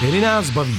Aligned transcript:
Hry 0.00 0.20
nás 0.20 0.50
baví. 0.50 0.78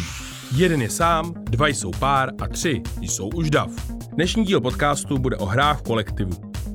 Jeden 0.55 0.81
je 0.81 0.89
sám, 0.89 1.33
dva 1.43 1.67
jsou 1.67 1.91
pár 1.91 2.29
a 2.41 2.47
tři 2.47 2.81
jsou 3.01 3.29
už 3.29 3.49
dav. 3.49 3.69
Dnešní 4.13 4.45
díl 4.45 4.61
podcastu 4.61 5.17
bude 5.17 5.37
o 5.37 5.45
hrách 5.45 5.79
v 5.79 5.81
kolektivu. 5.81 6.31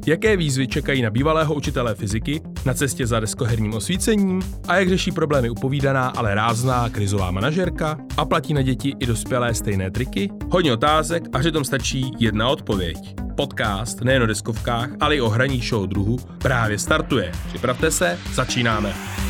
Jaké 0.07 0.37
výzvy 0.37 0.67
čekají 0.67 1.03
na 1.03 1.11
bývalého 1.11 1.55
učitele 1.55 1.95
fyziky 1.95 2.41
na 2.67 2.75
cestě 2.75 3.07
za 3.07 3.21
deskoherním 3.21 3.75
osvícením 3.75 4.43
a 4.69 4.77
jak 4.77 4.89
řeší 4.89 5.13
problémy 5.13 5.51
upovídaná, 5.51 6.09
ale 6.09 6.35
rázná 6.35 6.89
krizová 6.89 7.31
manažerka 7.31 7.99
a 8.17 8.25
platí 8.25 8.55
na 8.55 8.63
děti 8.63 8.95
i 9.01 9.07
dospělé 9.07 9.55
stejné 9.55 9.91
triky? 9.91 10.31
Hodně 10.51 10.73
otázek 10.73 11.23
a 11.33 11.39
přitom 11.39 11.65
stačí 11.65 12.13
jedna 12.19 12.49
odpověď. 12.49 13.15
Podcast 13.37 14.01
nejen 14.01 14.23
o 14.23 14.27
deskovkách, 14.27 14.91
ale 15.01 15.17
i 15.17 15.21
o 15.21 15.29
hraní 15.29 15.61
show 15.61 15.87
druhu 15.87 16.19
právě 16.39 16.79
startuje. 16.79 17.33
Připravte 17.49 17.91
se, 17.91 18.19
začínáme. 18.35 19.24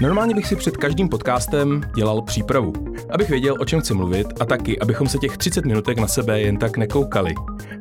Normálně 0.00 0.34
bych 0.34 0.46
si 0.46 0.56
před 0.56 0.76
každým 0.76 1.08
podcastem 1.08 1.80
dělal 1.94 2.22
přípravu, 2.22 2.72
abych 3.10 3.30
věděl, 3.30 3.56
o 3.60 3.64
čem 3.64 3.80
chci 3.80 3.94
mluvit 3.94 4.26
a 4.40 4.44
taky, 4.44 4.78
abychom 4.78 5.08
se 5.08 5.18
těch 5.18 5.36
30 5.36 5.64
minutek 5.64 5.98
na 5.98 6.06
sebe 6.06 6.40
jen 6.40 6.56
tak 6.56 6.76
nekoukali. 6.76 7.34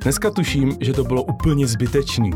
Dneska 0.04 0.32
tuším, 0.32 0.78
že 0.80 0.94
to 0.94 1.04
bylo 1.04 1.24
úplně 1.24 1.68
zbytečný. 1.68 2.32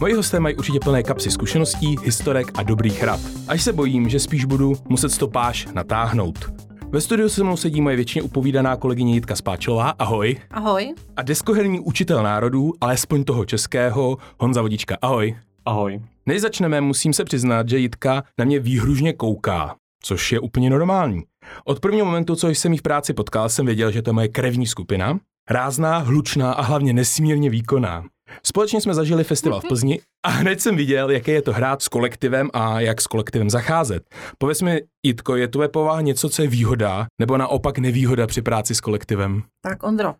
Moji 0.00 0.14
hosté 0.14 0.40
mají 0.40 0.56
určitě 0.56 0.80
plné 0.80 1.02
kapsy 1.02 1.30
zkušeností, 1.30 1.96
historek 2.04 2.50
a 2.54 2.62
dobrých 2.62 3.02
rad. 3.02 3.20
Až 3.48 3.62
se 3.62 3.72
bojím, 3.72 4.08
že 4.08 4.20
spíš 4.20 4.44
budu 4.44 4.72
muset 4.88 5.08
stopáž 5.08 5.68
natáhnout. 5.74 6.52
Ve 6.88 7.00
studiu 7.00 7.28
se 7.28 7.44
mnou 7.44 7.56
sedí 7.56 7.80
moje 7.80 7.96
většině 7.96 8.22
upovídaná 8.22 8.76
kolegyně 8.76 9.14
Jitka 9.14 9.36
Spáčová. 9.36 9.90
Ahoj. 9.90 10.36
Ahoj. 10.50 10.94
A 11.16 11.22
deskoherní 11.22 11.80
učitel 11.80 12.22
národů, 12.22 12.72
alespoň 12.80 13.24
toho 13.24 13.44
českého, 13.44 14.18
Honza 14.38 14.62
Vodička. 14.62 14.96
Ahoj. 15.02 15.36
Ahoj. 15.70 16.00
Než 16.26 16.40
začneme, 16.40 16.80
musím 16.80 17.12
se 17.12 17.24
přiznat, 17.24 17.68
že 17.68 17.78
Jitka 17.78 18.24
na 18.38 18.44
mě 18.44 18.58
výhružně 18.58 19.12
kouká, 19.12 19.76
což 20.02 20.32
je 20.32 20.40
úplně 20.40 20.70
normální. 20.70 21.22
Od 21.64 21.80
prvního 21.80 22.06
momentu, 22.06 22.36
co 22.36 22.48
jsem 22.48 22.72
jí 22.72 22.78
v 22.78 22.82
práci 22.82 23.14
potkal, 23.14 23.48
jsem 23.48 23.66
věděl, 23.66 23.90
že 23.90 24.02
to 24.02 24.10
je 24.10 24.14
moje 24.14 24.28
krevní 24.28 24.66
skupina. 24.66 25.18
Rázná, 25.50 25.98
hlučná 25.98 26.52
a 26.52 26.62
hlavně 26.62 26.92
nesmírně 26.92 27.50
výkonná. 27.50 28.04
Společně 28.42 28.80
jsme 28.80 28.94
zažili 28.94 29.24
festival 29.24 29.60
v 29.60 29.68
Plzni 29.68 30.00
a 30.26 30.28
hned 30.28 30.60
jsem 30.60 30.76
viděl, 30.76 31.10
jaké 31.10 31.32
je 31.32 31.42
to 31.42 31.52
hrát 31.52 31.82
s 31.82 31.88
kolektivem 31.88 32.50
a 32.52 32.80
jak 32.80 33.00
s 33.00 33.06
kolektivem 33.06 33.50
zacházet. 33.50 34.02
Pověz 34.38 34.62
mi, 34.62 34.80
Jitko, 35.06 35.36
je 35.36 35.48
tvoje 35.48 35.68
povaha 35.68 36.00
něco, 36.00 36.28
co 36.28 36.42
je 36.42 36.48
výhoda, 36.48 37.06
nebo 37.20 37.36
naopak 37.36 37.78
nevýhoda 37.78 38.26
při 38.26 38.42
práci 38.42 38.74
s 38.74 38.80
kolektivem? 38.80 39.42
Tak 39.62 39.82
Ondro, 39.82 40.14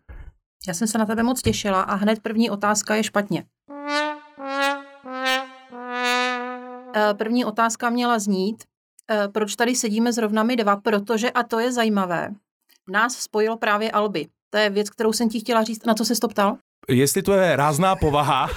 já 0.67 0.73
jsem 0.73 0.87
se 0.87 0.97
na 0.97 1.05
tebe 1.05 1.23
moc 1.23 1.41
těšila 1.41 1.81
a 1.81 1.95
hned 1.95 2.19
první 2.19 2.49
otázka 2.49 2.95
je 2.95 3.03
špatně. 3.03 3.43
Eh, 6.95 7.13
první 7.13 7.45
otázka 7.45 7.89
měla 7.89 8.19
znít, 8.19 8.63
eh, 9.11 9.27
proč 9.27 9.55
tady 9.55 9.75
sedíme 9.75 10.13
zrovna 10.13 10.43
my 10.43 10.55
dva, 10.55 10.75
protože, 10.75 11.31
a 11.31 11.43
to 11.43 11.59
je 11.59 11.71
zajímavé, 11.71 12.29
nás 12.89 13.17
spojilo 13.17 13.57
právě 13.57 13.91
Alby. 13.91 14.27
To 14.49 14.57
je 14.57 14.69
věc, 14.69 14.89
kterou 14.89 15.13
jsem 15.13 15.29
ti 15.29 15.39
chtěla 15.39 15.63
říct. 15.63 15.85
Na 15.85 15.93
co 15.93 16.05
se 16.05 16.13
to 16.21 16.27
ptal? 16.27 16.57
Jestli 16.89 17.21
to 17.21 17.33
je 17.33 17.55
rázná 17.55 17.95
povaha, 17.95 18.49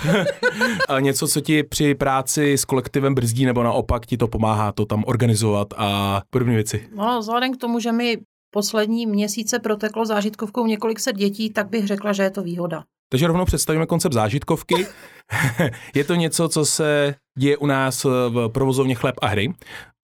něco, 1.01 1.29
co 1.29 1.41
ti 1.41 1.63
při 1.63 1.95
práci 1.95 2.53
s 2.53 2.65
kolektivem 2.65 3.15
brzdí, 3.15 3.45
nebo 3.47 3.63
naopak 3.63 4.07
ti 4.07 4.17
to 4.17 4.29
pomáhá 4.29 4.73
to 4.73 4.87
tam 4.87 5.05
organizovat 5.07 5.69
a 5.77 6.23
podobné 6.31 6.55
věci. 6.55 6.89
No, 6.95 7.21
vzhledem 7.21 7.55
k 7.55 7.57
tomu, 7.57 7.81
že 7.81 7.93
mi 7.93 8.19
poslední 8.51 9.07
měsíce 9.07 9.59
proteklo 9.59 10.07
zážitkovkou 10.07 10.67
několik 10.67 11.01
set 11.01 11.17
dětí, 11.17 11.51
tak 11.51 11.69
bych 11.69 11.87
řekla, 11.87 12.13
že 12.13 12.23
je 12.23 12.31
to 12.31 12.43
výhoda. 12.43 12.85
Takže 13.09 13.27
rovnou 13.27 13.45
představíme 13.45 13.87
koncept 13.87 14.13
zážitkovky. 14.13 14.87
je 15.95 16.05
to 16.05 16.15
něco, 16.15 16.49
co 16.49 16.65
se 16.65 17.15
děje 17.39 17.57
u 17.57 17.67
nás 17.67 18.05
v 18.05 18.49
provozovně 18.49 18.95
Chleb 18.95 19.15
a 19.23 19.27
hry. 19.27 19.55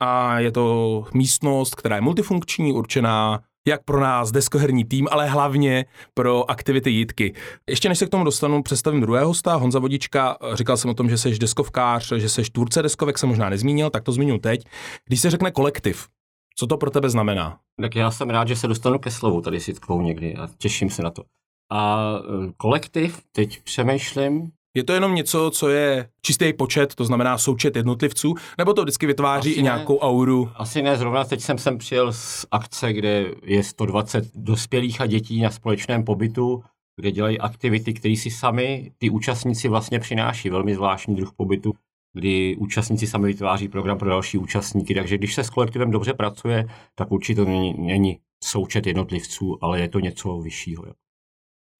A 0.00 0.38
je 0.38 0.52
to 0.52 1.04
místnost, 1.14 1.74
která 1.74 1.96
je 1.96 2.02
multifunkční, 2.02 2.72
určená 2.72 3.40
jak 3.68 3.84
pro 3.84 4.00
nás 4.00 4.30
deskoherní 4.30 4.84
tým, 4.84 5.08
ale 5.10 5.28
hlavně 5.28 5.84
pro 6.14 6.50
aktivity 6.50 6.90
jítky. 6.90 7.34
Ještě 7.68 7.88
než 7.88 7.98
se 7.98 8.06
k 8.06 8.10
tomu 8.10 8.24
dostanu, 8.24 8.62
představím 8.62 9.00
druhého 9.00 9.28
hosta, 9.28 9.54
Honza 9.54 9.78
Vodička. 9.78 10.36
Říkal 10.54 10.76
jsem 10.76 10.90
o 10.90 10.94
tom, 10.94 11.08
že 11.10 11.18
jsi 11.18 11.38
deskovkář, 11.38 12.12
že 12.16 12.28
jsi 12.28 12.42
tvůrce 12.42 12.82
deskovek, 12.82 13.18
jsem 13.18 13.28
možná 13.28 13.48
nezmínil, 13.48 13.90
tak 13.90 14.04
to 14.04 14.12
zmínil 14.12 14.38
teď. 14.38 14.64
Když 15.06 15.20
se 15.20 15.30
řekne 15.30 15.50
kolektiv, 15.50 16.08
co 16.56 16.66
to 16.66 16.76
pro 16.76 16.90
tebe 16.90 17.10
znamená? 17.10 17.58
Tak 17.80 17.96
já 17.96 18.10
jsem 18.10 18.30
rád, 18.30 18.48
že 18.48 18.56
se 18.56 18.68
dostanu 18.68 18.98
ke 18.98 19.10
slovu 19.10 19.40
tady 19.40 19.60
s 19.60 19.68
Jitkou 19.68 20.00
někdy 20.00 20.36
a 20.36 20.48
těším 20.58 20.90
se 20.90 21.02
na 21.02 21.10
to. 21.10 21.24
A 21.72 22.12
e, 22.18 22.52
kolektiv, 22.56 23.20
teď 23.32 23.62
přemýšlím, 23.62 24.52
je 24.74 24.84
to 24.84 24.92
jenom 24.92 25.14
něco, 25.14 25.50
co 25.50 25.68
je 25.68 26.08
čistý 26.22 26.52
počet, 26.52 26.94
to 26.94 27.04
znamená 27.04 27.38
součet 27.38 27.76
jednotlivců, 27.76 28.34
nebo 28.58 28.74
to 28.74 28.82
vždycky 28.82 29.06
vytváří 29.06 29.50
Asi 29.50 29.60
i 29.60 29.62
nějakou 29.62 29.92
ne. 29.92 29.98
auru? 30.00 30.50
Asi 30.54 30.82
ne, 30.82 30.96
zrovna 30.96 31.24
teď 31.24 31.40
jsem 31.40 31.58
sem 31.58 31.78
přijel 31.78 32.12
z 32.12 32.46
akce, 32.50 32.92
kde 32.92 33.26
je 33.42 33.62
120 33.62 34.24
dospělých 34.34 35.00
a 35.00 35.06
dětí 35.06 35.40
na 35.40 35.50
společném 35.50 36.04
pobytu, 36.04 36.62
kde 36.96 37.10
dělají 37.10 37.38
aktivity, 37.38 37.94
které 37.94 38.16
si 38.16 38.30
sami 38.30 38.92
ty 38.98 39.10
účastníci 39.10 39.68
vlastně 39.68 39.98
přináší. 39.98 40.50
Velmi 40.50 40.74
zvláštní 40.74 41.16
druh 41.16 41.32
pobytu, 41.36 41.72
kdy 42.12 42.56
účastníci 42.56 43.06
sami 43.06 43.26
vytváří 43.26 43.68
program 43.68 43.98
pro 43.98 44.08
další 44.08 44.38
účastníky. 44.38 44.94
Takže 44.94 45.18
když 45.18 45.34
se 45.34 45.44
s 45.44 45.50
kolektivem 45.50 45.90
dobře 45.90 46.14
pracuje, 46.14 46.66
tak 46.94 47.12
určitě 47.12 47.40
to 47.40 47.44
není, 47.44 47.74
není 47.78 48.18
součet 48.44 48.86
jednotlivců, 48.86 49.58
ale 49.60 49.80
je 49.80 49.88
to 49.88 50.00
něco 50.00 50.38
vyššího. 50.38 50.84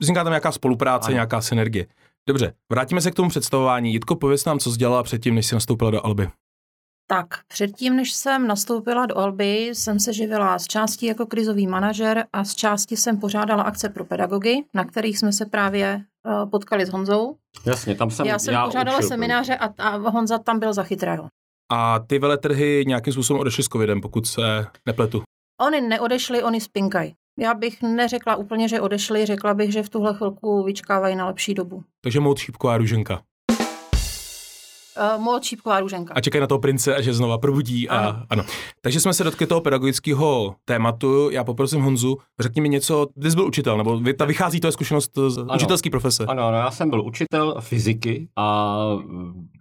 Vzniká 0.03 0.25
tam 0.25 0.31
nějaká 0.31 0.53
spolupráce, 0.53 1.07
ano. 1.07 1.15
nějaká 1.15 1.41
synergie. 1.41 1.87
Dobře, 2.29 2.55
vrátíme 2.73 3.01
se 3.01 3.11
k 3.11 3.15
tomu 3.15 3.29
představování. 3.29 3.93
Jitko, 3.93 4.17
pověz 4.17 4.45
nám, 4.45 4.59
co 4.59 4.73
jsi 4.73 4.79
dělala 4.79 5.03
předtím, 5.03 5.35
než 5.35 5.47
jsi 5.47 5.55
nastoupila 5.55 5.91
do 5.91 6.07
Alby. 6.07 6.29
Tak, 7.07 7.27
předtím, 7.49 7.97
než 7.97 8.13
jsem 8.13 8.47
nastoupila 8.47 9.07
do 9.07 9.19
Alby, 9.19 9.67
jsem 9.67 10.01
se 10.01 10.13
živila 10.13 10.59
z 10.59 10.67
části 10.67 11.07
jako 11.07 11.27
krizový 11.27 11.67
manažer 11.67 12.25
a 12.33 12.45
z 12.45 12.55
části 12.55 12.97
jsem 12.97 13.21
pořádala 13.21 13.63
akce 13.63 13.89
pro 13.89 14.05
pedagogy, 14.05 14.65
na 14.75 14.85
kterých 14.85 15.19
jsme 15.19 15.33
se 15.33 15.47
právě 15.47 16.05
uh, 16.27 16.51
potkali 16.51 16.87
s 16.87 16.89
Honzou. 16.89 17.37
Jasně, 17.67 17.95
tam 17.95 18.11
jsem 18.11 18.27
Já 18.27 18.39
jsem 18.39 18.55
já 18.55 18.65
pořádala 18.65 18.99
učil, 18.99 19.09
semináře 19.09 19.57
a, 19.57 19.67
a 19.79 19.97
Honza 19.97 20.39
tam 20.39 20.59
byl 20.59 20.73
za 20.73 20.83
chytrého. 20.83 21.29
A 21.73 21.99
ty 21.99 22.19
veletrhy 22.19 22.85
nějakým 22.87 23.13
způsobem 23.13 23.41
odešly 23.41 23.65
s 23.65 23.69
covidem, 23.69 24.01
pokud 24.01 24.27
se 24.27 24.67
nepletu. 24.87 25.23
Oni 25.61 25.81
neodešli, 25.81 26.43
oni 26.43 26.61
spinkají. 26.61 27.15
Já 27.41 27.55
bych 27.55 27.83
neřekla 27.83 28.37
úplně, 28.37 28.69
že 28.69 28.81
odešli, 28.81 29.27
řekla 29.27 29.55
bych, 29.55 29.73
že 29.73 29.83
v 29.83 29.89
tuhle 29.89 30.15
chvilku 30.15 30.63
vyčkávají 30.63 31.17
na 31.17 31.27
lepší 31.27 31.55
dobu. 31.55 31.85
Takže 32.01 32.21
moc 32.21 32.39
šípková 32.39 32.79
růženka. 32.79 33.23
Uh, 35.15 35.23
moc 35.23 35.45
šípková 35.45 35.81
růženka. 35.81 36.15
A 36.15 36.21
čekají 36.21 36.41
na 36.41 36.47
toho 36.47 36.59
prince, 36.59 36.97
a 36.97 37.01
že 37.01 37.15
znova 37.15 37.39
probudí. 37.39 37.89
A, 37.89 37.99
ano. 37.99 38.27
ano. 38.31 38.45
Takže 38.81 39.01
jsme 39.01 39.13
se 39.15 39.25
dotkli 39.25 39.47
toho 39.47 39.61
pedagogického 39.61 40.55
tématu. 40.65 41.31
Já 41.31 41.45
poprosím 41.45 41.81
Honzu, 41.81 42.19
řekni 42.41 42.61
mi 42.61 42.69
něco, 42.69 43.07
ty 43.23 43.31
jsi 43.31 43.37
byl 43.37 43.47
učitel, 43.47 43.77
nebo 43.77 44.01
ta 44.19 44.25
vychází 44.25 44.61
to 44.61 44.73
zkušenost 44.73 45.19
z 45.29 45.39
ano. 45.39 45.55
učitelské 45.55 45.91
profese. 45.91 46.25
Ano, 46.27 46.43
ano, 46.43 46.57
já 46.57 46.71
jsem 46.71 46.91
byl 46.91 47.07
učitel 47.07 47.61
fyziky 47.61 48.29
a 48.37 48.77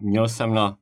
měl 0.01 0.29
jsem 0.29 0.53
na 0.53 0.77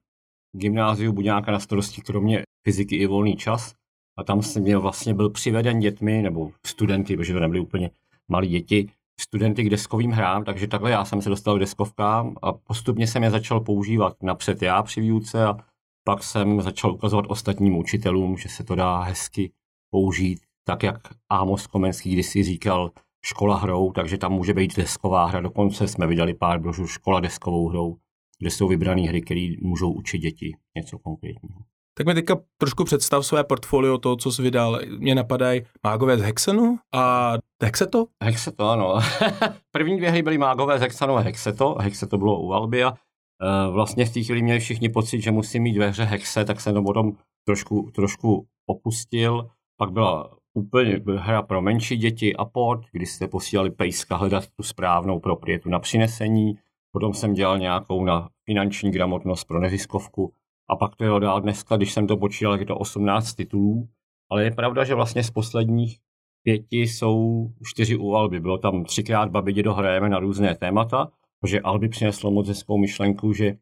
gymnáziu 0.55 1.13
Buďáka 1.13 1.51
na 1.51 1.59
starosti 1.59 2.01
kromě 2.01 2.41
fyziky 2.63 2.95
i 2.95 3.05
volný 3.05 3.35
čas. 3.35 3.76
A 4.17 4.23
tam 4.23 4.41
jsem 4.41 4.63
měl 4.63 4.81
vlastně 4.81 5.13
byl 5.13 5.29
přiveden 5.29 5.79
dětmi, 5.79 6.21
nebo 6.21 6.51
studenty, 6.65 7.17
protože 7.17 7.33
to 7.33 7.39
nebyly 7.39 7.59
úplně 7.59 7.91
malí 8.27 8.47
děti, 8.47 8.89
studenty 9.19 9.63
k 9.63 9.69
deskovým 9.69 10.11
hrám, 10.11 10.43
takže 10.43 10.67
takhle 10.67 10.91
já 10.91 11.05
jsem 11.05 11.21
se 11.21 11.29
dostal 11.29 11.55
k 11.55 11.59
deskovkám 11.59 12.35
a 12.41 12.53
postupně 12.53 13.07
jsem 13.07 13.23
je 13.23 13.31
začal 13.31 13.59
používat 13.59 14.23
napřed 14.23 14.61
já 14.61 14.83
při 14.83 15.01
výuce 15.01 15.45
a 15.45 15.57
pak 16.03 16.23
jsem 16.23 16.61
začal 16.61 16.93
ukazovat 16.93 17.25
ostatním 17.27 17.77
učitelům, 17.77 18.37
že 18.37 18.49
se 18.49 18.63
to 18.63 18.75
dá 18.75 19.01
hezky 19.01 19.51
použít, 19.91 20.39
tak 20.67 20.83
jak 20.83 20.99
Amos 21.29 21.67
Komenský 21.67 22.13
kdysi 22.13 22.43
říkal, 22.43 22.91
škola 23.25 23.57
hrou, 23.57 23.91
takže 23.91 24.17
tam 24.17 24.31
může 24.31 24.53
být 24.53 24.77
desková 24.77 25.25
hra. 25.25 25.41
Dokonce 25.41 25.87
jsme 25.87 26.07
vydali 26.07 26.33
pár 26.33 26.59
brožů 26.59 26.87
škola 26.87 27.19
deskovou 27.19 27.67
hrou, 27.67 27.97
kde 28.39 28.51
jsou 28.51 28.67
vybrané 28.67 29.01
hry, 29.01 29.21
které 29.21 29.49
můžou 29.61 29.91
učit 29.91 30.19
děti 30.19 30.57
něco 30.77 30.99
konkrétního. 30.99 31.59
Tak 31.97 32.07
mi 32.07 32.13
teďka 32.13 32.37
trošku 32.57 32.83
představ 32.83 33.25
své 33.25 33.43
portfolio 33.43 33.97
toho, 33.97 34.15
co 34.15 34.31
jsi 34.31 34.41
vydal. 34.41 34.79
Mě 34.97 35.15
napadají 35.15 35.61
mágové 35.83 36.17
z 36.17 36.21
Hexenu 36.21 36.79
a 36.93 37.33
Hexeto? 37.63 38.05
Hexeto, 38.23 38.69
ano. 38.69 38.99
První 39.71 39.97
dvě 39.97 40.09
hry 40.11 40.21
byly 40.21 40.37
mágové 40.37 40.79
z 40.79 40.81
Hexenu 40.81 41.17
a 41.17 41.19
Hexeto. 41.19 41.75
Hexeto 41.79 42.17
bylo 42.17 42.41
u 42.41 42.53
Albia. 42.53 42.93
E, 43.41 43.71
vlastně 43.71 44.05
v 44.05 44.13
té 44.13 44.23
chvíli 44.23 44.41
měli 44.41 44.59
všichni 44.59 44.89
pocit, 44.89 45.21
že 45.21 45.31
musí 45.31 45.59
mít 45.59 45.77
ve 45.77 45.89
hře 45.89 46.03
Hexe, 46.03 46.45
tak 46.45 46.61
jsem 46.61 46.73
to 46.73 46.83
potom 46.83 47.11
trošku, 47.45 47.91
trošku 47.95 48.47
opustil. 48.65 49.49
Pak 49.77 49.91
byla 49.91 50.37
úplně 50.53 51.01
hra 51.17 51.41
pro 51.41 51.61
menší 51.61 51.97
děti 51.97 52.35
a 52.35 52.45
pod, 52.45 52.79
kdy 52.91 53.05
jste 53.05 53.27
posílali 53.27 53.69
pejska 53.69 54.15
hledat 54.15 54.43
tu 54.47 54.63
správnou 54.63 55.19
proprietu 55.19 55.69
na 55.69 55.79
přinesení. 55.79 56.57
Potom 56.91 57.13
jsem 57.13 57.33
dělal 57.33 57.57
nějakou 57.59 58.03
na 58.03 58.29
finanční 58.45 58.91
gramotnost 58.91 59.43
pro 59.43 59.59
neziskovku 59.59 60.33
a 60.69 60.75
pak 60.75 60.95
to 60.95 61.03
jelo 61.03 61.19
dál 61.19 61.41
dneska, 61.41 61.77
když 61.77 61.93
jsem 61.93 62.07
to 62.07 62.17
počítal, 62.17 62.59
je 62.59 62.65
to 62.65 62.77
18 62.77 63.33
titulů, 63.33 63.89
ale 64.31 64.43
je 64.43 64.51
pravda, 64.51 64.83
že 64.83 64.95
vlastně 64.95 65.23
z 65.23 65.31
posledních 65.31 65.99
pěti 66.43 66.81
jsou 66.81 67.47
čtyři 67.65 67.97
u 67.97 68.13
Alby. 68.13 68.39
Bylo 68.39 68.57
tam 68.57 68.83
třikrát 68.83 69.31
Babi 69.31 69.53
dědo 69.53 69.73
hrajeme 69.73 70.09
na 70.09 70.19
různé 70.19 70.55
témata, 70.55 71.11
protože 71.39 71.61
Alby 71.61 71.89
přineslo 71.89 72.31
moc 72.31 72.47
hezkou 72.47 72.77
myšlenku, 72.77 73.33
že 73.33 73.57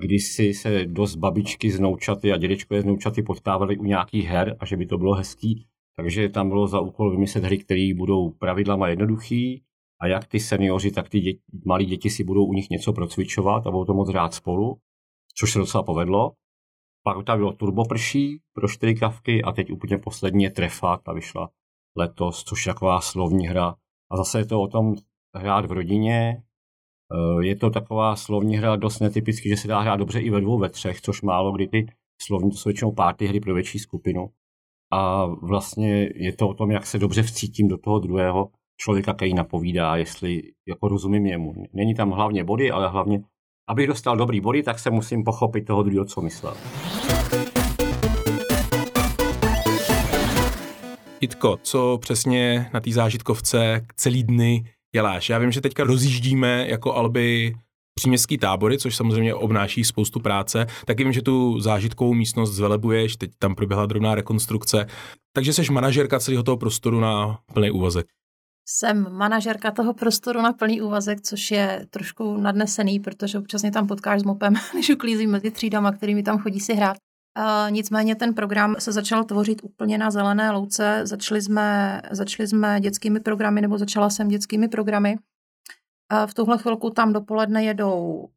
kdysi 0.00 0.54
se 0.54 0.84
dost 0.84 1.16
babičky 1.16 1.70
z 1.70 1.80
noučaty 1.80 2.32
a 2.32 2.36
dědečkové 2.36 2.82
z 2.82 2.84
noučaty 2.84 3.22
potkávali 3.22 3.78
u 3.78 3.84
nějakých 3.84 4.26
her 4.26 4.56
a 4.60 4.66
že 4.66 4.76
by 4.76 4.86
to 4.86 4.98
bylo 4.98 5.14
hezký. 5.14 5.66
Takže 5.96 6.28
tam 6.28 6.48
bylo 6.48 6.66
za 6.66 6.80
úkol 6.80 7.10
vymyslet 7.10 7.44
hry, 7.44 7.58
které 7.58 7.90
budou 7.96 8.30
pravidlama 8.30 8.88
jednoduchý 8.88 9.62
a 10.00 10.06
jak 10.06 10.26
ty 10.26 10.40
seniori, 10.40 10.90
tak 10.90 11.08
ty 11.08 11.20
děti, 11.20 11.40
malí 11.64 11.86
děti 11.86 12.10
si 12.10 12.24
budou 12.24 12.44
u 12.44 12.52
nich 12.52 12.70
něco 12.70 12.92
procvičovat 12.92 13.66
a 13.66 13.70
budou 13.70 13.84
to 13.84 13.94
moc 13.94 14.08
hrát 14.08 14.34
spolu, 14.34 14.76
což 15.38 15.52
se 15.52 15.58
docela 15.58 15.82
povedlo. 15.82 16.32
Pak 17.04 17.24
tam 17.24 17.38
bylo 17.38 17.52
Turboprší 17.52 18.40
pro 18.52 18.68
čtyři 18.68 18.94
kavky 18.94 19.42
a 19.42 19.52
teď 19.52 19.72
úplně 19.72 19.98
poslední 19.98 20.44
je 20.44 20.50
Trefa, 20.50 20.96
ta 20.96 21.12
vyšla 21.12 21.50
letos, 21.96 22.44
což 22.44 22.66
je 22.66 22.74
taková 22.74 23.00
slovní 23.00 23.46
hra. 23.46 23.74
A 24.10 24.16
zase 24.16 24.38
je 24.38 24.46
to 24.46 24.62
o 24.62 24.68
tom 24.68 24.94
hrát 25.34 25.66
v 25.66 25.72
rodině, 25.72 26.42
Eh, 27.12 27.44
je 27.44 27.56
to 27.56 27.70
taková 27.70 28.16
slovní 28.16 28.56
hra 28.56 28.76
dost 28.76 29.00
netypický, 29.00 29.48
že 29.48 29.56
se 29.56 29.68
dá 29.68 29.80
hrát 29.80 29.96
dobře 29.96 30.20
i 30.20 30.30
ve 30.30 30.40
dvou, 30.40 30.58
ve 30.58 30.68
třech, 30.68 31.00
což 31.00 31.22
málo 31.22 31.52
kdy 31.52 31.68
ty 31.68 31.86
slovní 32.22 32.50
to 32.50 32.56
jsou 32.56 32.68
většinou 32.68 32.92
párty 32.92 33.26
hry 33.26 33.40
pro 33.40 33.54
větší 33.54 33.78
skupinu. 33.78 34.28
A 34.92 35.26
vlastně 35.26 36.08
je 36.14 36.32
to 36.32 36.48
o 36.48 36.54
tom, 36.54 36.70
jak 36.70 36.86
se 36.86 36.98
dobře 36.98 37.22
vcítím 37.22 37.68
do 37.68 37.78
toho 37.78 37.98
druhého 37.98 38.50
člověka, 38.76 39.14
který 39.14 39.34
napovídá, 39.34 39.96
jestli 39.96 40.42
jako 40.68 40.88
rozumím 40.88 41.26
jemu. 41.26 41.54
Není 41.72 41.94
tam 41.94 42.10
hlavně 42.10 42.44
body, 42.44 42.70
ale 42.70 42.88
hlavně, 42.88 43.22
abych 43.68 43.86
dostal 43.86 44.16
dobrý 44.16 44.40
body, 44.40 44.62
tak 44.62 44.78
se 44.78 44.90
musím 44.90 45.24
pochopit 45.24 45.66
toho 45.66 45.82
druhého, 45.82 46.04
co 46.04 46.20
myslel. 46.20 46.54
Jitko, 51.20 51.58
co 51.62 51.98
přesně 52.00 52.70
na 52.74 52.80
té 52.80 52.90
zážitkovce 52.90 53.86
celý 53.96 54.24
dny 54.24 54.64
děláš? 54.94 55.28
Já 55.28 55.38
vím, 55.38 55.52
že 55.52 55.60
teďka 55.60 55.84
rozjíždíme 55.84 56.66
jako 56.68 56.94
Alby 56.94 57.54
příměstský 57.94 58.38
tábory, 58.38 58.78
což 58.78 58.96
samozřejmě 58.96 59.34
obnáší 59.34 59.84
spoustu 59.84 60.20
práce. 60.20 60.66
Taky 60.86 61.04
vím, 61.04 61.12
že 61.12 61.22
tu 61.22 61.60
zážitkovou 61.60 62.14
místnost 62.14 62.52
zvelebuješ, 62.52 63.16
teď 63.16 63.30
tam 63.38 63.54
proběhla 63.54 63.86
drobná 63.86 64.14
rekonstrukce. 64.14 64.86
Takže 65.32 65.52
jsi 65.52 65.72
manažerka 65.72 66.20
celého 66.20 66.42
toho 66.42 66.56
prostoru 66.56 67.00
na 67.00 67.38
plný 67.54 67.70
úvazek. 67.70 68.06
Jsem 68.68 69.12
manažerka 69.12 69.70
toho 69.70 69.94
prostoru 69.94 70.42
na 70.42 70.52
plný 70.52 70.82
úvazek, 70.82 71.20
což 71.20 71.50
je 71.50 71.86
trošku 71.90 72.36
nadnesený, 72.36 73.00
protože 73.00 73.38
občas 73.38 73.62
mě 73.62 73.70
tam 73.70 73.86
potkáš 73.86 74.20
s 74.20 74.24
mopem, 74.24 74.54
když 74.72 74.90
uklízím 74.90 75.30
mezi 75.30 75.50
třídama, 75.50 75.92
kterými 75.92 76.22
tam 76.22 76.38
chodí 76.38 76.60
si 76.60 76.74
hrát. 76.74 76.96
Uh, 77.38 77.70
nicméně 77.70 78.14
ten 78.14 78.34
program 78.34 78.74
se 78.78 78.92
začal 78.92 79.24
tvořit 79.24 79.60
úplně 79.64 79.98
na 79.98 80.10
zelené 80.10 80.50
louce. 80.50 81.00
Začali 81.04 81.42
jsme, 81.42 82.00
začali 82.10 82.48
jsme 82.48 82.80
dětskými 82.80 83.20
programy, 83.20 83.60
nebo 83.60 83.78
začala 83.78 84.10
jsem 84.10 84.28
dětskými 84.28 84.68
programy. 84.68 85.16
Uh, 86.12 86.26
v 86.26 86.34
tuhle 86.34 86.58
chvilku 86.58 86.90
tam 86.90 87.12
dopoledne 87.12 87.64
jedou 87.64 88.00
uh, 88.04 88.28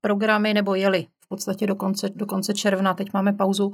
programy, 0.00 0.54
nebo 0.54 0.74
jeli 0.74 1.06
v 1.24 1.28
podstatě 1.28 1.66
do 1.66 1.74
konce, 1.74 2.08
do 2.14 2.26
konce 2.26 2.54
června, 2.54 2.94
teď 2.94 3.12
máme 3.12 3.32
pauzu. 3.32 3.72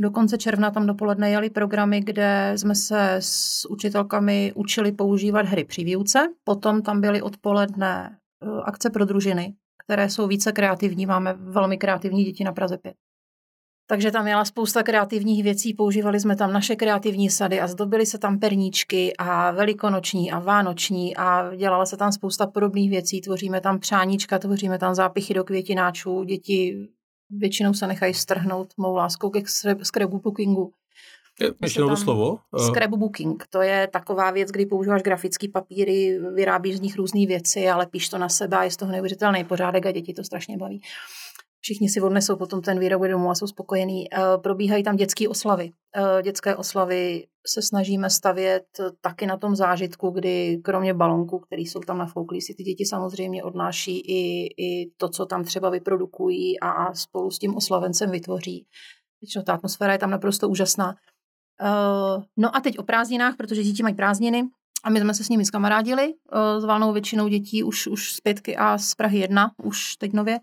Do 0.00 0.10
konce 0.10 0.38
června 0.38 0.70
tam 0.70 0.86
dopoledne 0.86 1.30
jeli 1.30 1.50
programy, 1.50 2.00
kde 2.00 2.52
jsme 2.56 2.74
se 2.74 3.16
s 3.18 3.66
učitelkami 3.70 4.52
učili 4.54 4.92
používat 4.92 5.46
hry 5.46 5.64
při 5.64 5.84
výuce. 5.84 6.28
Potom 6.44 6.82
tam 6.82 7.00
byly 7.00 7.22
odpoledne 7.22 8.18
akce 8.64 8.90
pro 8.90 9.04
družiny, 9.04 9.54
které 9.84 10.10
jsou 10.10 10.26
více 10.26 10.52
kreativní. 10.52 11.06
Máme 11.06 11.34
velmi 11.38 11.78
kreativní 11.78 12.24
děti 12.24 12.44
na 12.44 12.52
Praze 12.52 12.78
5. 12.78 12.94
Takže 13.90 14.10
tam 14.10 14.24
měla 14.24 14.44
spousta 14.44 14.82
kreativních 14.82 15.42
věcí, 15.42 15.74
používali 15.74 16.20
jsme 16.20 16.36
tam 16.36 16.52
naše 16.52 16.76
kreativní 16.76 17.30
sady 17.30 17.60
a 17.60 17.66
zdobily 17.66 18.06
se 18.06 18.18
tam 18.18 18.38
perníčky 18.38 19.12
a 19.18 19.50
velikonoční 19.50 20.30
a 20.30 20.38
vánoční 20.38 21.16
a 21.16 21.54
dělala 21.56 21.86
se 21.86 21.96
tam 21.96 22.12
spousta 22.12 22.46
podobných 22.46 22.90
věcí. 22.90 23.20
Tvoříme 23.20 23.60
tam 23.60 23.78
přáníčka, 23.78 24.38
tvoříme 24.38 24.78
tam 24.78 24.94
zápichy 24.94 25.34
do 25.34 25.44
květináčů, 25.44 26.24
děti 26.24 26.88
většinou 27.30 27.74
se 27.74 27.86
nechají 27.86 28.14
strhnout 28.14 28.74
mou 28.76 28.94
láskou 28.94 29.30
ke 29.30 29.42
scrapbookingu. 29.82 30.72
Ještě 31.62 31.80
to 31.80 31.96
slovo? 31.96 32.38
Eh. 32.58 32.64
Scrapbooking, 32.64 33.46
to 33.50 33.62
je 33.62 33.88
taková 33.92 34.30
věc, 34.30 34.50
kdy 34.50 34.66
používáš 34.66 35.02
grafické 35.02 35.48
papíry, 35.48 36.18
vyrábíš 36.34 36.76
z 36.76 36.80
nich 36.80 36.96
různé 36.96 37.26
věci, 37.26 37.68
ale 37.68 37.86
píš 37.86 38.08
to 38.08 38.18
na 38.18 38.28
sebe 38.28 38.56
a 38.56 38.64
je 38.64 38.70
z 38.70 38.76
toho 38.76 38.92
neuvěřitelný 38.92 39.44
pořádek 39.44 39.86
a 39.86 39.92
děti 39.92 40.14
to 40.14 40.24
strašně 40.24 40.56
baví 40.56 40.82
všichni 41.60 41.88
si 41.88 42.00
odnesou 42.00 42.36
potom 42.36 42.62
ten 42.62 42.78
výrok 42.78 43.08
domů 43.08 43.30
a 43.30 43.34
jsou 43.34 43.46
spokojení. 43.46 44.14
Eh, 44.14 44.18
probíhají 44.42 44.82
tam 44.82 44.96
dětské 44.96 45.28
oslavy. 45.28 45.70
Eh, 45.96 46.22
dětské 46.22 46.56
oslavy 46.56 47.26
se 47.46 47.62
snažíme 47.62 48.10
stavět 48.10 48.64
taky 49.00 49.26
na 49.26 49.36
tom 49.36 49.56
zážitku, 49.56 50.10
kdy 50.10 50.60
kromě 50.64 50.94
balonku, 50.94 51.38
který 51.38 51.66
jsou 51.66 51.80
tam 51.80 51.98
nafouklí, 51.98 52.40
si 52.40 52.54
ty 52.54 52.62
děti 52.62 52.84
samozřejmě 52.86 53.44
odnáší 53.44 54.00
i, 54.00 54.46
i 54.46 54.90
to, 54.96 55.08
co 55.08 55.26
tam 55.26 55.44
třeba 55.44 55.70
vyprodukují 55.70 56.60
a, 56.60 56.70
a 56.70 56.94
spolu 56.94 57.30
s 57.30 57.38
tím 57.38 57.56
oslavencem 57.56 58.10
vytvoří. 58.10 58.66
Většinou 59.20 59.44
ta 59.44 59.52
atmosféra 59.52 59.92
je 59.92 59.98
tam 59.98 60.10
naprosto 60.10 60.48
úžasná. 60.48 60.94
Uh, 61.62 62.22
no 62.36 62.56
a 62.56 62.60
teď 62.60 62.78
o 62.78 62.82
prázdninách, 62.82 63.36
protože 63.36 63.62
děti 63.62 63.82
mají 63.82 63.94
prázdniny 63.94 64.42
a 64.84 64.90
my 64.90 65.00
jsme 65.00 65.14
se 65.14 65.24
s 65.24 65.28
nimi 65.28 65.44
skamarádili, 65.44 66.06
uh, 66.06 66.60
s 66.60 66.64
valnou 66.64 66.92
většinou 66.92 67.28
dětí 67.28 67.62
už, 67.62 67.86
už 67.86 68.12
z 68.12 68.20
pětky 68.20 68.56
a 68.56 68.78
z 68.78 68.94
Prahy 68.94 69.18
jedna, 69.18 69.50
už 69.62 69.96
teď 69.96 70.12
nově 70.12 70.38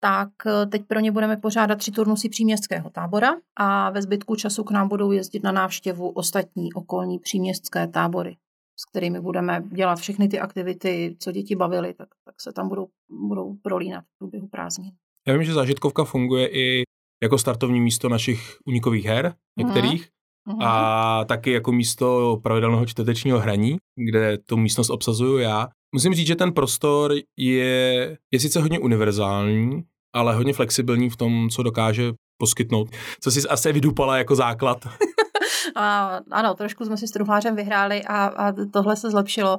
tak 0.00 0.28
eh, 0.46 0.66
teď 0.66 0.82
pro 0.86 1.00
ně 1.00 1.12
budeme 1.12 1.36
pořádat 1.36 1.78
tři 1.78 1.90
turnusy 1.90 2.28
příměstského 2.28 2.90
tábora 2.90 3.36
a 3.56 3.90
ve 3.90 4.02
zbytku 4.02 4.36
času 4.36 4.64
k 4.64 4.70
nám 4.70 4.88
budou 4.88 5.12
jezdit 5.12 5.42
na 5.42 5.52
návštěvu 5.52 6.08
ostatní 6.08 6.72
okolní 6.72 7.18
příměstské 7.18 7.86
tábory, 7.88 8.36
s 8.80 8.84
kterými 8.84 9.20
budeme 9.20 9.62
dělat 9.72 9.98
všechny 9.98 10.28
ty 10.28 10.40
aktivity, 10.40 11.16
co 11.18 11.32
děti 11.32 11.56
bavily, 11.56 11.94
tak, 11.94 12.08
tak 12.24 12.40
se 12.40 12.52
tam 12.52 12.68
budou, 12.68 12.88
budou 13.28 13.56
prolínat 13.62 14.04
v 14.04 14.18
průběhu 14.18 14.48
prázdnin. 14.48 14.90
Já 15.28 15.34
vím, 15.34 15.44
že 15.44 15.52
zážitkovka 15.52 16.04
funguje 16.04 16.48
i 16.48 16.82
jako 17.22 17.38
startovní 17.38 17.80
místo 17.80 18.08
našich 18.08 18.56
unikových 18.66 19.04
her, 19.04 19.34
některých, 19.58 20.08
mm-hmm. 20.48 20.66
a 20.66 21.24
taky 21.24 21.52
jako 21.52 21.72
místo 21.72 22.38
pravidelného 22.42 22.86
čtvrtečního 22.86 23.38
hraní, 23.38 23.76
kde 24.08 24.38
tu 24.38 24.56
místnost 24.56 24.90
obsazuju 24.90 25.38
já. 25.38 25.68
Musím 25.94 26.14
říct, 26.14 26.26
že 26.26 26.36
ten 26.36 26.52
prostor 26.52 27.12
je, 27.38 28.18
je 28.32 28.40
sice 28.40 28.60
hodně 28.60 28.78
univerzální, 28.78 29.82
ale 30.14 30.34
hodně 30.34 30.52
flexibilní 30.52 31.10
v 31.10 31.16
tom, 31.16 31.48
co 31.50 31.62
dokáže 31.62 32.12
poskytnout. 32.38 32.88
Co 33.20 33.30
jsi 33.30 33.48
asi 33.48 33.72
vydupala 33.72 34.18
jako 34.18 34.34
základ? 34.36 34.78
a, 35.76 36.20
ano, 36.30 36.54
trošku 36.54 36.84
jsme 36.84 36.96
si 36.96 37.08
s 37.08 37.10
truhlářem 37.10 37.56
vyhráli 37.56 38.02
a, 38.04 38.24
a 38.26 38.52
tohle 38.72 38.96
se 38.96 39.10
zlepšilo. 39.10 39.58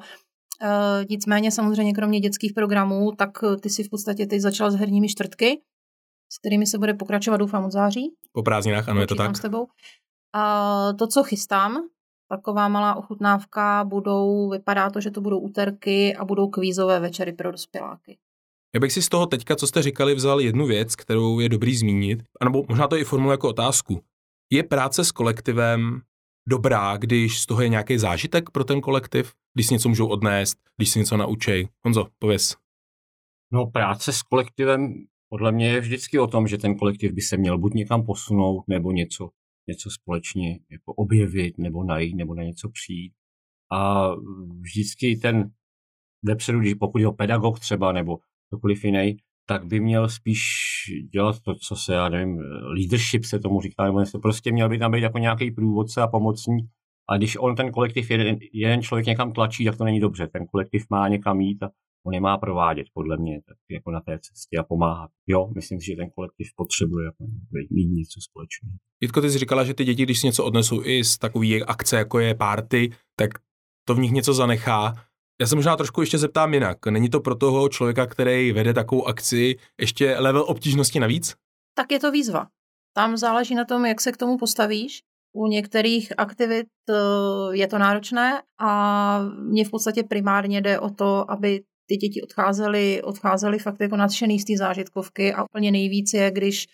E, 0.62 1.06
nicméně 1.10 1.52
samozřejmě 1.52 1.94
kromě 1.94 2.20
dětských 2.20 2.54
programů, 2.54 3.12
tak 3.18 3.30
ty 3.62 3.70
si 3.70 3.84
v 3.84 3.90
podstatě 3.90 4.26
teď 4.26 4.42
začala 4.42 4.72
s 4.72 4.76
herními 4.76 5.08
čtvrtky, 5.08 5.62
s 6.32 6.38
kterými 6.40 6.66
se 6.66 6.78
bude 6.78 6.94
pokračovat 6.94 7.38
doufám 7.38 7.66
od 7.66 7.72
září. 7.72 8.12
Po 8.32 8.44
prázdninách, 8.44 8.90
ano, 8.90 9.02
je 9.02 9.08
to 9.08 9.16
tak. 9.16 9.38
s 9.38 9.40
tebou. 9.40 9.68
A 10.34 10.94
to, 10.94 11.08
co 11.08 11.24
chystám, 11.24 11.78
taková 12.30 12.68
malá 12.68 12.96
ochutnávka, 12.96 13.84
budou, 13.84 14.50
vypadá 14.50 14.90
to, 14.90 15.02
že 15.02 15.12
to 15.12 15.22
budou 15.22 15.40
úterky 15.40 16.16
a 16.16 16.26
budou 16.26 16.48
kvízové 16.48 17.00
večery 17.00 17.34
pro 17.34 17.52
dospěláky. 17.52 18.18
Já 18.76 18.80
bych 18.80 18.92
si 18.92 19.02
z 19.02 19.10
toho 19.10 19.26
teďka, 19.26 19.56
co 19.56 19.68
jste 19.68 19.82
říkali, 19.82 20.16
vzal 20.16 20.42
jednu 20.42 20.66
věc, 20.66 20.96
kterou 20.96 21.40
je 21.40 21.50
dobrý 21.50 21.76
zmínit, 21.76 22.24
anebo 22.42 22.66
možná 22.70 22.88
to 22.88 22.98
i 22.98 23.04
formuluje 23.04 23.34
jako 23.34 23.50
otázku. 23.50 24.02
Je 24.52 24.64
práce 24.64 25.06
s 25.06 25.12
kolektivem 25.12 26.02
dobrá, 26.50 26.98
když 26.98 27.42
z 27.42 27.46
toho 27.46 27.62
je 27.62 27.70
nějaký 27.70 27.98
zážitek 27.98 28.50
pro 28.50 28.64
ten 28.64 28.82
kolektiv, 28.82 29.34
když 29.54 29.68
si 29.68 29.74
něco 29.74 29.90
můžou 29.90 30.08
odnést, 30.08 30.58
když 30.78 30.90
si 30.90 31.00
něco 31.00 31.18
naučej? 31.18 31.68
Honzo, 31.86 32.08
pověz. 32.20 32.56
No 33.54 33.66
práce 33.66 34.14
s 34.14 34.22
kolektivem 34.22 34.94
podle 35.30 35.52
mě 35.52 35.70
je 35.70 35.82
vždycky 35.82 36.20
o 36.20 36.28
tom, 36.28 36.48
že 36.48 36.58
ten 36.58 36.78
kolektiv 36.78 37.12
by 37.12 37.22
se 37.22 37.38
měl 37.38 37.58
buď 37.58 37.74
někam 37.74 38.06
posunout, 38.06 38.64
nebo 38.68 38.92
něco 38.92 39.30
něco 39.70 39.90
společně 39.90 40.60
jako 40.72 40.94
objevit 40.94 41.58
nebo 41.58 41.84
najít 41.84 42.16
nebo 42.16 42.36
na 42.36 42.44
něco 42.44 42.70
přijít. 42.70 43.14
A 43.72 44.10
vždycky 44.62 45.16
ten 45.16 45.52
vepředu, 46.24 46.60
když 46.60 46.74
pokud 46.74 47.00
je 47.00 47.12
pedagog 47.18 47.60
třeba 47.60 47.92
nebo 47.92 48.18
kdokoliv 48.50 48.84
jiný, 48.84 49.18
tak 49.46 49.66
by 49.66 49.80
měl 49.80 50.10
spíš 50.10 50.42
dělat 51.14 51.40
to, 51.40 51.56
co 51.56 51.76
se, 51.76 51.94
já 51.94 52.10
nevím, 52.10 52.38
leadership 52.76 53.24
se 53.24 53.40
tomu 53.40 53.62
říká, 53.62 53.86
nebo 53.86 54.06
se 54.06 54.20
prostě 54.20 54.52
měl 54.52 54.70
by 54.70 54.78
tam 54.80 54.92
být 54.92 55.02
jako 55.02 55.18
nějaký 55.18 55.52
průvodce 55.52 56.02
a 56.02 56.08
pomocník. 56.08 56.70
A 57.10 57.18
když 57.18 57.38
on 57.38 57.56
ten 57.56 57.72
kolektiv, 57.72 58.12
jeden, 58.12 58.38
jeden 58.54 58.82
člověk 58.82 59.06
někam 59.06 59.34
tlačí, 59.34 59.66
tak 59.66 59.78
to 59.78 59.84
není 59.84 60.00
dobře. 60.00 60.28
Ten 60.28 60.46
kolektiv 60.46 60.86
má 60.90 61.08
někam 61.08 61.42
jít 61.42 61.64
a 61.64 61.70
on 62.10 62.14
je 62.14 62.22
má 62.22 62.38
provádět, 62.38 62.88
podle 62.94 63.18
mě, 63.18 63.42
tak 63.48 63.58
jako 63.70 63.92
na 63.92 64.02
té 64.02 64.20
cestě 64.20 64.58
a 64.58 64.64
pomáhat. 64.64 65.12
Jo, 65.28 65.52
myslím 65.56 65.80
si, 65.80 65.86
že 65.86 65.96
ten 65.96 66.10
kolektiv 66.10 66.48
potřebuje 66.56 67.06
jako 67.06 67.24
mít 67.72 67.90
něco 67.90 68.22
společného. 68.22 68.76
Jitko, 69.02 69.22
ty 69.22 69.30
jsi 69.30 69.38
říkala, 69.38 69.64
že 69.64 69.74
ty 69.74 69.86
děti, 69.86 70.04
když 70.04 70.20
si 70.20 70.28
něco 70.28 70.46
odnesou 70.46 70.86
i 70.86 71.04
z 71.04 71.18
takové 71.18 71.60
akce, 71.68 71.98
jako 71.98 72.20
je 72.20 72.36
party, 72.36 72.92
tak 73.16 73.30
to 73.88 73.96
v 73.96 74.00
nich 74.00 74.12
něco 74.12 74.34
zanechá. 74.34 74.94
Já 75.42 75.48
se 75.48 75.56
možná 75.56 75.76
trošku 75.76 76.02
ještě 76.02 76.18
zeptám 76.18 76.54
jinak. 76.54 76.86
Není 76.86 77.10
to 77.10 77.20
pro 77.20 77.36
toho 77.36 77.70
člověka, 77.70 78.06
který 78.06 78.52
vede 78.52 78.74
takovou 78.74 79.08
akci, 79.08 79.56
ještě 79.80 80.16
level 80.20 80.46
obtížnosti 80.48 81.00
navíc? 81.00 81.36
Tak 81.78 81.92
je 81.92 82.00
to 82.00 82.12
výzva. 82.12 82.48
Tam 82.96 83.18
záleží 83.18 83.56
na 83.56 83.66
tom, 83.66 83.86
jak 83.86 84.02
se 84.02 84.12
k 84.12 84.18
tomu 84.18 84.38
postavíš. 84.38 85.02
U 85.36 85.48
některých 85.48 86.14
aktivit 86.18 86.68
eh, 86.90 86.94
je 87.52 87.68
to 87.68 87.78
náročné 87.78 88.42
a 88.60 89.22
mně 89.22 89.66
v 89.66 89.70
podstatě 89.70 90.04
primárně 90.04 90.62
jde 90.62 90.80
o 90.80 90.90
to, 90.90 91.32
aby 91.32 91.62
ty 91.90 91.98
děti 91.98 92.22
odcházely, 92.22 93.02
odcházely 93.04 93.60
fakt 93.60 93.82
jako 93.82 93.96
nadšený 93.96 94.40
z 94.40 94.46
té 94.46 94.54
zážitkovky 94.58 95.34
a 95.34 95.44
úplně 95.44 95.72
nejvíc 95.72 96.14
je, 96.14 96.32
když 96.32 96.68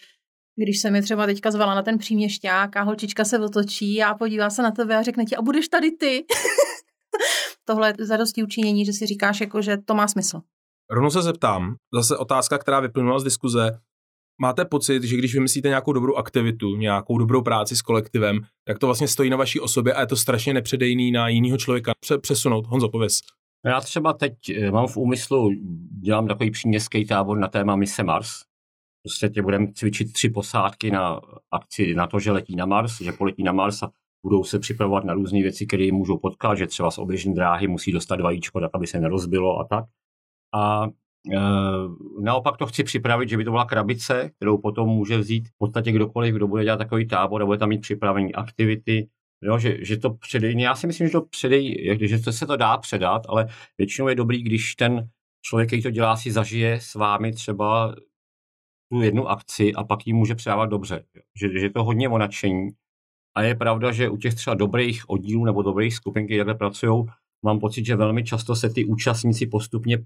když 0.58 0.80
se 0.82 0.92
mi 0.92 1.02
třeba 1.02 1.26
teďka 1.26 1.52
zvala 1.52 1.76
na 1.76 1.82
ten 1.82 1.98
příměšťák 1.98 2.78
a 2.78 2.82
holčička 2.82 3.26
se 3.26 3.40
otočí 3.40 4.04
a 4.04 4.14
podívá 4.14 4.50
se 4.50 4.62
na 4.62 4.72
tebe 4.72 4.98
a 4.98 5.02
řekne 5.02 5.26
ti, 5.26 5.36
a 5.36 5.42
budeš 5.42 5.68
tady 5.68 5.92
ty. 5.92 6.26
Tohle 7.66 7.94
je 8.00 8.06
zadosti 8.06 8.44
učinění, 8.44 8.86
že 8.86 8.94
si 8.94 9.06
říkáš, 9.06 9.42
jako, 9.42 9.62
že 9.62 9.78
to 9.78 9.94
má 9.94 10.08
smysl. 10.08 10.42
Rovnou 10.92 11.10
se 11.10 11.22
zeptám, 11.22 11.76
zase 11.94 12.18
otázka, 12.18 12.58
která 12.58 12.80
vyplynula 12.80 13.20
z 13.20 13.24
diskuze. 13.24 13.80
Máte 14.42 14.66
pocit, 14.66 15.04
že 15.04 15.18
když 15.18 15.34
vymyslíte 15.34 15.68
nějakou 15.68 15.94
dobrou 15.94 16.16
aktivitu, 16.16 16.76
nějakou 16.76 17.18
dobrou 17.18 17.42
práci 17.42 17.76
s 17.76 17.82
kolektivem, 17.82 18.40
tak 18.68 18.80
to 18.80 18.86
vlastně 18.86 19.08
stojí 19.08 19.30
na 19.30 19.38
vaší 19.38 19.60
osobě 19.60 19.94
a 19.94 20.02
je 20.02 20.08
to 20.08 20.16
strašně 20.16 20.54
nepředejný 20.54 21.12
na 21.12 21.28
jiného 21.28 21.58
člověka 21.58 21.94
přesunout? 22.22 22.66
Honzo, 22.68 22.90
pověz. 22.90 23.20
Já 23.66 23.82
třeba 23.82 24.14
teď 24.14 24.34
eh, 24.50 24.72
mám 24.72 24.88
v 24.88 24.98
úmyslu, 24.98 25.52
dělám 26.02 26.28
takový 26.28 26.52
příměstský 26.52 27.06
tábor 27.06 27.38
na 27.38 27.48
téma 27.48 27.76
mise 27.76 28.04
Mars. 28.04 28.30
Prostě 29.04 29.30
tě 29.30 29.42
budeme 29.42 29.68
cvičit 29.74 30.14
tři 30.14 30.30
posádky 30.30 30.92
na 30.92 31.22
akci 31.52 31.96
na 31.96 32.08
to, 32.08 32.20
že 32.20 32.32
letí 32.32 32.56
na 32.56 32.66
Mars, 32.66 33.02
že 33.02 33.12
poletí 33.12 33.44
na 33.44 33.52
Mars 33.52 33.84
a 33.84 33.92
budou 34.26 34.44
se 34.44 34.60
připravovat 34.60 35.04
na 35.04 35.14
různé 35.14 35.42
věci, 35.42 35.66
které 35.66 35.84
jim 35.84 35.96
můžou 35.96 36.18
potkat, 36.18 36.56
že 36.56 36.68
třeba 36.68 36.92
z 36.92 36.98
oběžné 36.98 37.34
dráhy 37.34 37.68
musí 37.68 37.92
dostat 37.92 38.22
vajíčko, 38.22 38.60
tak 38.60 38.72
aby 38.74 38.88
se 38.88 39.00
nerozbilo 39.00 39.60
a 39.60 39.64
tak. 39.64 39.86
A 40.54 40.86
e, 40.86 41.40
naopak 42.22 42.58
to 42.58 42.66
chci 42.66 42.84
připravit, 42.84 43.30
že 43.30 43.38
by 43.38 43.46
to 43.46 43.52
byla 43.52 43.66
krabice, 43.66 44.32
kterou 44.36 44.58
potom 44.58 44.90
může 44.90 45.18
vzít 45.18 45.48
v 45.48 45.58
podstatě 45.58 45.92
kdokoliv, 45.92 46.36
kdo 46.36 46.48
bude 46.48 46.64
dělat 46.64 46.78
takový 46.78 47.08
tábor 47.08 47.42
a 47.42 47.46
bude 47.46 47.58
tam 47.58 47.70
mít 47.70 47.82
připravené 47.82 48.30
aktivity, 48.34 49.08
Jo, 49.44 49.60
že, 49.60 49.86
že 49.86 49.98
to 49.98 50.10
předej, 50.10 50.62
já 50.62 50.76
si 50.76 50.88
myslím, 50.88 51.08
že 51.08 51.12
to 51.12 51.22
předej, 51.22 51.98
že 52.02 52.20
to 52.20 52.32
se 52.32 52.48
to 52.48 52.56
dá 52.56 52.78
předat, 52.78 53.22
ale 53.28 53.48
většinou 53.78 54.08
je 54.08 54.16
dobrý, 54.16 54.44
když 54.44 54.76
ten 54.76 55.10
člověk, 55.42 55.70
který 55.70 55.82
to 55.82 55.92
dělá, 55.92 56.18
si 56.18 56.32
zažije 56.32 56.80
s 56.82 56.96
vámi 56.96 57.32
třeba 57.32 57.96
tu 58.92 59.02
jednu 59.02 59.30
akci 59.30 59.74
a 59.74 59.84
pak 59.84 60.08
ji 60.08 60.14
může 60.14 60.36
předávat 60.36 60.66
dobře. 60.66 61.06
Že, 61.42 61.60
že 61.60 61.70
to 61.70 61.84
hodně 61.84 62.10
o 62.10 62.18
nadšení. 62.18 62.70
A 63.38 63.44
je 63.44 63.56
pravda, 63.56 63.92
že 63.92 64.10
u 64.10 64.18
těch 64.18 64.36
třeba 64.36 64.54
dobrých 64.54 65.10
oddílů 65.10 65.46
nebo 65.46 65.62
dobrých 65.62 65.96
skupin, 65.96 66.26
které 66.26 66.54
pracují, 66.54 67.06
mám 67.46 67.60
pocit, 67.60 67.86
že 67.86 67.96
velmi 67.96 68.24
často 68.24 68.56
se 68.56 68.70
ty 68.70 68.86
účastníci 68.86 69.48
postupně 69.48 69.96
e, 69.96 70.06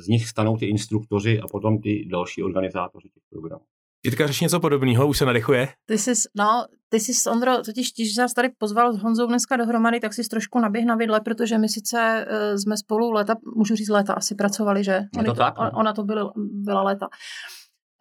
z 0.00 0.08
nich 0.08 0.28
stanou 0.28 0.56
ty 0.56 0.66
instruktoři 0.66 1.40
a 1.40 1.48
potom 1.48 1.80
ty 1.80 2.08
další 2.10 2.42
organizátoři 2.42 3.08
těch 3.08 3.22
programů. 3.30 3.64
Jitka 4.04 4.26
řeší 4.26 4.44
něco 4.44 4.60
podobného, 4.60 5.06
už 5.08 5.18
se 5.18 5.24
nadechuje? 5.24 5.68
Ty 5.86 5.98
jsi, 5.98 6.12
no, 6.36 6.64
ty 6.88 7.00
jsi, 7.00 7.30
Ondro, 7.30 7.62
totiž 7.62 7.92
když 7.96 8.14
jsi 8.14 8.34
tady 8.34 8.48
pozval 8.58 8.92
s 8.92 8.98
Honzou 8.98 9.26
dneska 9.26 9.56
dohromady, 9.56 10.00
tak 10.00 10.14
jsi 10.14 10.28
trošku 10.28 10.58
naběh 10.58 10.84
na 10.84 10.96
vidle, 10.96 11.20
protože 11.20 11.58
my 11.58 11.68
sice 11.68 12.26
uh, 12.26 12.56
jsme 12.56 12.76
spolu 12.76 13.12
léta, 13.12 13.34
můžu 13.56 13.74
říct 13.74 13.88
léta, 13.88 14.14
asi 14.14 14.34
pracovali, 14.34 14.84
že? 14.84 14.92
Je 14.92 15.24
to, 15.24 15.32
to 15.32 15.34
tak? 15.34 15.54
No. 15.58 15.70
Ona 15.74 15.92
to 15.92 16.04
byla, 16.04 16.32
byla 16.36 16.82
léta. 16.82 17.06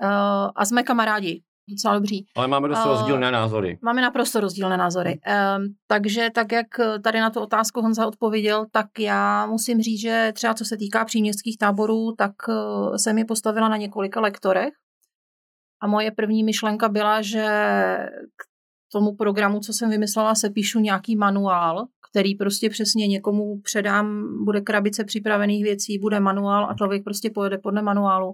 Uh, 0.03 0.49
a 0.55 0.65
jsme 0.65 0.83
kamarádi, 0.83 1.41
docela 1.69 1.93
dobří. 1.93 2.25
Ale 2.35 2.47
máme 2.47 2.67
dost 2.67 2.85
uh, 2.85 2.91
rozdílné 2.91 3.31
názory. 3.31 3.77
Máme 3.81 4.01
naprosto 4.01 4.39
rozdílné 4.39 4.77
názory. 4.77 5.19
Um, 5.57 5.65
takže 5.87 6.29
tak, 6.33 6.51
jak 6.51 6.67
tady 7.03 7.19
na 7.19 7.29
tu 7.29 7.39
otázku 7.39 7.81
Honza 7.81 8.07
odpověděl, 8.07 8.65
tak 8.71 8.99
já 8.99 9.45
musím 9.45 9.81
říct, 9.81 10.01
že 10.01 10.31
třeba 10.35 10.53
co 10.53 10.65
se 10.65 10.77
týká 10.77 11.05
příměstských 11.05 11.57
táborů, 11.57 12.15
tak 12.17 12.31
uh, 12.47 12.95
jsem 12.95 13.17
je 13.17 13.25
postavila 13.25 13.69
na 13.69 13.77
několika 13.77 14.21
lektorech, 14.21 14.69
a 15.81 15.87
moje 15.87 16.11
první 16.11 16.43
myšlenka 16.43 16.89
byla, 16.89 17.21
že 17.21 17.45
k 18.37 18.43
tomu 18.91 19.15
programu, 19.15 19.59
co 19.59 19.73
jsem 19.73 19.89
vymyslela, 19.89 20.35
se 20.35 20.49
píšu 20.49 20.79
nějaký 20.79 21.15
manuál, 21.15 21.85
který 22.11 22.35
prostě 22.35 22.69
přesně 22.69 23.07
někomu 23.07 23.61
předám, 23.61 24.23
bude 24.45 24.61
krabice 24.61 25.03
připravených 25.03 25.63
věcí, 25.63 25.99
bude 25.99 26.19
manuál 26.19 26.69
a 26.69 26.75
člověk 26.75 27.03
prostě 27.03 27.29
pojede 27.29 27.57
podle 27.57 27.81
manuálu. 27.81 28.33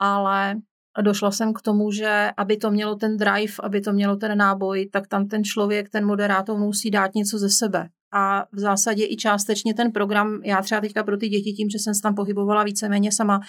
Ale 0.00 0.54
došla 1.00 1.30
jsem 1.30 1.52
k 1.52 1.62
tomu, 1.62 1.92
že 1.92 2.30
aby 2.36 2.56
to 2.56 2.70
mělo 2.70 2.96
ten 2.96 3.16
drive, 3.16 3.52
aby 3.62 3.80
to 3.80 3.92
mělo 3.92 4.16
ten 4.16 4.38
náboj, 4.38 4.88
tak 4.92 5.08
tam 5.08 5.28
ten 5.28 5.44
člověk, 5.44 5.90
ten 5.90 6.06
moderátor 6.06 6.58
musí 6.58 6.90
dát 6.90 7.14
něco 7.14 7.38
ze 7.38 7.50
sebe. 7.50 7.88
A 8.14 8.44
v 8.52 8.58
zásadě 8.58 9.06
i 9.06 9.16
částečně 9.16 9.74
ten 9.74 9.92
program, 9.92 10.40
já 10.44 10.62
třeba 10.62 10.80
teďka 10.80 11.02
pro 11.04 11.16
ty 11.16 11.28
děti 11.28 11.52
tím, 11.52 11.70
že 11.70 11.78
jsem 11.78 11.94
se 11.94 12.02
tam 12.02 12.14
pohybovala 12.14 12.64
víceméně 12.64 13.12
sama, 13.12 13.40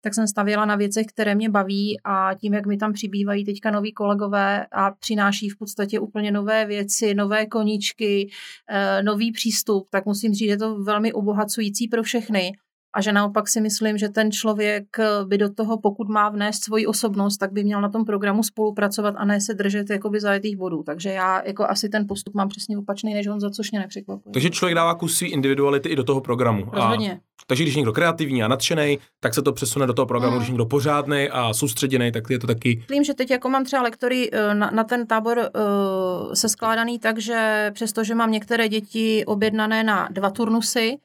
tak 0.00 0.14
jsem 0.14 0.26
stavěla 0.26 0.64
na 0.64 0.76
věcech, 0.76 1.06
které 1.06 1.34
mě 1.34 1.48
baví 1.48 2.00
a 2.04 2.34
tím, 2.34 2.54
jak 2.54 2.66
mi 2.66 2.76
tam 2.76 2.92
přibývají 2.92 3.44
teďka 3.44 3.70
noví 3.70 3.92
kolegové 3.92 4.66
a 4.72 4.90
přináší 4.90 5.48
v 5.48 5.58
podstatě 5.58 6.00
úplně 6.00 6.32
nové 6.32 6.66
věci, 6.66 7.14
nové 7.14 7.46
koničky, 7.46 8.30
eh, 8.70 9.02
nový 9.02 9.32
přístup, 9.32 9.88
tak 9.90 10.06
musím 10.06 10.32
říct, 10.32 10.38
že 10.38 10.52
je 10.52 10.58
to 10.58 10.82
velmi 10.82 11.12
obohacující 11.12 11.88
pro 11.88 12.02
všechny. 12.02 12.52
A 12.94 13.00
že 13.00 13.12
naopak 13.12 13.48
si 13.48 13.60
myslím, 13.60 13.98
že 13.98 14.08
ten 14.08 14.32
člověk 14.32 14.84
by 15.24 15.38
do 15.38 15.54
toho, 15.54 15.78
pokud 15.78 16.08
má 16.08 16.28
vnést 16.28 16.64
svoji 16.64 16.86
osobnost, 16.86 17.36
tak 17.36 17.52
by 17.52 17.64
měl 17.64 17.80
na 17.80 17.88
tom 17.88 18.04
programu 18.04 18.42
spolupracovat 18.42 19.14
a 19.18 19.24
ne 19.24 19.40
se 19.40 19.54
držet 19.54 19.90
jakoby 19.90 20.20
zajetých 20.20 20.56
bodů. 20.56 20.82
Takže 20.82 21.10
já 21.10 21.42
jako 21.46 21.64
asi 21.64 21.88
ten 21.88 22.06
postup 22.08 22.34
mám 22.34 22.48
přesně 22.48 22.78
opačný 22.78 23.14
než 23.14 23.26
on, 23.26 23.40
za 23.40 23.50
což 23.50 23.70
mě 23.70 23.80
nepřekvapuje. 23.80 24.32
Takže 24.32 24.50
člověk 24.50 24.74
dává 24.74 24.94
kus 24.94 25.16
svý 25.16 25.28
individuality 25.28 25.88
i 25.88 25.96
do 25.96 26.04
toho 26.04 26.20
programu. 26.20 26.64
Rozhodně. 26.72 27.12
A, 27.12 27.30
takže 27.46 27.64
když 27.64 27.76
někdo 27.76 27.92
kreativní 27.92 28.42
a 28.42 28.48
nadšený, 28.48 28.98
tak 29.20 29.34
se 29.34 29.42
to 29.42 29.52
přesune 29.52 29.86
do 29.86 29.92
toho 29.92 30.06
programu, 30.06 30.32
mm. 30.32 30.38
když 30.38 30.48
někdo 30.48 30.66
pořádný 30.66 31.28
a 31.32 31.52
soustředěný, 31.52 32.12
tak 32.12 32.24
je 32.30 32.38
to 32.38 32.46
taky. 32.46 32.76
Myslím, 32.76 33.04
že 33.04 33.14
teď 33.14 33.30
jako 33.30 33.48
mám 33.48 33.64
třeba 33.64 33.82
lektory 33.82 34.30
eh, 34.32 34.54
na, 34.54 34.70
na 34.70 34.84
ten 34.84 35.06
tábor 35.06 35.38
uh, 35.38 36.32
se 36.32 36.48
skládaný 36.48 36.98
tak, 36.98 37.18
že 37.18 37.70
přestože 37.74 38.14
mám 38.14 38.32
některé 38.32 38.68
děti 38.68 39.24
objednané 39.26 39.84
na 39.84 40.08
dva 40.10 40.30
turnusy, 40.30 40.98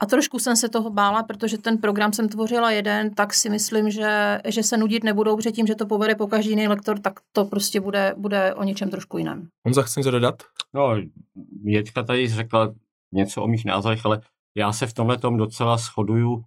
a 0.00 0.06
trošku 0.06 0.38
jsem 0.38 0.56
se 0.56 0.68
toho 0.68 0.90
bála, 0.90 1.22
protože 1.22 1.58
ten 1.58 1.78
program 1.78 2.12
jsem 2.12 2.28
tvořila 2.28 2.70
jeden, 2.70 3.14
tak 3.14 3.34
si 3.34 3.50
myslím, 3.50 3.90
že, 3.90 4.40
že 4.44 4.62
se 4.62 4.76
nudit 4.76 5.04
nebudou, 5.04 5.36
protože 5.36 5.52
tím, 5.52 5.66
že 5.66 5.74
to 5.74 5.86
povede 5.86 6.14
po 6.14 6.26
každý 6.26 6.50
jiný 6.50 6.68
lektor, 6.68 6.98
tak 6.98 7.20
to 7.32 7.44
prostě 7.44 7.80
bude, 7.80 8.14
bude 8.16 8.54
o 8.54 8.64
něčem 8.64 8.90
trošku 8.90 9.18
jiném. 9.18 9.48
On 9.66 9.82
chce 9.82 10.00
něco 10.00 10.10
dodat? 10.10 10.42
No, 10.74 10.96
Jeďka 11.64 12.02
tady 12.02 12.28
řekla 12.28 12.74
něco 13.14 13.42
o 13.42 13.46
mých 13.46 13.64
názorech, 13.64 14.06
ale 14.06 14.20
já 14.56 14.72
se 14.72 14.86
v 14.86 14.92
tomhle 14.92 15.18
tom 15.18 15.36
docela 15.36 15.76
shoduju. 15.76 16.42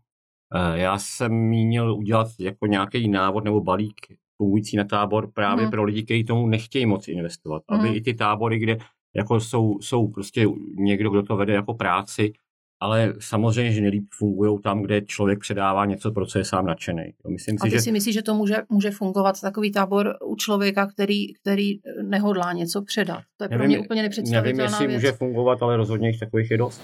Eh, 0.55 0.79
já 0.79 0.98
jsem 0.98 1.33
mínil 1.33 1.95
udělat 1.95 2.27
jako 2.39 2.65
nějaký 2.65 3.10
návod 3.10 3.43
nebo 3.43 3.62
balík 3.62 3.95
fungující 4.38 4.77
na 4.77 4.83
tábor 4.83 5.31
právě 5.31 5.65
mm. 5.65 5.72
pro 5.72 5.83
lidi, 5.83 6.03
kteří 6.03 6.24
tomu 6.24 6.48
nechtějí 6.48 6.86
moc 6.86 7.07
investovat. 7.07 7.63
Aby 7.69 7.88
mhm. 7.88 7.95
i 7.95 8.01
ty 8.01 8.13
tábory, 8.13 8.60
kde 8.60 8.77
jako 9.15 9.39
jsou, 9.39 9.79
jsou 9.81 10.07
prostě 10.07 10.48
někdo, 10.75 11.10
kdo 11.10 11.24
to 11.24 11.38
vede 11.38 11.53
jako 11.53 11.74
práci, 11.74 12.33
ale 12.82 13.13
samozřejmě, 13.20 13.72
že 13.72 13.82
nejlíp 13.82 14.08
fungují 14.18 14.60
tam, 14.63 14.82
kde 14.82 15.01
člověk 15.01 15.39
předává 15.39 15.86
něco, 15.86 16.12
pro 16.12 16.25
co 16.25 16.38
je 16.38 16.46
sám 16.46 16.65
nadšený. 16.65 17.03
Myslím 17.30 17.58
si, 17.58 17.62
A 17.62 17.63
ty 17.63 17.72
že... 17.72 17.82
si 17.82 17.92
myslíš, 17.92 18.13
že 18.13 18.22
to 18.22 18.34
může, 18.34 18.56
může 18.70 18.92
fungovat 18.92 19.42
takový 19.42 19.72
tábor 19.72 20.15
u 20.25 20.36
člověka, 20.36 20.88
který, 20.88 21.34
který 21.34 21.74
nehodlá 22.01 22.53
něco 22.53 22.82
předat? 22.82 23.22
To 23.38 23.44
je 23.44 23.50
nevím, 23.50 23.60
pro 23.60 23.68
mě 23.68 23.80
úplně 23.80 24.01
nepředstavitelná 24.01 24.48
Nevím, 24.50 24.62
jestli 24.62 24.88
věc. 24.88 25.01
může 25.01 25.12
fungovat, 25.12 25.63
ale 25.63 25.77
rozhodně 25.77 26.08
jich 26.08 26.20
takových 26.20 26.51
je 26.51 26.58
dost. 26.58 26.82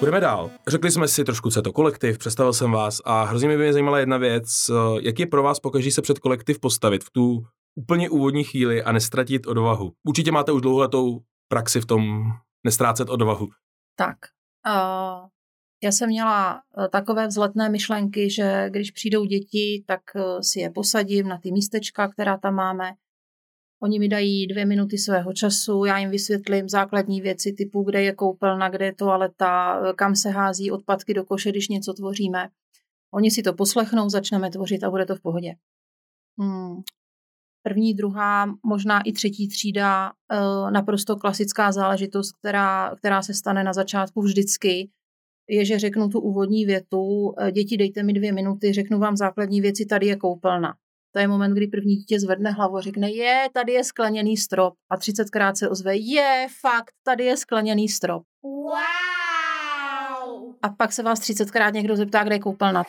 Budeme 0.00 0.20
dál. 0.20 0.50
Řekli 0.68 0.90
jsme 0.90 1.08
si 1.08 1.24
trošku, 1.24 1.50
co 1.50 1.58
je 1.58 1.62
to 1.62 1.72
kolektiv, 1.72 2.18
představil 2.18 2.52
jsem 2.52 2.70
vás 2.70 3.00
a 3.04 3.24
hrozně 3.24 3.48
by 3.48 3.56
mě 3.56 3.72
zajímala 3.72 3.98
jedna 3.98 4.16
věc. 4.16 4.46
Jak 5.00 5.18
je 5.18 5.26
pro 5.26 5.42
vás 5.42 5.60
pokaždé 5.60 5.90
se 5.90 6.02
před 6.02 6.18
kolektiv 6.18 6.60
postavit 6.60 7.04
v 7.04 7.10
tu 7.10 7.42
úplně 7.74 8.10
úvodní 8.10 8.44
chvíli 8.44 8.82
a 8.82 8.92
nestratit 8.92 9.46
odvahu? 9.46 9.92
Určitě 10.08 10.32
máte 10.32 10.52
už 10.52 10.62
dlouholetou 10.62 11.20
praxi 11.48 11.80
v 11.80 11.86
tom 11.86 12.32
nestrácet 12.64 13.08
odvahu? 13.08 13.48
Tak, 13.96 14.16
uh, 14.66 15.28
já 15.82 15.92
jsem 15.92 16.08
měla 16.08 16.54
uh, 16.54 16.86
takové 16.88 17.26
vzletné 17.26 17.68
myšlenky, 17.68 18.30
že 18.30 18.66
když 18.70 18.90
přijdou 18.90 19.24
děti, 19.24 19.84
tak 19.86 20.00
uh, 20.14 20.40
si 20.40 20.60
je 20.60 20.70
posadím 20.70 21.28
na 21.28 21.38
ty 21.38 21.52
místečka, 21.52 22.08
která 22.08 22.38
tam 22.38 22.54
máme. 22.54 22.90
Oni 23.82 23.98
mi 23.98 24.08
dají 24.08 24.46
dvě 24.46 24.66
minuty 24.66 24.98
svého 24.98 25.32
času, 25.32 25.84
já 25.84 25.98
jim 25.98 26.10
vysvětlím 26.10 26.68
základní 26.68 27.20
věci 27.20 27.52
typu, 27.52 27.82
kde 27.82 28.02
je 28.02 28.14
koupelna, 28.14 28.68
kde 28.68 28.84
je 28.84 28.94
toaleta, 28.94 29.80
kam 29.96 30.16
se 30.16 30.30
hází 30.30 30.70
odpadky 30.70 31.14
do 31.14 31.24
koše, 31.24 31.50
když 31.50 31.68
něco 31.68 31.92
tvoříme. 31.92 32.48
Oni 33.14 33.30
si 33.30 33.42
to 33.42 33.52
poslechnou, 33.52 34.08
začneme 34.08 34.50
tvořit 34.50 34.84
a 34.84 34.90
bude 34.90 35.06
to 35.06 35.16
v 35.16 35.20
pohodě. 35.20 35.54
Hmm 36.38 36.82
první, 37.64 37.94
druhá, 37.94 38.46
možná 38.66 39.00
i 39.00 39.12
třetí 39.12 39.48
třída, 39.48 40.12
eh, 40.32 40.70
naprosto 40.70 41.16
klasická 41.16 41.72
záležitost, 41.72 42.32
která, 42.32 42.94
která 42.96 43.22
se 43.22 43.34
stane 43.34 43.64
na 43.64 43.72
začátku 43.72 44.22
vždycky, 44.22 44.90
je, 45.48 45.64
že 45.64 45.78
řeknu 45.78 46.08
tu 46.08 46.20
úvodní 46.20 46.66
větu, 46.66 47.34
eh, 47.38 47.52
děti 47.52 47.76
dejte 47.76 48.02
mi 48.02 48.12
dvě 48.12 48.32
minuty, 48.32 48.72
řeknu 48.72 48.98
vám 48.98 49.16
základní 49.16 49.60
věci, 49.60 49.86
tady 49.86 50.06
je 50.06 50.16
koupelna. 50.16 50.74
To 51.12 51.20
je 51.20 51.28
moment, 51.28 51.54
kdy 51.54 51.66
první 51.66 51.96
dítě 51.96 52.20
zvedne 52.20 52.50
hlavu 52.50 52.76
a 52.76 52.80
řekne, 52.80 53.10
je, 53.10 53.48
tady 53.52 53.72
je 53.72 53.84
skleněný 53.84 54.36
strop. 54.36 54.74
A 54.90 54.96
třicetkrát 54.96 55.56
se 55.56 55.68
ozve, 55.68 55.96
je, 55.96 56.46
fakt, 56.60 56.92
tady 57.04 57.24
je 57.24 57.36
skleněný 57.36 57.88
strop. 57.88 58.22
Wow! 58.42 58.74
A 60.62 60.68
pak 60.68 60.92
se 60.92 61.02
vás 61.02 61.20
třicetkrát 61.20 61.74
někdo 61.74 61.96
zeptá, 61.96 62.24
kde 62.24 62.34
je 62.34 62.38
koupelna. 62.38 62.84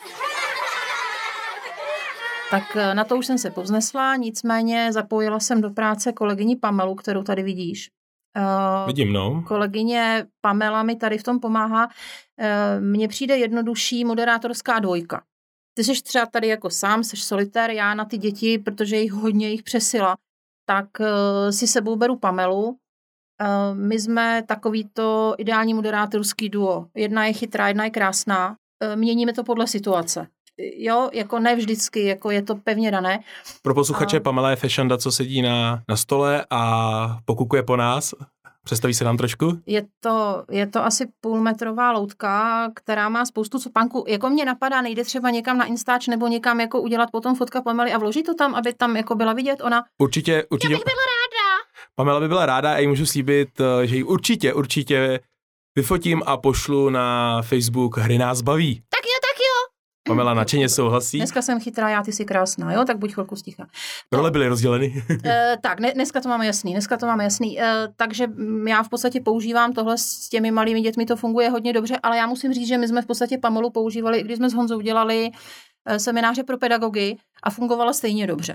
Tak 2.50 2.76
eh, 2.76 2.94
na 2.94 3.04
to 3.04 3.16
už 3.16 3.26
jsem 3.26 3.38
se 3.38 3.50
povznesla, 3.50 4.16
nicméně 4.16 4.92
zapojila 4.92 5.40
jsem 5.40 5.60
do 5.60 5.70
práce 5.70 6.12
kolegyni 6.12 6.56
Pamelu, 6.56 6.94
kterou 6.94 7.22
tady 7.22 7.42
vidíš. 7.42 7.90
Uh, 8.36 8.86
Vidím, 8.86 9.12
no. 9.12 9.42
Kolegyně 9.46 10.26
Pamela 10.40 10.82
mi 10.82 10.96
tady 10.96 11.18
v 11.18 11.22
tom 11.22 11.40
pomáhá. 11.40 11.86
Uh, 11.86 12.84
Mně 12.84 13.08
přijde 13.08 13.36
jednodušší 13.36 14.04
moderátorská 14.04 14.78
dvojka. 14.78 15.22
Ty 15.74 15.84
jsi 15.84 16.02
třeba 16.02 16.26
tady 16.26 16.48
jako 16.48 16.70
sám, 16.70 17.04
jsi 17.04 17.16
solitér, 17.16 17.70
já 17.70 17.94
na 17.94 18.04
ty 18.04 18.18
děti, 18.18 18.58
protože 18.58 18.96
jich 18.96 19.12
hodně 19.12 19.50
jich 19.50 19.62
přesila, 19.62 20.16
tak 20.68 20.86
uh, 21.00 21.06
si 21.50 21.66
sebou 21.66 21.96
beru 21.96 22.16
Pamelu. 22.16 22.64
Uh, 22.68 22.76
my 23.74 24.00
jsme 24.00 24.42
takovýto 24.42 25.34
ideální 25.38 25.74
moderátorský 25.74 26.48
duo. 26.48 26.86
Jedna 26.94 27.26
je 27.26 27.32
chytrá, 27.32 27.68
jedna 27.68 27.84
je 27.84 27.90
krásná. 27.90 28.48
Uh, 28.48 28.96
měníme 28.96 29.32
to 29.32 29.44
podle 29.44 29.66
situace 29.66 30.28
jo, 30.58 31.10
jako 31.12 31.38
ne 31.38 31.56
vždycky, 31.56 32.04
jako 32.04 32.30
je 32.30 32.42
to 32.42 32.54
pevně 32.54 32.90
dané. 32.90 33.20
Pro 33.62 33.74
posluchače 33.74 34.16
a... 34.16 34.20
Pamela 34.20 34.50
je 34.50 34.56
fešanda, 34.56 34.98
co 34.98 35.12
sedí 35.12 35.42
na, 35.42 35.82
na 35.88 35.96
stole 35.96 36.44
a 36.50 37.18
pokukuje 37.24 37.62
po 37.62 37.76
nás. 37.76 38.14
Představí 38.64 38.94
se 38.94 39.04
nám 39.04 39.16
trošku? 39.16 39.58
Je 39.66 39.82
to, 40.00 40.44
je 40.50 40.66
to 40.66 40.84
asi 40.84 41.08
půlmetrová 41.20 41.92
loutka, 41.92 42.68
která 42.74 43.08
má 43.08 43.26
spoustu 43.26 43.58
copánků. 43.58 44.04
Jako 44.08 44.28
mě 44.28 44.44
napadá, 44.44 44.82
nejde 44.82 45.04
třeba 45.04 45.30
někam 45.30 45.58
na 45.58 45.64
Instač 45.64 46.06
nebo 46.06 46.26
někam 46.26 46.60
jako 46.60 46.80
udělat 46.80 47.10
potom 47.12 47.34
fotka 47.34 47.62
Pamely 47.62 47.92
a 47.92 47.98
vložit 47.98 48.26
to 48.26 48.34
tam, 48.34 48.54
aby 48.54 48.72
tam 48.72 48.96
jako 48.96 49.14
byla 49.14 49.32
vidět 49.32 49.60
ona. 49.64 49.84
Určitě, 49.98 50.44
určitě. 50.50 50.72
Já 50.72 50.78
bych 50.78 50.84
byla 50.84 50.94
ráda. 50.94 51.62
Pamela 51.94 52.20
by 52.20 52.28
byla 52.28 52.46
ráda 52.46 52.74
a 52.74 52.78
jí 52.78 52.86
můžu 52.86 53.06
slíbit, 53.06 53.48
eh, 53.60 53.86
že 53.86 53.96
ji 53.96 54.02
určitě, 54.02 54.54
určitě 54.54 55.20
vyfotím 55.76 56.22
a 56.26 56.36
pošlu 56.36 56.90
na 56.90 57.42
Facebook 57.42 57.96
Hry 57.98 58.18
nás 58.18 58.40
baví. 58.42 58.82
Pamela 60.06 60.34
nadšeně 60.34 60.68
souhlasí. 60.68 61.18
Dneska 61.18 61.42
jsem 61.42 61.60
chytrá, 61.60 61.88
já 61.88 62.02
ty 62.02 62.12
jsi 62.12 62.24
krásná, 62.24 62.72
jo, 62.72 62.84
tak 62.84 62.98
buď 62.98 63.12
chvilku 63.12 63.36
sticha. 63.36 63.66
No. 64.12 64.18
Role 64.18 64.30
byly 64.30 64.48
rozděleny. 64.48 65.04
e, 65.24 65.56
tak, 65.60 65.80
ne, 65.80 65.92
dneska 65.92 66.20
to 66.20 66.28
máme 66.28 66.46
jasný, 66.46 66.72
dneska 66.72 66.96
to 66.96 67.06
máme 67.06 67.24
jasný. 67.24 67.60
E, 67.60 67.88
takže 67.96 68.26
já 68.68 68.82
v 68.82 68.88
podstatě 68.88 69.20
používám 69.20 69.72
tohle 69.72 69.98
s 69.98 70.28
těmi 70.28 70.50
malými 70.50 70.80
dětmi, 70.80 71.06
to 71.06 71.16
funguje 71.16 71.50
hodně 71.50 71.72
dobře, 71.72 71.98
ale 72.02 72.16
já 72.16 72.26
musím 72.26 72.52
říct, 72.52 72.68
že 72.68 72.78
my 72.78 72.88
jsme 72.88 73.02
v 73.02 73.06
podstatě 73.06 73.38
Pamelu 73.38 73.70
používali, 73.70 74.22
když 74.22 74.36
jsme 74.36 74.50
s 74.50 74.54
Honzou 74.54 74.80
dělali 74.80 75.30
e, 75.86 75.98
semináře 75.98 76.42
pro 76.42 76.58
pedagogy 76.58 77.16
a 77.42 77.50
fungovala 77.50 77.92
stejně 77.92 78.26
dobře. 78.26 78.52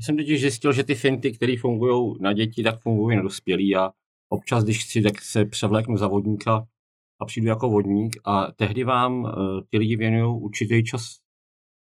Já 0.00 0.04
jsem 0.04 0.16
totiž 0.16 0.40
zjistil, 0.40 0.72
že 0.72 0.84
ty 0.84 0.94
finty, 0.94 1.32
které 1.32 1.54
fungují 1.60 2.14
na 2.20 2.32
děti, 2.32 2.62
tak 2.62 2.80
fungují 2.80 3.16
na 3.16 3.22
dospělí 3.22 3.76
a 3.76 3.90
občas, 4.28 4.64
když 4.64 4.84
chci, 4.84 5.02
tak 5.02 5.22
se 5.22 5.44
převléknu 5.44 5.96
za 5.96 6.08
vodníka 6.08 6.66
a 7.22 7.24
přijdu 7.24 7.48
jako 7.48 7.70
vodník 7.70 8.16
a 8.24 8.52
tehdy 8.52 8.84
vám 8.84 9.24
uh, 9.24 9.30
ty 9.70 9.78
lidi 9.78 9.96
věnují 9.96 10.42
určitý 10.42 10.84
čas, 10.84 11.02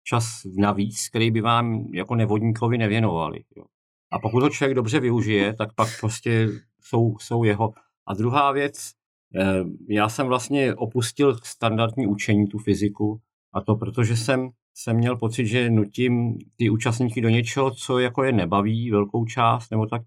čas 0.03 0.41
navíc, 0.57 1.09
který 1.09 1.31
by 1.31 1.41
vám 1.41 1.87
jako 1.93 2.15
nevodníkovi 2.15 2.77
nevěnovali. 2.77 3.43
Jo. 3.57 3.63
A 4.11 4.19
pokud 4.19 4.39
to 4.39 4.49
člověk 4.49 4.75
dobře 4.75 4.99
využije, 4.99 5.53
tak 5.53 5.73
pak 5.75 5.89
prostě 5.99 6.49
jsou, 6.81 7.15
jsou 7.19 7.43
jeho. 7.43 7.73
A 8.07 8.13
druhá 8.13 8.51
věc, 8.51 8.91
uh, 9.35 9.69
já 9.89 10.09
jsem 10.09 10.27
vlastně 10.27 10.75
opustil 10.75 11.37
standardní 11.43 12.07
učení, 12.07 12.47
tu 12.47 12.57
fyziku, 12.57 13.19
a 13.53 13.61
to 13.61 13.75
protože 13.75 14.17
jsem, 14.17 14.49
jsem 14.73 14.97
měl 14.97 15.17
pocit, 15.17 15.45
že 15.45 15.69
nutím 15.69 16.37
ty 16.55 16.69
účastníky 16.69 17.21
do 17.21 17.29
něčeho, 17.29 17.71
co 17.71 17.99
jako 17.99 18.23
je 18.23 18.31
nebaví 18.31 18.91
velkou 18.91 19.25
část, 19.25 19.71
nebo 19.71 19.85
tak 19.85 20.01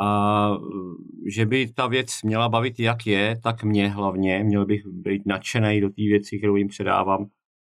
a 0.00 0.50
že 1.34 1.46
by 1.46 1.72
ta 1.72 1.86
věc 1.86 2.22
měla 2.22 2.48
bavit, 2.48 2.80
jak 2.80 3.06
je, 3.06 3.40
tak 3.42 3.64
mě 3.64 3.88
hlavně, 3.88 4.44
měl 4.44 4.66
bych 4.66 4.86
být 4.86 5.26
nadšený 5.26 5.80
do 5.80 5.88
té 5.88 6.02
věci, 6.02 6.38
kterou 6.38 6.56
jim 6.56 6.68
předávám. 6.68 7.26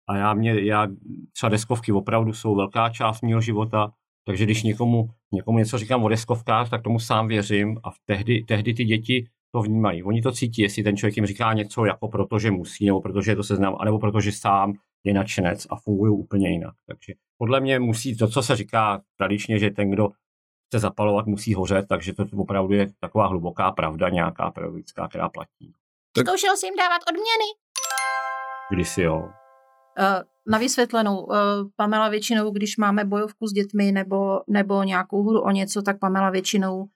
A 0.08 0.16
já, 0.16 0.34
mě, 0.34 0.64
já 0.64 0.88
třeba 1.32 1.50
deskovky 1.50 1.92
opravdu 1.92 2.32
jsou 2.32 2.54
velká 2.54 2.88
část 2.88 3.22
mého 3.22 3.40
života, 3.40 3.92
takže 4.26 4.44
když 4.44 4.62
někomu, 4.62 5.08
někomu 5.32 5.58
něco 5.58 5.78
říkám 5.78 6.04
o 6.04 6.08
deskovkách, 6.08 6.70
tak 6.70 6.82
tomu 6.82 6.98
sám 6.98 7.28
věřím 7.28 7.78
a 7.82 7.90
v 7.90 7.96
tehdy, 8.04 8.44
tehdy 8.48 8.74
ty 8.74 8.84
děti 8.84 9.26
to 9.54 9.62
vnímají. 9.62 10.02
Oni 10.02 10.22
to 10.22 10.32
cítí, 10.32 10.62
jestli 10.62 10.82
ten 10.82 10.96
člověk 10.96 11.16
jim 11.16 11.26
říká 11.26 11.52
něco 11.52 11.84
jako 11.84 12.08
proto, 12.08 12.38
že 12.38 12.50
musí, 12.50 12.86
nebo 12.86 13.00
protože 13.00 13.36
to 13.36 13.42
seznám, 13.42 13.76
anebo 13.80 13.98
protože 13.98 14.32
sám 14.32 14.72
je 15.04 15.14
nadšenec 15.14 15.66
a 15.70 15.76
fungují 15.76 16.12
úplně 16.12 16.50
jinak. 16.50 16.74
Takže 16.87 17.14
podle 17.38 17.61
mě 17.61 17.78
musí 17.78 18.16
to, 18.16 18.28
co 18.28 18.42
se 18.42 18.56
říká 18.56 19.02
tradičně, 19.16 19.58
že 19.58 19.70
ten, 19.70 19.90
kdo 19.90 20.08
chce 20.72 20.78
zapalovat, 20.78 21.26
musí 21.26 21.54
hořet, 21.54 21.88
takže 21.88 22.12
to 22.12 22.24
opravdu 22.37 22.74
je 22.74 22.92
taková 23.00 23.26
hluboká 23.26 23.70
pravda, 23.72 24.08
nějaká 24.08 24.50
pedagogická, 24.50 25.08
která 25.08 25.28
platí. 25.28 25.72
Tak... 26.14 26.26
Zkoušel 26.26 26.56
jsi 26.56 26.66
jim 26.66 26.76
dávat 26.76 27.00
odměny? 27.11 27.48
Kdysi 28.70 29.02
jo. 29.02 29.16
Uh, 29.16 30.22
na 30.46 30.58
vysvětlenou, 30.58 31.24
uh, 31.24 31.37
Pamela 31.76 32.08
většinou, 32.08 32.50
když 32.50 32.76
máme 32.76 33.04
bojovku 33.04 33.46
s 33.46 33.52
dětmi 33.52 33.92
nebo, 33.92 34.40
nebo 34.48 34.82
nějakou 34.82 35.28
hru 35.28 35.40
o 35.40 35.50
něco, 35.50 35.82
tak 35.82 35.98
Pamela 35.98 36.30
většinou 36.30 36.78
uh, 36.78 36.87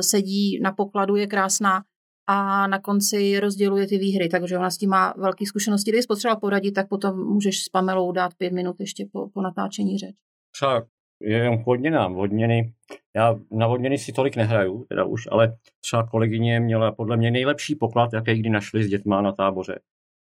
sedí 0.00 0.60
na 0.62 0.72
pokladu, 0.72 1.16
je 1.16 1.26
krásná 1.26 1.82
a 2.26 2.66
na 2.66 2.80
konci 2.80 3.40
rozděluje 3.40 3.86
ty 3.86 3.98
výhry, 3.98 4.28
takže 4.28 4.58
ona 4.58 4.70
s 4.70 4.78
tím 4.78 4.90
má 4.90 5.14
velké 5.16 5.46
zkušenosti. 5.46 5.90
Když 5.90 6.06
potřeba 6.06 6.36
poradit, 6.36 6.72
tak 6.72 6.88
potom 6.88 7.18
můžeš 7.18 7.62
s 7.62 7.68
Pamelou 7.68 8.12
dát 8.12 8.34
pět 8.34 8.52
minut 8.52 8.76
ještě 8.80 9.06
po, 9.12 9.28
po 9.28 9.42
natáčení 9.42 9.98
řeč. 9.98 10.16
Třeba 10.50 10.86
jenom 11.20 11.62
k 11.62 11.66
vodněnám. 11.66 12.14
Vodněny, 12.14 12.72
já 13.16 13.34
na 13.50 13.66
vodněny 13.66 13.98
si 13.98 14.12
tolik 14.12 14.36
nehraju, 14.36 14.84
teda 14.88 15.04
už, 15.04 15.28
ale 15.30 15.56
třeba 15.80 16.06
kolegyně 16.06 16.60
měla 16.60 16.92
podle 16.92 17.16
mě 17.16 17.30
nejlepší 17.30 17.74
poklad, 17.74 18.12
jaký 18.12 18.40
kdy 18.40 18.50
našli 18.50 18.84
s 18.84 18.88
dětma 18.88 19.22
na 19.22 19.32
táboře. 19.32 19.80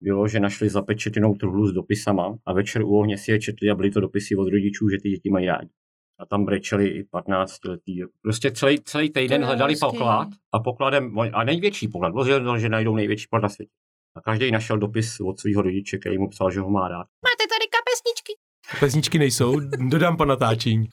Bylo, 0.02 0.28
že 0.28 0.40
našli 0.40 0.68
zapečetěnou 0.68 1.34
truhlu 1.34 1.66
s 1.66 1.72
dopisama 1.72 2.36
a 2.46 2.52
večer 2.52 2.82
u 2.82 2.98
ohně 2.98 3.18
si 3.18 3.30
je 3.30 3.40
četli 3.40 3.70
a 3.70 3.74
byly 3.74 3.90
to 3.90 4.00
dopisy 4.00 4.36
od 4.36 4.48
rodičů, 4.48 4.88
že 4.88 4.96
ty 5.02 5.10
děti 5.10 5.30
mají 5.30 5.46
rádi. 5.46 5.70
A 6.18 6.26
tam 6.26 6.44
brečeli 6.44 6.88
i 6.88 7.04
15 7.04 7.64
letý. 7.64 8.00
Prostě 8.22 8.50
celý, 8.50 8.80
celý 8.84 9.10
týden 9.10 9.44
hledali 9.44 9.72
hezký. 9.72 9.86
poklad 9.86 10.28
a 10.52 10.58
pokladem, 10.58 11.18
a 11.32 11.44
největší 11.44 11.88
poklad, 11.88 12.12
bylo, 12.12 12.58
že 12.58 12.68
najdou 12.68 12.94
největší 12.94 13.26
poklad 13.30 13.42
na 13.42 13.48
světě. 13.48 13.72
A 14.16 14.20
každý 14.20 14.50
našel 14.50 14.78
dopis 14.78 15.20
od 15.20 15.40
svého 15.40 15.62
rodiče, 15.62 15.98
který 15.98 16.18
mu 16.18 16.28
psal, 16.28 16.50
že 16.50 16.60
ho 16.60 16.70
má 16.70 16.88
rád. 16.88 17.06
Máte 17.24 17.44
tady 17.48 17.66
kapesničky? 17.76 18.32
Pesničky 18.80 19.18
nejsou, 19.18 19.60
dodám 19.90 20.16
po 20.16 20.24
natáčení. 20.24 20.88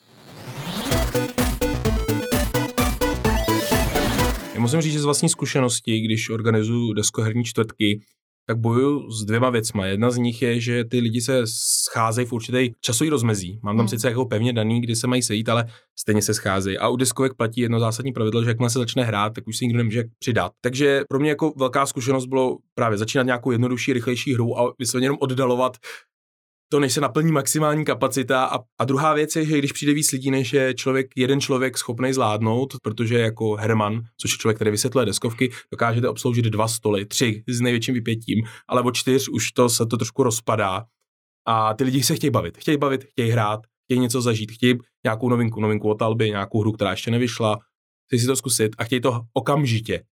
Musím 4.68 4.82
říct, 4.82 4.94
že 4.94 5.00
z 5.00 5.06
vlastní 5.06 5.30
zkušenosti, 5.30 6.00
když 6.00 6.30
organizuju 6.30 6.94
deskoherní 6.94 7.44
čtvrtky, 7.44 8.02
tak 8.48 8.58
bojuju 8.58 9.12
s 9.12 9.26
dvěma 9.26 9.50
věcma. 9.50 9.86
Jedna 9.86 10.12
z 10.12 10.18
nich 10.18 10.42
je, 10.42 10.60
že 10.60 10.84
ty 10.86 11.00
lidi 11.00 11.22
se 11.22 11.42
scházejí 11.90 12.28
v 12.28 12.34
určitý 12.34 12.72
časový 12.82 13.10
rozmezí. 13.10 13.60
Mám 13.64 13.78
tam 13.78 13.84
hmm. 13.84 13.88
sice 13.88 14.08
jako 14.08 14.26
pevně 14.26 14.54
daný, 14.54 14.82
kdy 14.82 14.96
se 14.96 15.08
mají 15.08 15.22
sejít, 15.22 15.50
ale 15.50 15.66
stejně 16.00 16.22
se 16.22 16.34
scházejí. 16.34 16.78
A 16.78 16.90
u 16.90 16.96
deskovek 16.96 17.34
platí 17.34 17.62
jedno 17.62 17.80
zásadní 17.80 18.14
pravidlo, 18.14 18.44
že 18.44 18.50
jakmile 18.50 18.70
se 18.70 18.80
začne 18.80 19.04
hrát, 19.04 19.34
tak 19.34 19.48
už 19.48 19.58
si 19.58 19.66
nikdo 19.66 19.78
nemůže 19.78 20.04
přidat. 20.20 20.52
Takže 20.62 21.02
pro 21.10 21.20
mě 21.20 21.30
jako 21.30 21.54
velká 21.58 21.86
zkušenost 21.86 22.26
bylo 22.26 22.58
právě 22.76 22.98
začínat 22.98 23.24
nějakou 23.24 23.52
jednodušší, 23.52 23.94
rychlejší 23.94 24.34
hru 24.34 24.60
a 24.60 24.74
vysloveně 24.80 25.06
jenom 25.06 25.18
oddalovat 25.22 25.78
to, 26.70 26.80
než 26.80 26.94
se 26.94 27.02
naplní 27.02 27.32
maximální 27.32 27.86
kapacita. 27.86 28.46
A, 28.46 28.60
a 28.80 28.86
druhá 28.86 29.14
věc 29.14 29.36
je, 29.36 29.46
že 29.46 29.58
když 29.58 29.72
přijde 29.72 29.94
víc 29.94 30.12
lidí, 30.12 30.32
než 30.32 30.54
je 30.54 30.74
člověk, 30.74 31.08
jeden 31.16 31.42
člověk 31.42 31.78
schopný 31.78 32.14
zvládnout, 32.14 32.74
protože 32.84 33.20
jako 33.20 33.56
Herman, 33.56 34.02
což 34.18 34.32
je 34.32 34.38
člověk, 34.38 34.58
který 34.58 34.72
vysvětluje 34.72 35.06
deskovky, 35.06 35.52
dokážete 35.72 36.10
obsloužit 36.10 36.46
dva 36.46 36.68
stoly, 36.68 37.06
tři 37.06 37.44
s 37.48 37.62
největším 37.62 37.94
vypětím, 37.94 38.46
ale 38.68 38.82
o 38.82 38.92
čtyř 38.92 39.30
už 39.30 39.52
to 39.52 39.70
se 39.70 39.86
to 39.86 39.98
trošku 39.98 40.24
rozpadá. 40.24 40.86
A 41.48 41.74
ty 41.74 41.84
lidi 41.84 42.04
se 42.04 42.16
chtějí 42.16 42.32
bavit, 42.32 42.58
chtějí 42.58 42.78
bavit, 42.78 43.04
chtějí 43.04 43.32
hrát, 43.32 43.60
chtějí 43.86 44.00
něco 44.00 44.22
zažít, 44.22 44.52
chtějí 44.52 44.78
nějakou 45.04 45.30
novinku, 45.30 45.62
novinku 45.62 45.90
od 45.90 46.02
Alby, 46.02 46.30
nějakou 46.30 46.62
hru, 46.62 46.72
která 46.72 46.92
ještě 46.92 47.12
nevyšla, 47.12 47.58
chtějí 48.08 48.20
si 48.20 48.28
to 48.28 48.36
zkusit 48.36 48.76
a 48.78 48.84
chtějí 48.84 49.02
to 49.02 49.22
okamžitě. 49.34 50.04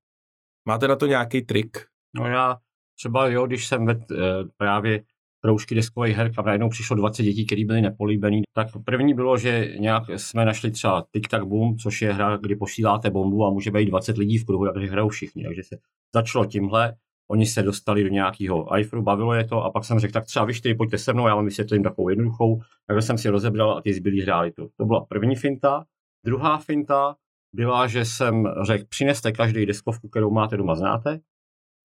Máte 0.68 0.88
na 0.88 0.96
to 0.96 1.06
nějaký 1.06 1.42
trik? 1.42 1.78
No 2.16 2.28
já 2.28 2.58
třeba 3.00 3.28
jo, 3.28 3.48
když 3.48 3.68
jsem 3.68 3.86
ved, 3.86 4.12
eh, 4.12 4.16
právě 4.58 5.04
kroužky 5.46 5.76
deskových 5.76 6.18
her, 6.18 6.34
kam 6.34 6.46
najednou 6.46 6.70
přišlo 6.70 6.96
20 6.96 7.24
dětí, 7.24 7.46
které 7.46 7.66
byly 7.66 7.82
nepolíbený. 7.82 8.42
Tak 8.54 8.68
první 8.86 9.14
bylo, 9.14 9.38
že 9.38 9.74
nějak 9.80 10.04
jsme 10.16 10.46
našli 10.46 10.72
třeba 10.72 11.06
Tic 11.12 11.28
Tac 11.28 11.44
Boom, 11.44 11.78
což 11.78 12.02
je 12.02 12.14
hra, 12.14 12.38
kdy 12.38 12.56
posíláte 12.56 13.10
bombu 13.10 13.46
a 13.46 13.50
může 13.50 13.72
být 13.72 13.86
20 13.86 14.18
lidí 14.18 14.38
v 14.38 14.46
kruhu, 14.46 14.66
takže 14.74 14.90
hrajou 14.90 15.10
všichni. 15.10 15.44
Takže 15.44 15.64
se 15.64 15.78
začalo 16.16 16.46
tímhle, 16.46 16.96
oni 17.32 17.46
se 17.46 17.64
dostali 17.64 18.04
do 18.04 18.10
nějakého 18.10 18.78
iFru, 18.78 19.02
bavilo 19.02 19.34
je 19.34 19.44
to 19.44 19.64
a 19.64 19.72
pak 19.72 19.86
jsem 19.86 20.00
řekl, 20.00 20.14
tak 20.14 20.26
třeba 20.26 20.46
vy 20.46 20.54
čtyři 20.54 20.76
pojďte 20.76 20.98
se 20.98 21.14
mnou, 21.14 21.28
já 21.28 21.36
vám 21.36 21.46
vysvětlím 21.46 21.84
takovou 21.84 22.10
jednoduchou. 22.10 22.60
Takže 22.88 23.02
jsem 23.02 23.18
si 23.18 23.30
rozebral 23.30 23.78
a 23.78 23.82
ty 23.82 23.94
zbylí 23.94 24.22
hráli 24.22 24.52
to. 24.52 24.68
To 24.78 24.86
byla 24.86 25.06
první 25.06 25.36
finta. 25.36 25.86
Druhá 26.26 26.58
finta 26.58 27.16
byla, 27.56 27.88
že 27.88 28.06
jsem 28.06 28.48
řekl, 28.62 28.86
přineste 28.90 29.32
každý 29.32 29.66
deskovku, 29.66 30.10
kterou 30.10 30.32
máte 30.32 30.58
doma 30.58 30.76
znáte, 30.76 31.20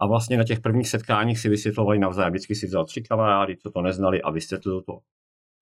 a 0.00 0.06
vlastně 0.06 0.36
na 0.36 0.44
těch 0.44 0.60
prvních 0.60 0.88
setkáních 0.88 1.38
si 1.38 1.48
vysvětlovali 1.48 1.98
navzájem. 1.98 2.32
Vždycky 2.32 2.54
si 2.54 2.66
vzal 2.66 2.84
tři 2.84 3.02
kamarády, 3.02 3.56
co 3.56 3.70
to 3.70 3.82
neznali 3.82 4.22
a 4.22 4.30
vysvětlil 4.30 4.82
to. 4.82 4.98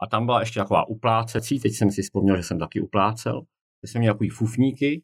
A 0.02 0.06
tam 0.06 0.26
byla 0.26 0.40
ještě 0.40 0.60
taková 0.60 0.88
uplácecí, 0.88 1.60
teď 1.60 1.72
jsem 1.72 1.90
si 1.90 2.02
vzpomněl, 2.02 2.36
že 2.36 2.42
jsem 2.42 2.58
taky 2.58 2.80
uplácel, 2.80 3.42
že 3.86 3.92
jsem 3.92 4.00
měl 4.00 4.14
takový 4.14 4.28
fufníky 4.28 5.02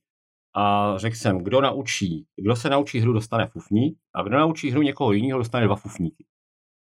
a 0.57 0.95
řekl 0.97 1.17
jsem, 1.17 1.39
kdo 1.39 1.61
naučí, 1.61 2.27
kdo 2.37 2.57
se 2.57 2.71
naučí 2.71 3.01
hru, 3.01 3.13
dostane 3.13 3.47
fufník 3.47 3.99
a 4.15 4.23
kdo 4.23 4.39
naučí 4.39 4.71
hru 4.71 4.83
někoho 4.83 5.13
jiného, 5.13 5.39
dostane 5.39 5.67
dva 5.67 5.77
fufníky. 5.77 6.25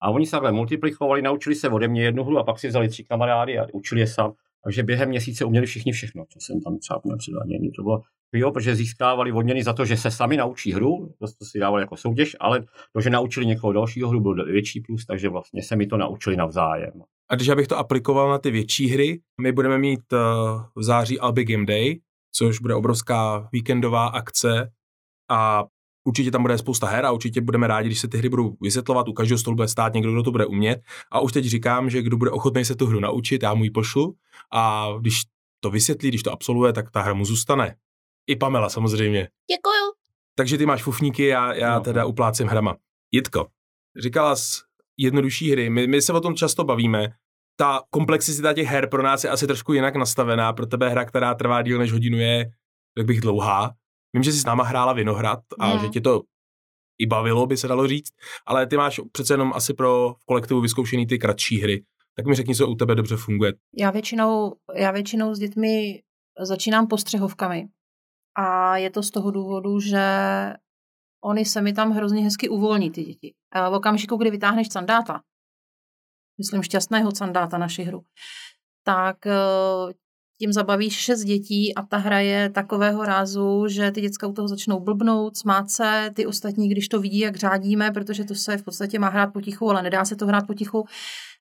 A 0.02 0.10
oni 0.10 0.26
se 0.26 0.30
takhle 0.30 0.52
multiplikovali, 0.52 1.22
naučili 1.22 1.54
se 1.54 1.68
ode 1.68 1.88
mě 1.88 2.02
jednu 2.02 2.24
hru 2.24 2.38
a 2.38 2.44
pak 2.44 2.58
si 2.58 2.68
vzali 2.68 2.88
tři 2.88 3.04
kamarády 3.04 3.58
a 3.58 3.66
učili 3.72 4.00
je 4.00 4.06
sám. 4.06 4.32
Takže 4.64 4.82
během 4.82 5.08
měsíce 5.08 5.44
uměli 5.44 5.66
všichni 5.66 5.92
všechno, 5.92 6.24
co 6.32 6.38
jsem 6.40 6.60
tam 6.60 6.78
třeba 6.78 7.00
měl 7.04 7.16
předvádění. 7.16 7.70
To 7.72 7.82
bylo 7.82 8.02
jo, 8.32 8.50
protože 8.50 8.76
získávali 8.76 9.32
odměny 9.32 9.62
za 9.62 9.72
to, 9.72 9.84
že 9.84 9.96
se 9.96 10.10
sami 10.10 10.36
naučí 10.36 10.72
hru, 10.72 11.14
to, 11.18 11.44
si 11.44 11.58
dávali 11.58 11.82
jako 11.82 11.96
soutěž, 11.96 12.36
ale 12.40 12.64
to, 12.92 13.00
že 13.00 13.10
naučili 13.10 13.46
někoho 13.46 13.72
dalšího 13.72 14.08
hru, 14.08 14.20
byl 14.20 14.44
větší 14.44 14.80
plus, 14.80 15.06
takže 15.06 15.28
vlastně 15.28 15.62
se 15.62 15.76
mi 15.76 15.86
to 15.86 15.96
naučili 15.96 16.36
navzájem. 16.36 16.92
A 17.30 17.34
když 17.34 17.50
bych 17.50 17.68
to 17.68 17.78
aplikoval 17.78 18.30
na 18.30 18.38
ty 18.38 18.50
větší 18.50 18.88
hry, 18.88 19.20
my 19.40 19.52
budeme 19.52 19.78
mít 19.78 20.12
uh, 20.12 20.18
v 20.76 20.82
září 20.82 21.20
Albi 21.20 21.44
Game 21.44 21.66
Day, 21.66 22.00
což 22.32 22.60
bude 22.60 22.74
obrovská 22.74 23.48
víkendová 23.52 24.06
akce 24.06 24.70
a 25.30 25.64
určitě 26.08 26.30
tam 26.30 26.42
bude 26.42 26.58
spousta 26.58 26.86
her 26.86 27.06
a 27.06 27.12
určitě 27.12 27.40
budeme 27.40 27.66
rádi, 27.66 27.88
když 27.88 28.00
se 28.00 28.08
ty 28.08 28.18
hry 28.18 28.28
budou 28.28 28.56
vysvětlovat, 28.60 29.08
u 29.08 29.12
každého 29.12 29.38
stolu 29.38 29.56
bude 29.56 29.68
stát 29.68 29.94
někdo, 29.94 30.12
kdo 30.12 30.22
to 30.22 30.30
bude 30.30 30.46
umět. 30.46 30.80
A 31.12 31.20
už 31.20 31.32
teď 31.32 31.44
říkám, 31.44 31.90
že 31.90 32.02
kdo 32.02 32.16
bude 32.16 32.30
ochotný 32.30 32.64
se 32.64 32.74
tu 32.74 32.86
hru 32.86 33.00
naučit, 33.00 33.42
já 33.42 33.54
mu 33.54 33.64
ji 33.64 33.70
pošlu 33.70 34.14
a 34.52 34.88
když 35.00 35.22
to 35.60 35.70
vysvětlí, 35.70 36.08
když 36.08 36.22
to 36.22 36.32
absolvuje, 36.32 36.72
tak 36.72 36.90
ta 36.90 37.02
hra 37.02 37.14
mu 37.14 37.24
zůstane. 37.24 37.76
I 38.26 38.36
Pamela 38.36 38.68
samozřejmě. 38.68 39.28
Děkuju. 39.50 39.92
Takže 40.34 40.58
ty 40.58 40.66
máš 40.66 40.82
fufníky, 40.82 41.26
já, 41.26 41.54
já 41.54 41.74
no. 41.74 41.80
teda 41.80 42.04
uplácím 42.04 42.46
hrama. 42.46 42.76
Jitko, 43.12 43.46
říkala 44.02 44.36
jsi 44.36 44.60
jednodušší 44.96 45.50
hry, 45.50 45.70
my, 45.70 45.86
my 45.86 46.02
se 46.02 46.12
o 46.12 46.20
tom 46.20 46.34
často 46.34 46.64
bavíme, 46.64 47.08
ta 47.56 47.82
komplexita 47.90 48.54
těch 48.54 48.66
her 48.66 48.88
pro 48.88 49.02
nás 49.02 49.24
je 49.24 49.30
asi 49.30 49.46
trošku 49.46 49.72
jinak 49.72 49.96
nastavená, 49.96 50.52
pro 50.52 50.66
tebe 50.66 50.88
hra, 50.88 51.04
která 51.04 51.34
trvá 51.34 51.62
díl 51.62 51.78
než 51.78 51.92
hodinu 51.92 52.18
je, 52.18 52.50
tak 52.96 53.06
bych 53.06 53.20
dlouhá. 53.20 53.74
Vím, 54.12 54.22
že 54.22 54.32
jsi 54.32 54.38
s 54.38 54.44
náma 54.44 54.64
hrála 54.64 54.92
Vinohrad 54.92 55.40
a 55.58 55.74
mm. 55.74 55.80
že 55.80 55.88
tě 55.88 56.00
to 56.00 56.22
i 56.98 57.06
bavilo, 57.06 57.46
by 57.46 57.56
se 57.56 57.68
dalo 57.68 57.86
říct, 57.86 58.12
ale 58.46 58.66
ty 58.66 58.76
máš 58.76 59.00
přece 59.12 59.34
jenom 59.34 59.52
asi 59.54 59.74
pro 59.74 60.14
v 60.18 60.24
kolektivu 60.24 60.60
vyzkoušený 60.60 61.06
ty 61.06 61.18
kratší 61.18 61.60
hry. 61.60 61.84
Tak 62.16 62.26
mi 62.26 62.34
řekni, 62.34 62.54
co 62.54 62.68
u 62.68 62.74
tebe 62.74 62.94
dobře 62.94 63.16
funguje. 63.16 63.52
Já 63.76 63.90
většinou, 63.90 64.54
já 64.74 64.90
většinou 64.90 65.34
s 65.34 65.38
dětmi 65.38 66.02
začínám 66.40 66.86
postřehovkami. 66.86 67.68
A 68.36 68.76
je 68.76 68.90
to 68.90 69.02
z 69.02 69.10
toho 69.10 69.30
důvodu, 69.30 69.80
že 69.80 70.02
oni 71.24 71.44
se 71.44 71.62
mi 71.62 71.72
tam 71.72 71.90
hrozně 71.90 72.22
hezky 72.22 72.48
uvolní, 72.48 72.90
ty 72.90 73.04
děti. 73.04 73.34
A 73.52 73.70
v 73.70 73.74
okamžiku, 73.74 74.16
kdy 74.16 74.30
vytáhneš 74.30 74.68
sandáta, 74.72 75.20
myslím 76.38 76.62
šťastného 76.62 77.14
sandáta 77.14 77.58
naši 77.58 77.82
hru, 77.82 78.02
tak 78.84 79.26
eh, 79.26 79.32
tím 80.38 80.52
zabavíš 80.52 80.96
šest 80.96 81.24
dětí 81.24 81.74
a 81.74 81.82
ta 81.82 81.96
hra 81.96 82.20
je 82.20 82.50
takového 82.50 83.04
rázu, 83.04 83.68
že 83.68 83.90
ty 83.90 84.00
děcka 84.00 84.26
u 84.26 84.32
toho 84.32 84.48
začnou 84.48 84.80
blbnout, 84.80 85.36
smát 85.36 85.70
se, 85.70 86.10
ty 86.14 86.26
ostatní, 86.26 86.68
když 86.68 86.88
to 86.88 87.00
vidí, 87.00 87.18
jak 87.18 87.36
řádíme, 87.36 87.90
protože 87.90 88.24
to 88.24 88.34
se 88.34 88.56
v 88.56 88.62
podstatě 88.62 88.98
má 88.98 89.08
hrát 89.08 89.32
potichu, 89.32 89.70
ale 89.70 89.82
nedá 89.82 90.04
se 90.04 90.16
to 90.16 90.26
hrát 90.26 90.46
potichu, 90.46 90.86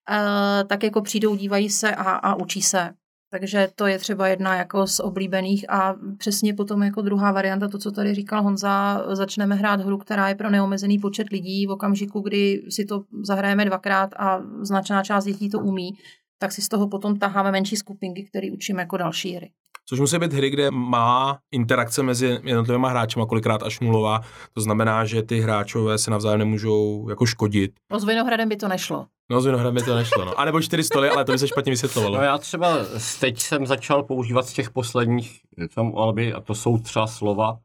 eh, 0.10 0.64
tak 0.64 0.84
jako 0.84 1.02
přijdou, 1.02 1.36
dívají 1.36 1.70
se 1.70 1.96
a, 1.96 2.12
a 2.12 2.36
učí 2.36 2.62
se. 2.62 2.90
Takže 3.32 3.68
to 3.76 3.88
je 3.88 4.00
třeba 4.00 4.28
jedna 4.28 4.56
jako 4.56 4.88
z 4.88 5.00
oblíbených 5.00 5.70
a 5.70 5.96
přesně 6.18 6.54
potom 6.54 6.84
jako 6.84 7.02
druhá 7.02 7.32
varianta, 7.32 7.68
to, 7.68 7.78
co 7.78 7.92
tady 7.92 8.14
říkal 8.16 8.44
Honza, 8.44 9.06
začneme 9.16 9.56
hrát 9.56 9.82
hru, 9.82 9.98
která 9.98 10.30
je 10.30 10.36
pro 10.36 10.50
neomezený 10.50 11.00
počet 11.00 11.30
lidí 11.30 11.68
v 11.68 11.72
okamžiku, 11.72 12.20
kdy 12.20 12.64
si 12.70 12.86
to 12.86 13.04
zahrajeme 13.24 13.66
dvakrát 13.66 14.10
a 14.18 14.42
značná 14.62 15.04
část 15.04 15.26
dětí 15.26 15.50
to 15.50 15.60
umí, 15.60 15.90
tak 16.38 16.52
si 16.52 16.62
z 16.62 16.70
toho 16.70 16.88
potom 16.88 17.20
taháme 17.20 17.52
menší 17.52 17.76
skupinky, 17.76 18.24
které 18.24 18.52
učíme 18.52 18.82
jako 18.82 18.98
další 18.98 19.36
hry. 19.36 19.52
Což 19.90 20.00
musí 20.00 20.20
být 20.20 20.34
hry, 20.34 20.50
kde 20.50 20.72
má 20.72 21.40
interakce 21.52 22.04
mezi 22.04 22.40
jednotlivými 22.44 22.88
hráči 22.90 23.20
kolikrát 23.30 23.64
až 23.64 23.80
nulová. 23.80 24.22
To 24.54 24.62
znamená, 24.62 25.06
že 25.06 25.24
ty 25.24 25.40
hráčové 25.40 25.98
se 25.98 26.12
navzájem 26.12 26.40
nemůžou 26.40 27.10
jako 27.10 27.26
škodit. 27.26 27.72
No 27.92 28.00
s 28.00 28.06
Vinohradem 28.06 28.50
by 28.50 28.56
to 28.56 28.68
nešlo. 28.68 29.08
No 29.32 29.42
s 29.42 29.46
Vinohradem 29.46 29.76
by 29.76 29.82
to 29.82 29.96
nešlo, 29.96 30.26
no. 30.26 30.40
A 30.40 30.46
nebo 30.46 30.62
čtyři 30.62 30.84
stoly, 30.84 31.10
ale 31.10 31.26
to 31.26 31.32
by 31.32 31.40
se 31.40 31.48
špatně 31.48 31.70
vysvětlovalo. 31.70 32.18
No 32.18 32.24
já 32.24 32.38
třeba 32.38 32.78
teď 33.20 33.40
jsem 33.40 33.66
začal 33.66 34.04
používat 34.04 34.48
z 34.48 34.54
těch 34.54 34.72
posledních 34.72 35.42
tam 35.76 35.98
Alby, 35.98 36.34
a 36.34 36.42
to 36.42 36.56
jsou 36.56 36.78
třeba 36.78 37.08
slova 37.08 37.52
uh, 37.52 37.58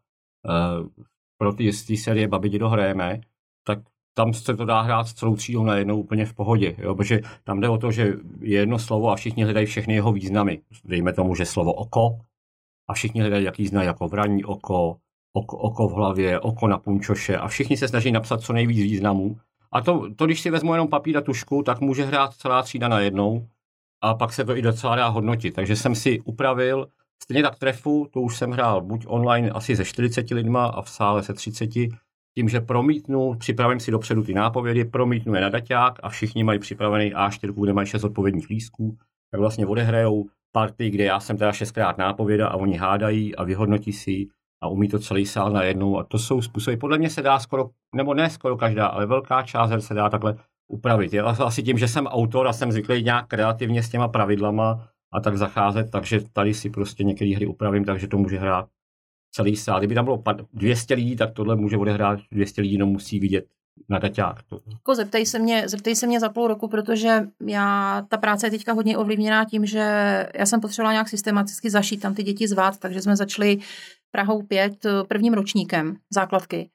pro 1.38 1.52
ty 1.52 1.64
jistý 1.64 1.96
série 1.96 2.28
Babi 2.28 2.58
dohrajeme, 2.58 3.20
tak 3.66 3.78
tam 4.14 4.35
se 4.35 4.57
to 4.57 4.64
dá 4.64 4.81
hrát 4.81 5.09
celou 5.09 5.37
třídou 5.37 5.64
najednou 5.64 6.01
úplně 6.01 6.27
v 6.27 6.35
pohodě, 6.35 6.75
jo? 6.79 6.94
protože 6.94 7.20
tam 7.44 7.61
jde 7.61 7.68
o 7.68 7.79
to, 7.79 7.90
že 7.90 8.14
je 8.40 8.59
jedno 8.59 8.79
slovo 8.79 9.11
a 9.11 9.16
všichni 9.16 9.44
hledají 9.44 9.66
všechny 9.66 9.94
jeho 9.94 10.12
významy. 10.12 10.61
Dejme 10.85 11.12
tomu, 11.12 11.35
že 11.35 11.46
slovo 11.46 11.72
oko 11.72 12.18
a 12.88 12.92
všichni 12.92 13.20
hledají, 13.20 13.44
jaký 13.44 13.66
znají 13.66 13.87
jako 13.87 14.09
vraní 14.09 14.44
oko, 14.44 14.96
oko, 15.33 15.57
oko 15.57 15.88
v 15.88 15.92
hlavě, 15.92 16.40
oko 16.40 16.68
na 16.68 16.79
punčoše 16.79 17.37
a 17.37 17.48
všichni 17.48 17.77
se 17.77 17.88
snaží 17.88 18.12
napsat 18.12 18.40
co 18.40 18.53
nejvíc 18.53 18.79
významů. 18.79 19.37
A 19.72 19.81
to, 19.81 20.14
to 20.16 20.27
když 20.27 20.40
si 20.40 20.51
vezmu 20.51 20.72
jenom 20.72 20.88
papír 20.88 21.18
a 21.18 21.20
tušku, 21.20 21.62
tak 21.62 21.81
může 21.81 22.05
hrát 22.05 22.35
celá 22.35 22.62
třída 22.62 22.88
najednou 22.88 23.46
a 24.01 24.14
pak 24.14 24.33
se 24.33 24.44
to 24.44 24.57
i 24.57 24.62
docela 24.62 24.96
dá 24.96 25.09
hodnotit. 25.09 25.55
Takže 25.55 25.77
jsem 25.77 25.94
si 25.94 26.20
upravil 26.20 26.88
stejně 27.22 27.42
tak 27.42 27.59
trefu, 27.59 28.09
to 28.12 28.20
už 28.20 28.37
jsem 28.37 28.51
hrál 28.51 28.81
buď 28.81 29.05
online 29.09 29.51
asi 29.51 29.77
ze 29.77 29.85
40 29.85 30.31
lidma 30.31 30.66
a 30.66 30.83
v 30.83 30.90
sále 30.90 31.22
se 31.22 31.35
30, 31.35 31.70
tím, 32.34 32.48
že 32.48 32.60
promítnu, 32.60 33.34
připravím 33.38 33.80
si 33.80 33.90
dopředu 33.90 34.22
ty 34.22 34.34
nápovědy, 34.34 34.84
promítnu 34.84 35.34
je 35.34 35.40
na 35.40 35.48
daťák 35.48 35.98
a 36.02 36.08
všichni 36.08 36.44
mají 36.44 36.58
připravený 36.58 37.14
A4, 37.14 37.62
kde 37.62 37.72
mají 37.72 37.86
šest 37.86 38.04
odpovědních 38.04 38.48
lístků, 38.48 38.96
tak 39.30 39.40
vlastně 39.40 39.66
odehrajou 39.66 40.26
party, 40.52 40.90
kde 40.90 41.04
já 41.04 41.20
jsem 41.20 41.36
teda 41.36 41.52
šestkrát 41.52 41.98
nápověda 41.98 42.48
a 42.48 42.54
oni 42.54 42.76
hádají 42.76 43.36
a 43.36 43.44
vyhodnotí 43.44 43.92
si 43.92 44.26
a 44.62 44.68
umí 44.68 44.88
to 44.88 44.98
celý 44.98 45.26
sál 45.26 45.50
najednou 45.50 45.98
a 45.98 46.04
to 46.04 46.18
jsou 46.18 46.42
způsoby, 46.42 46.76
podle 46.76 46.98
mě 46.98 47.10
se 47.10 47.22
dá 47.22 47.38
skoro, 47.38 47.70
nebo 47.94 48.14
ne 48.14 48.30
skoro 48.30 48.56
každá, 48.56 48.86
ale 48.86 49.06
velká 49.06 49.42
část 49.42 49.86
se 49.86 49.94
dá 49.94 50.08
takhle 50.08 50.36
upravit. 50.68 51.12
Je 51.12 51.22
asi 51.22 51.62
tím, 51.62 51.78
že 51.78 51.88
jsem 51.88 52.06
autor 52.06 52.48
a 52.48 52.52
jsem 52.52 52.72
zvyklý 52.72 53.02
nějak 53.02 53.26
kreativně 53.26 53.82
s 53.82 53.88
těma 53.88 54.08
pravidlama 54.08 54.88
a 55.12 55.20
tak 55.20 55.36
zacházet, 55.36 55.90
takže 55.90 56.20
tady 56.32 56.54
si 56.54 56.70
prostě 56.70 57.04
některé 57.04 57.36
hry 57.36 57.46
upravím, 57.46 57.84
takže 57.84 58.08
to 58.08 58.18
může 58.18 58.38
hrát 58.38 58.68
celý 59.32 59.56
sál. 59.56 59.80
Kdyby 59.80 59.94
tam 59.94 60.04
bylo 60.04 60.22
200 60.52 60.94
lidí, 60.94 61.16
tak 61.16 61.32
tohle 61.32 61.56
může 61.56 61.76
odehrát 61.76 62.20
200 62.32 62.62
lidí, 62.62 62.78
no 62.78 62.86
musí 62.86 63.20
vidět 63.20 63.44
na 63.88 63.98
daťák. 63.98 64.36
Jako 64.72 64.94
zeptej 64.94 65.26
se, 65.26 65.38
mě, 65.38 65.68
zeptej 65.68 65.96
se 65.96 66.06
mě 66.06 66.20
za 66.20 66.28
půl 66.28 66.48
roku, 66.48 66.68
protože 66.68 67.28
já, 67.46 68.02
ta 68.08 68.16
práce 68.16 68.46
je 68.46 68.50
teďka 68.50 68.72
hodně 68.72 68.98
ovlivněná 68.98 69.44
tím, 69.44 69.66
že 69.66 69.78
já 70.34 70.46
jsem 70.46 70.60
potřebovala 70.60 70.92
nějak 70.92 71.08
systematicky 71.08 71.70
zašít 71.70 72.00
tam 72.00 72.14
ty 72.14 72.22
děti 72.22 72.48
zvát, 72.48 72.78
takže 72.78 73.02
jsme 73.02 73.16
začali 73.16 73.58
Prahou 74.10 74.42
5 74.42 74.86
prvním 75.08 75.34
ročníkem 75.34 75.96
základky. 76.10 76.70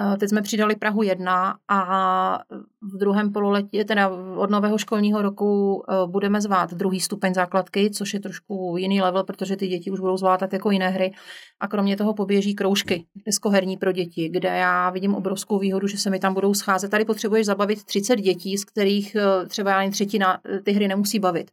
Eh, 0.00 0.16
teď 0.16 0.28
jsme 0.28 0.42
přidali 0.42 0.76
Prahu 0.76 1.02
1 1.02 1.58
a 1.68 2.38
v 2.82 2.98
druhém 2.98 3.32
pololetí, 3.32 3.84
teda 3.84 4.08
od 4.36 4.50
nového 4.50 4.78
školního 4.78 5.22
roku 5.22 5.82
eh, 5.88 5.94
budeme 6.06 6.40
zvát 6.40 6.74
druhý 6.74 7.00
stupeň 7.00 7.34
základky, 7.34 7.90
což 7.90 8.14
je 8.14 8.20
trošku 8.20 8.74
jiný 8.78 9.02
level, 9.02 9.24
protože 9.24 9.56
ty 9.56 9.66
děti 9.66 9.90
už 9.90 10.00
budou 10.00 10.16
zvládat 10.16 10.52
jako 10.52 10.70
jiné 10.70 10.88
hry. 10.88 11.12
A 11.60 11.68
kromě 11.68 11.96
toho 11.96 12.14
poběží 12.14 12.54
kroužky 12.54 13.06
deskoherní 13.26 13.76
pro 13.76 13.92
děti, 13.92 14.28
kde 14.28 14.48
já 14.48 14.90
vidím 14.90 15.14
obrovskou 15.14 15.58
výhodu, 15.58 15.86
že 15.86 15.98
se 15.98 16.10
mi 16.10 16.18
tam 16.18 16.34
budou 16.34 16.54
scházet. 16.54 16.90
Tady 16.90 17.04
potřebuješ 17.04 17.46
zabavit 17.46 17.84
30 17.84 18.16
dětí, 18.16 18.58
z 18.58 18.64
kterých 18.64 19.16
eh, 19.16 19.46
třeba 19.46 19.82
jen 19.82 19.92
třetina 19.92 20.40
ty 20.64 20.72
hry 20.72 20.88
nemusí 20.88 21.18
bavit. 21.18 21.50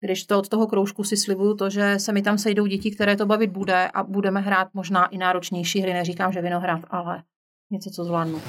Když 0.00 0.24
to 0.24 0.38
od 0.38 0.48
toho 0.48 0.66
kroužku 0.66 1.04
si 1.04 1.16
slibuju 1.16 1.54
to, 1.54 1.70
že 1.70 1.98
se 1.98 2.12
mi 2.12 2.22
tam 2.22 2.38
sejdou 2.38 2.66
děti, 2.66 2.90
které 2.90 3.16
to 3.16 3.26
bavit 3.26 3.50
bude 3.50 3.88
a 3.94 4.02
budeme 4.02 4.40
hrát 4.40 4.68
možná 4.74 5.06
i 5.06 5.18
náročnější 5.18 5.80
hry, 5.80 5.92
neříkám, 5.92 6.32
že 6.32 6.42
vinohrad, 6.42 6.80
ale 6.90 7.22
něco, 7.70 7.90
co 7.90 8.04
zvládnu. 8.04 8.40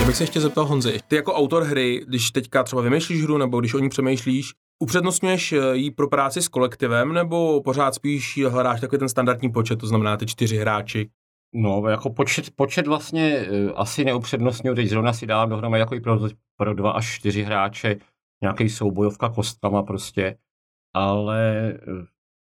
Já 0.00 0.06
bych 0.06 0.16
se 0.16 0.22
ještě 0.22 0.40
zeptal 0.40 0.66
Honzi, 0.66 0.98
ty 1.08 1.16
jako 1.16 1.34
autor 1.34 1.62
hry, 1.62 2.04
když 2.08 2.30
teďka 2.30 2.62
třeba 2.62 2.82
vymýšlíš 2.82 3.22
hru 3.22 3.38
nebo 3.38 3.60
když 3.60 3.74
o 3.74 3.78
ní 3.78 3.88
přemýšlíš, 3.88 4.52
upřednostňuješ 4.82 5.52
eh, 5.52 5.76
ji 5.76 5.90
pro 5.90 6.08
práci 6.08 6.42
s 6.42 6.48
kolektivem 6.48 7.12
nebo 7.12 7.62
pořád 7.62 7.94
spíš 7.94 8.40
hledáš 8.48 8.80
takový 8.80 8.98
ten 8.98 9.08
standardní 9.08 9.52
počet, 9.52 9.76
to 9.76 9.86
znamená 9.86 10.16
ty 10.16 10.26
čtyři 10.26 10.56
hráči? 10.56 11.10
No, 11.54 11.88
jako 11.88 12.10
počet, 12.10 12.50
počet 12.56 12.86
vlastně 12.86 13.46
uh, 13.50 13.70
asi 13.74 14.04
neupřednostňuji, 14.04 14.76
teď 14.76 14.88
zrovna 14.88 15.12
si 15.12 15.26
dávám 15.26 15.50
dohromady 15.50 15.80
jako 15.80 15.94
i 15.94 16.00
pro, 16.00 16.18
pro 16.56 16.74
dva 16.74 16.90
až 16.90 17.14
čtyři 17.14 17.42
hráče, 17.42 17.96
nějaký 18.42 18.68
soubojovka 18.68 19.28
kostkama 19.28 19.82
prostě, 19.82 20.38
ale 20.94 21.72
uh, 21.88 22.04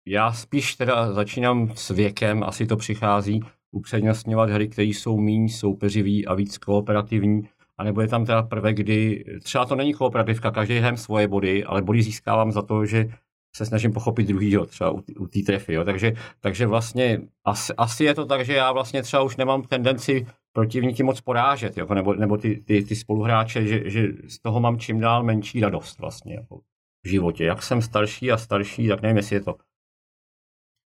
já 0.07 0.33
spíš 0.33 0.77
teda 0.77 1.13
začínám 1.13 1.71
s 1.75 1.91
věkem, 1.91 2.43
asi 2.43 2.67
to 2.67 2.77
přichází, 2.77 3.41
upřednostňovat 3.71 4.51
hry, 4.51 4.69
které 4.69 4.89
jsou 4.89 5.19
méně 5.19 5.49
soupeřivý 5.49 6.27
a 6.27 6.35
víc 6.35 6.59
kooperativní, 6.59 7.49
anebo 7.79 8.01
je 8.01 8.09
tam 8.09 8.25
teda 8.25 8.43
prvek, 8.43 8.77
kdy 8.77 9.25
třeba 9.43 9.65
to 9.65 9.75
není 9.75 9.95
kooperativka, 9.95 10.51
každý 10.51 10.79
hraje 10.79 10.97
svoje 10.97 11.29
body, 11.29 11.65
ale 11.65 11.83
body 11.83 12.03
získávám 12.03 12.53
za 12.53 12.63
to, 12.63 12.87
že 12.87 13.09
se 13.57 13.67
snažím 13.67 13.93
pochopit 13.93 14.29
druhýho, 14.29 14.67
třeba 14.67 14.91
u, 14.91 15.27
té 15.27 15.41
trefy, 15.47 15.73
jo. 15.73 15.85
Takže, 15.85 16.13
takže 16.41 16.67
vlastně 16.67 17.21
asi, 17.45 17.73
asi, 17.77 18.05
je 18.05 18.15
to 18.15 18.27
tak, 18.27 18.45
že 18.45 18.55
já 18.55 18.73
vlastně 18.73 19.03
třeba 19.03 19.23
už 19.23 19.37
nemám 19.37 19.63
tendenci 19.63 20.27
protivníky 20.53 21.03
moc 21.03 21.21
porážet, 21.21 21.77
jako, 21.77 21.95
nebo, 21.95 22.15
nebo 22.15 22.37
ty, 22.37 22.57
ty, 22.57 22.85
ty 22.85 22.97
spoluhráče, 22.97 23.67
že, 23.67 23.91
že 23.91 24.09
z 24.29 24.39
toho 24.39 24.61
mám 24.61 24.79
čím 24.79 25.01
dál 25.01 25.23
menší 25.23 25.61
radost 25.61 25.99
vlastně 25.99 26.35
jako 26.35 26.61
v 27.05 27.09
životě. 27.09 27.45
Jak 27.45 27.63
jsem 27.63 27.83
starší 27.83 28.33
a 28.33 28.37
starší, 28.37 28.89
tak 28.89 29.03
nevím, 29.03 29.17
jestli 29.17 29.37
je 29.37 29.41
to 29.41 29.57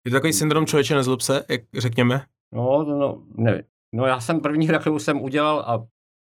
je 0.05 0.11
to 0.11 0.17
takový 0.17 0.33
syndrom 0.33 0.67
člověče 0.67 0.95
nezlob 0.95 1.21
se, 1.21 1.45
jak 1.49 1.61
řekněme? 1.79 2.25
No, 2.55 2.85
no, 2.85 3.23
nevím. 3.37 3.63
No 3.95 4.07
já 4.07 4.21
jsem 4.21 4.41
první 4.41 4.67
hra, 4.67 4.79
kterou 4.79 4.99
jsem 4.99 5.23
udělal 5.23 5.61
a 5.61 5.87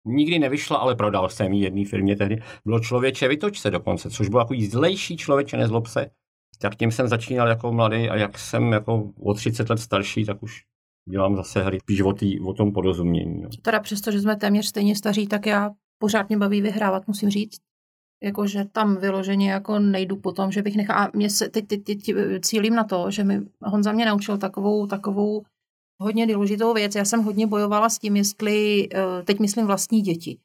nikdy 0.06 0.40
nevyšla, 0.40 0.78
ale 0.78 0.96
prodal 0.96 1.30
jsem 1.30 1.54
ji 1.54 1.64
jedné 1.64 1.86
firmě 1.86 2.16
tehdy. 2.16 2.42
Bylo 2.66 2.80
člověče 2.80 3.28
vytoč 3.28 3.60
se 3.60 3.72
dokonce, 3.72 4.10
což 4.10 4.30
byl 4.30 4.40
takový 4.40 4.66
zlejší 4.66 5.18
člověče, 5.18 5.58
nezlob 5.58 5.88
se. 5.88 6.10
Tak 6.60 6.76
tím 6.76 6.92
jsem 6.92 7.08
začínal 7.08 7.48
jako 7.48 7.72
mladý 7.72 8.10
a 8.10 8.16
jak 8.16 8.40
jsem 8.40 8.72
jako 8.72 9.12
o 9.20 9.34
30 9.34 9.70
let 9.70 9.80
starší, 9.80 10.26
tak 10.26 10.44
už 10.44 10.64
dělám 11.10 11.36
zase 11.36 11.64
hry 11.64 11.80
spíš 11.80 12.02
o, 12.02 12.14
tý, 12.14 12.40
o 12.40 12.54
tom 12.54 12.72
porozumění. 12.72 13.42
No. 13.42 13.50
Teda 13.62 13.80
přesto, 13.80 14.12
že 14.12 14.22
jsme 14.22 14.36
téměř 14.36 14.66
stejně 14.66 14.96
staří, 14.96 15.28
tak 15.28 15.46
já 15.46 15.72
pořád 15.98 16.30
mě 16.30 16.38
baví 16.38 16.62
vyhrávat, 16.62 17.08
musím 17.08 17.30
říct. 17.30 17.58
Jakože 18.24 18.66
tam 18.66 18.98
vyloženě 18.98 19.52
jako 19.52 19.80
nejdu 19.80 20.16
po 20.16 20.32
tom, 20.32 20.52
že 20.52 20.62
bych 20.62 20.76
nechala. 20.76 21.06
A 21.06 21.10
mě 21.14 21.30
se 21.30 21.50
teď, 21.50 21.68
teď, 21.68 21.84
teď 21.84 22.00
cílím 22.42 22.76
na 22.76 22.84
to, 22.84 23.12
že 23.12 23.24
mi 23.24 23.42
Honza 23.62 23.92
mě 23.92 24.06
naučil 24.06 24.38
takovou, 24.38 24.88
takovou 24.88 25.44
hodně 26.02 26.28
důležitou 26.28 26.74
věc. 26.74 26.96
Já 26.96 27.06
jsem 27.06 27.24
hodně 27.24 27.48
bojovala 27.48 27.90
s 27.90 28.00
tím, 28.00 28.16
jestli, 28.16 28.88
eh, 28.94 29.24
teď 29.24 29.40
myslím 29.40 29.66
vlastní 29.66 30.02
děti, 30.02 30.38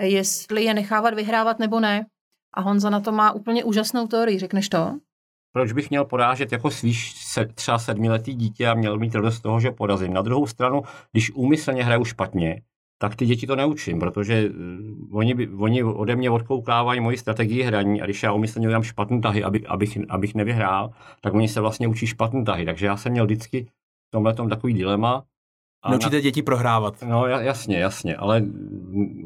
jestli 0.00 0.64
je 0.64 0.74
nechávat 0.74 1.14
vyhrávat 1.14 1.58
nebo 1.58 1.80
ne. 1.80 2.06
A 2.54 2.60
Honza 2.60 2.90
na 2.90 3.00
to 3.00 3.12
má 3.12 3.32
úplně 3.32 3.64
úžasnou 3.64 4.06
teorii, 4.06 4.38
řekneš 4.38 4.68
to? 4.68 4.98
Proč 5.52 5.72
bych 5.72 5.90
měl 5.90 6.04
porážet 6.04 6.52
jako 6.52 6.70
svýš 6.70 7.14
se, 7.26 7.46
třeba 7.46 7.78
sedmiletý 7.78 8.34
dítě 8.34 8.66
a 8.66 8.74
měl 8.74 8.98
mít 8.98 9.14
radost 9.14 9.34
z 9.34 9.40
toho, 9.40 9.60
že 9.60 9.70
porazím. 9.70 10.12
Na 10.12 10.22
druhou 10.22 10.46
stranu, 10.46 10.82
když 11.12 11.30
úmyslně 11.34 11.84
hraju 11.84 12.04
špatně, 12.04 12.62
tak 13.02 13.16
ty 13.16 13.26
děti 13.26 13.46
to 13.46 13.56
neučím, 13.56 13.98
protože 14.00 14.50
uh, 14.50 15.16
oni, 15.18 15.48
oni 15.48 15.82
ode 15.82 16.16
mě 16.16 16.30
odkoukávají 16.30 17.00
moji 17.00 17.18
strategii 17.18 17.62
hraní 17.62 18.02
a 18.02 18.04
když 18.04 18.22
já 18.22 18.32
umyslně 18.32 18.68
udělám 18.68 18.82
špatné 18.82 19.20
tahy, 19.20 19.44
aby, 19.44 19.66
abych, 19.66 19.98
abych 20.08 20.34
nevyhrál, 20.34 20.90
tak 21.20 21.34
oni 21.34 21.48
se 21.48 21.60
vlastně 21.60 21.88
učí 21.88 22.06
špatné 22.06 22.44
tahy. 22.44 22.64
Takže 22.64 22.86
já 22.86 22.96
jsem 22.96 23.12
měl 23.12 23.24
vždycky 23.24 23.64
v 24.08 24.10
tomhle 24.10 24.34
takový 24.34 24.74
dilema. 24.74 25.24
A 25.82 25.90
Naučíte 25.90 26.16
na... 26.16 26.20
děti 26.20 26.42
prohrávat. 26.42 27.02
No 27.02 27.26
jasně, 27.26 27.78
jasně, 27.78 28.16
ale 28.16 28.42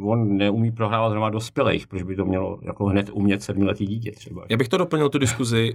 on 0.05 0.37
neumí 0.37 0.73
prohrávat 0.73 1.11
zrovna 1.11 1.31
dospělých, 1.31 1.87
proč 1.87 2.03
by 2.03 2.17
to 2.17 2.25
mělo 2.25 2.59
jako 2.63 2.85
hned 2.85 3.11
umět 3.13 3.43
sedmiletý 3.43 3.87
dítě 3.87 4.13
třeba. 4.13 4.47
Já 4.51 4.57
bych 4.57 4.69
to 4.69 4.79
doplnil 4.79 5.09
tu 5.09 5.19
diskuzi. 5.19 5.73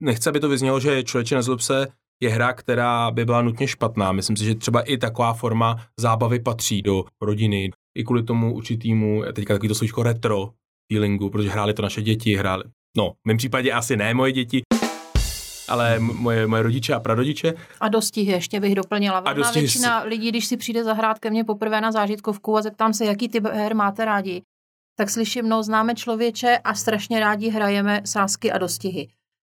Nechce, 0.00 0.30
aby 0.30 0.40
to 0.40 0.48
vyznělo, 0.48 0.80
že 0.80 1.02
člověče 1.02 1.34
nezlob 1.34 1.60
se 1.60 1.86
je 2.22 2.30
hra, 2.30 2.52
která 2.52 3.10
by 3.10 3.24
byla 3.24 3.42
nutně 3.42 3.68
špatná. 3.68 4.12
Myslím 4.12 4.36
si, 4.36 4.44
že 4.44 4.54
třeba 4.54 4.80
i 4.80 4.98
taková 4.98 5.34
forma 5.34 5.76
zábavy 6.00 6.40
patří 6.40 6.82
do 6.82 7.04
rodiny. 7.20 7.70
I 7.98 8.04
kvůli 8.04 8.22
tomu 8.22 8.54
určitýmu, 8.54 9.22
teďka 9.32 9.54
takový 9.54 9.68
to 9.68 9.74
slovíčko 9.74 10.02
retro 10.02 10.50
feelingu, 10.92 11.30
protože 11.30 11.50
hráli 11.50 11.74
to 11.74 11.82
naše 11.82 12.02
děti, 12.02 12.36
hráli, 12.36 12.64
no, 12.96 13.10
v 13.10 13.28
mém 13.28 13.36
případě 13.36 13.72
asi 13.72 13.96
ne 13.96 14.14
moje 14.14 14.32
děti, 14.32 14.62
ale 15.68 15.98
moje, 15.98 16.46
moje 16.46 16.62
rodiče 16.62 16.94
a 16.94 17.00
prarodiče. 17.00 17.54
A 17.80 17.88
dostihy 17.88 18.32
ještě 18.32 18.60
bych 18.60 18.74
doplnila. 18.74 19.18
A 19.18 19.32
dostihy 19.32 19.62
většina 19.62 20.02
si... 20.02 20.08
lidí, 20.08 20.28
když 20.28 20.46
si 20.46 20.56
přijde 20.56 20.84
zahrát 20.84 21.18
ke 21.18 21.30
mně 21.30 21.44
poprvé 21.44 21.80
na 21.80 21.92
zážitkovku 21.92 22.56
a 22.56 22.62
zeptám 22.62 22.94
se, 22.94 23.04
jaký 23.04 23.28
typ 23.28 23.44
her 23.46 23.76
máte 23.76 24.04
rádi, 24.04 24.42
tak 24.98 25.10
slyším, 25.10 25.48
no 25.48 25.62
známe 25.62 25.94
člověče 25.94 26.58
a 26.64 26.74
strašně 26.74 27.20
rádi 27.20 27.48
hrajeme 27.48 28.02
sásky 28.04 28.52
a 28.52 28.58
dostihy 28.58 29.08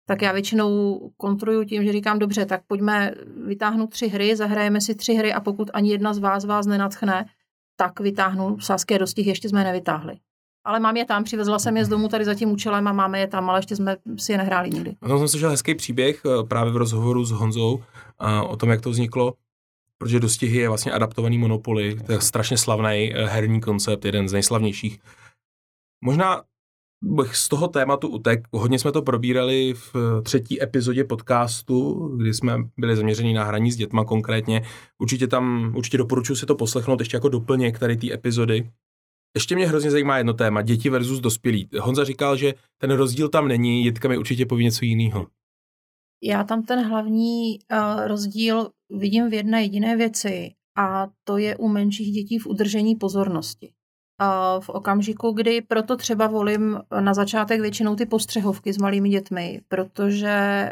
tak 0.05 0.21
já 0.21 0.31
většinou 0.31 0.99
kontroluji 1.17 1.65
tím, 1.65 1.83
že 1.83 1.91
říkám, 1.91 2.19
dobře, 2.19 2.45
tak 2.45 2.61
pojďme 2.67 3.11
vytáhnout 3.45 3.87
tři 3.87 4.07
hry, 4.07 4.35
zahrajeme 4.35 4.81
si 4.81 4.95
tři 4.95 5.13
hry 5.13 5.33
a 5.33 5.39
pokud 5.39 5.69
ani 5.73 5.91
jedna 5.91 6.13
z 6.13 6.17
vás 6.17 6.45
vás 6.45 6.65
nenatchne, 6.65 7.25
tak 7.75 7.99
vytáhnu 7.99 8.59
sáské 8.59 8.99
dostih, 8.99 9.27
ještě 9.27 9.49
jsme 9.49 9.59
je 9.59 9.63
nevytáhli. 9.63 10.15
Ale 10.65 10.79
mám 10.79 10.97
je 10.97 11.05
tam, 11.05 11.23
přivezla 11.23 11.59
jsem 11.59 11.77
je 11.77 11.85
z 11.85 11.89
domu 11.89 12.07
tady 12.07 12.25
za 12.25 12.33
tím 12.33 12.51
účelem 12.51 12.87
a 12.87 12.93
máme 12.93 13.19
je 13.19 13.27
tam, 13.27 13.49
ale 13.49 13.59
ještě 13.59 13.75
jsme 13.75 13.97
si 14.17 14.31
je 14.31 14.37
nehráli 14.37 14.69
nikdy. 14.69 14.95
O 15.01 15.07
tom 15.07 15.17
jsem 15.17 15.27
slyšel 15.27 15.49
hezký 15.49 15.75
příběh 15.75 16.21
eh, 16.25 16.43
právě 16.43 16.73
v 16.73 16.77
rozhovoru 16.77 17.25
s 17.25 17.31
Honzou 17.31 17.83
o 18.47 18.55
tom, 18.55 18.69
jak 18.69 18.81
to 18.81 18.89
vzniklo, 18.89 19.33
protože 19.97 20.19
dostihy 20.19 20.57
je 20.57 20.67
vlastně 20.67 20.91
adaptovaný 20.91 21.37
Monopoly, 21.37 21.95
to 22.05 22.11
je 22.11 22.21
strašně 22.21 22.57
slavný 22.57 23.13
eh, 23.13 23.25
herní 23.25 23.61
koncept, 23.61 24.05
jeden 24.05 24.29
z 24.29 24.33
nejslavnějších. 24.33 24.99
Možná 26.01 26.43
bych 27.05 27.35
z 27.35 27.49
toho 27.49 27.67
tématu 27.67 28.07
utek. 28.07 28.47
Hodně 28.51 28.79
jsme 28.79 28.91
to 28.91 29.01
probírali 29.01 29.73
v 29.73 29.95
třetí 30.23 30.63
epizodě 30.63 31.03
podcastu, 31.03 32.07
kdy 32.17 32.33
jsme 32.33 32.57
byli 32.77 32.95
zaměření 32.95 33.33
na 33.33 33.43
hraní 33.43 33.71
s 33.71 33.75
dětma 33.75 34.05
konkrétně. 34.05 34.61
Určitě 34.99 35.27
tam, 35.27 35.73
určitě 35.75 35.97
doporučuji 35.97 36.35
si 36.35 36.45
to 36.45 36.55
poslechnout 36.55 36.99
ještě 36.99 37.17
jako 37.17 37.29
doplněk 37.29 37.79
tady 37.79 37.97
té 37.97 38.13
epizody. 38.13 38.69
Ještě 39.35 39.55
mě 39.55 39.67
hrozně 39.67 39.91
zajímá 39.91 40.17
jedno 40.17 40.33
téma, 40.33 40.61
děti 40.61 40.89
versus 40.89 41.19
dospělí. 41.19 41.69
Honza 41.79 42.03
říkal, 42.03 42.37
že 42.37 42.53
ten 42.77 42.91
rozdíl 42.91 43.29
tam 43.29 43.47
není, 43.47 43.83
Jitka 43.83 44.07
mi 44.07 44.17
určitě 44.17 44.45
poví 44.45 44.63
něco 44.63 44.85
jiného. 44.85 45.27
Já 46.23 46.43
tam 46.43 46.63
ten 46.63 46.87
hlavní 46.87 47.59
uh, 47.71 48.07
rozdíl 48.07 48.69
vidím 48.89 49.29
v 49.29 49.33
jedné 49.33 49.61
jediné 49.61 49.97
věci 49.97 50.51
a 50.77 51.07
to 51.23 51.37
je 51.37 51.57
u 51.57 51.67
menších 51.67 52.13
dětí 52.13 52.39
v 52.39 52.47
udržení 52.47 52.95
pozornosti 52.95 53.74
v 54.59 54.69
okamžiku, 54.69 55.31
kdy 55.31 55.61
proto 55.61 55.95
třeba 55.95 56.27
volím 56.27 56.79
na 56.99 57.13
začátek 57.13 57.61
většinou 57.61 57.95
ty 57.95 58.05
postřehovky 58.05 58.73
s 58.73 58.77
malými 58.77 59.09
dětmi, 59.09 59.61
protože 59.67 60.27
eh, 60.29 60.71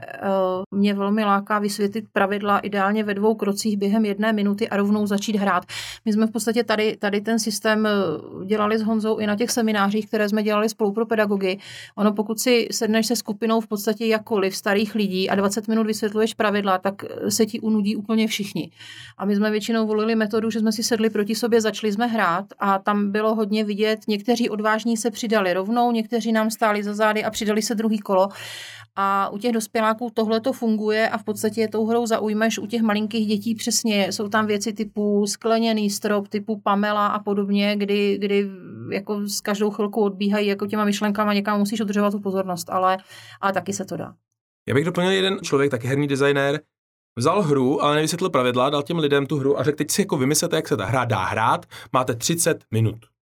mě 0.72 0.94
velmi 0.94 1.24
láká 1.24 1.60
vysvětlit 1.60 2.06
pravidla 2.14 2.60
ideálně 2.60 3.04
ve 3.04 3.14
dvou 3.14 3.36
krocích 3.36 3.78
během 3.78 4.06
jedné 4.06 4.34
minuty 4.34 4.70
a 4.70 4.78
rovnou 4.78 5.08
začít 5.08 5.36
hrát. 5.36 5.64
My 6.06 6.14
jsme 6.14 6.28
v 6.28 6.32
podstatě 6.32 6.64
tady, 6.64 6.98
tady 6.98 7.22
ten 7.22 7.40
systém 7.40 7.86
eh, 7.86 7.92
dělali 8.46 8.78
s 8.78 8.82
Honzou 8.82 9.18
i 9.18 9.28
na 9.28 9.36
těch 9.36 9.52
seminářích, 9.52 10.08
které 10.08 10.30
jsme 10.30 10.44
dělali 10.44 10.70
spolu 10.70 10.92
pro 10.92 11.06
pedagogy. 11.06 11.58
Ono 11.96 12.14
pokud 12.14 12.40
si 12.40 12.68
sedneš 12.72 13.08
se 13.08 13.16
skupinou 13.16 13.62
v 13.62 13.68
podstatě 13.68 14.06
jakkoliv 14.06 14.56
starých 14.56 14.96
lidí 14.96 15.30
a 15.30 15.36
20 15.36 15.68
minut 15.68 15.88
vysvětluješ 15.88 16.34
pravidla, 16.34 16.78
tak 16.78 17.04
eh, 17.04 17.32
se 17.32 17.46
ti 17.46 17.60
unudí 17.60 17.96
úplně 17.96 18.28
všichni. 18.28 18.72
A 19.18 19.26
my 19.26 19.36
jsme 19.36 19.52
většinou 19.52 19.88
volili 19.88 20.16
metodu, 20.16 20.50
že 20.50 20.60
jsme 20.60 20.72
si 20.72 20.84
sedli 20.84 21.10
proti 21.10 21.36
sobě, 21.36 21.62
začali 21.62 21.94
jsme 21.94 22.08
hrát 22.08 22.46
a 22.60 22.80
tam 22.80 23.12
bylo 23.12 23.33
hodně 23.34 23.64
vidět. 23.64 24.00
Někteří 24.08 24.50
odvážní 24.50 24.98
se 24.98 25.12
přidali 25.12 25.54
rovnou, 25.54 25.92
někteří 25.92 26.32
nám 26.32 26.50
stáli 26.50 26.84
za 26.84 26.94
zády 26.94 27.24
a 27.24 27.30
přidali 27.30 27.62
se 27.62 27.76
druhý 27.76 28.00
kolo. 28.00 28.30
A 28.96 29.30
u 29.30 29.38
těch 29.38 29.52
dospěláků 29.52 30.12
tohle 30.14 30.40
to 30.40 30.54
funguje 30.54 31.10
a 31.10 31.18
v 31.18 31.24
podstatě 31.24 31.62
je 31.62 31.68
tou 31.68 31.86
hrou 31.86 32.06
zaujmeš. 32.06 32.60
U 32.60 32.66
těch 32.68 32.82
malinkých 32.82 33.28
dětí 33.28 33.56
přesně 33.56 34.12
jsou 34.12 34.30
tam 34.30 34.48
věci 34.48 34.74
typu 34.74 35.28
skleněný 35.28 35.90
strop, 35.90 36.28
typu 36.28 36.62
Pamela 36.64 37.08
a 37.08 37.20
podobně, 37.20 37.76
kdy, 37.76 38.18
kdy 38.18 38.50
jako 38.92 39.28
s 39.28 39.42
každou 39.42 39.72
chvilkou 39.72 40.02
odbíhají 40.02 40.48
jako 40.48 40.68
těma 40.68 40.86
myšlenkama, 40.86 41.34
někam 41.34 41.60
musíš 41.60 41.82
udržovat 41.82 42.12
tu 42.12 42.20
pozornost, 42.20 42.70
ale, 42.70 42.98
ale 43.42 43.54
taky 43.54 43.74
se 43.74 43.86
to 43.86 43.98
dá. 43.98 44.14
Já 44.68 44.74
bych 44.74 44.86
doplnil 44.86 45.12
jeden 45.12 45.38
člověk, 45.42 45.72
taky 45.72 45.88
herní 45.88 46.08
designér, 46.08 46.62
vzal 47.18 47.42
hru, 47.42 47.84
ale 47.84 47.96
nevysvětlil 47.96 48.30
pravidla, 48.30 48.70
dal 48.70 48.84
těm 48.84 49.00
lidem 49.00 49.26
tu 49.26 49.38
hru 49.38 49.60
a 49.60 49.64
řekl, 49.64 49.78
teď 49.78 49.92
si 49.92 50.02
jako 50.02 50.18
vymyslete, 50.18 50.56
jak 50.56 50.68
se 50.68 50.78
ta 50.78 50.86
hra 50.86 51.06
dá 51.06 51.26
hrát, 51.26 51.66
máte 51.94 52.16
30 52.16 52.64
minut. 52.72 53.13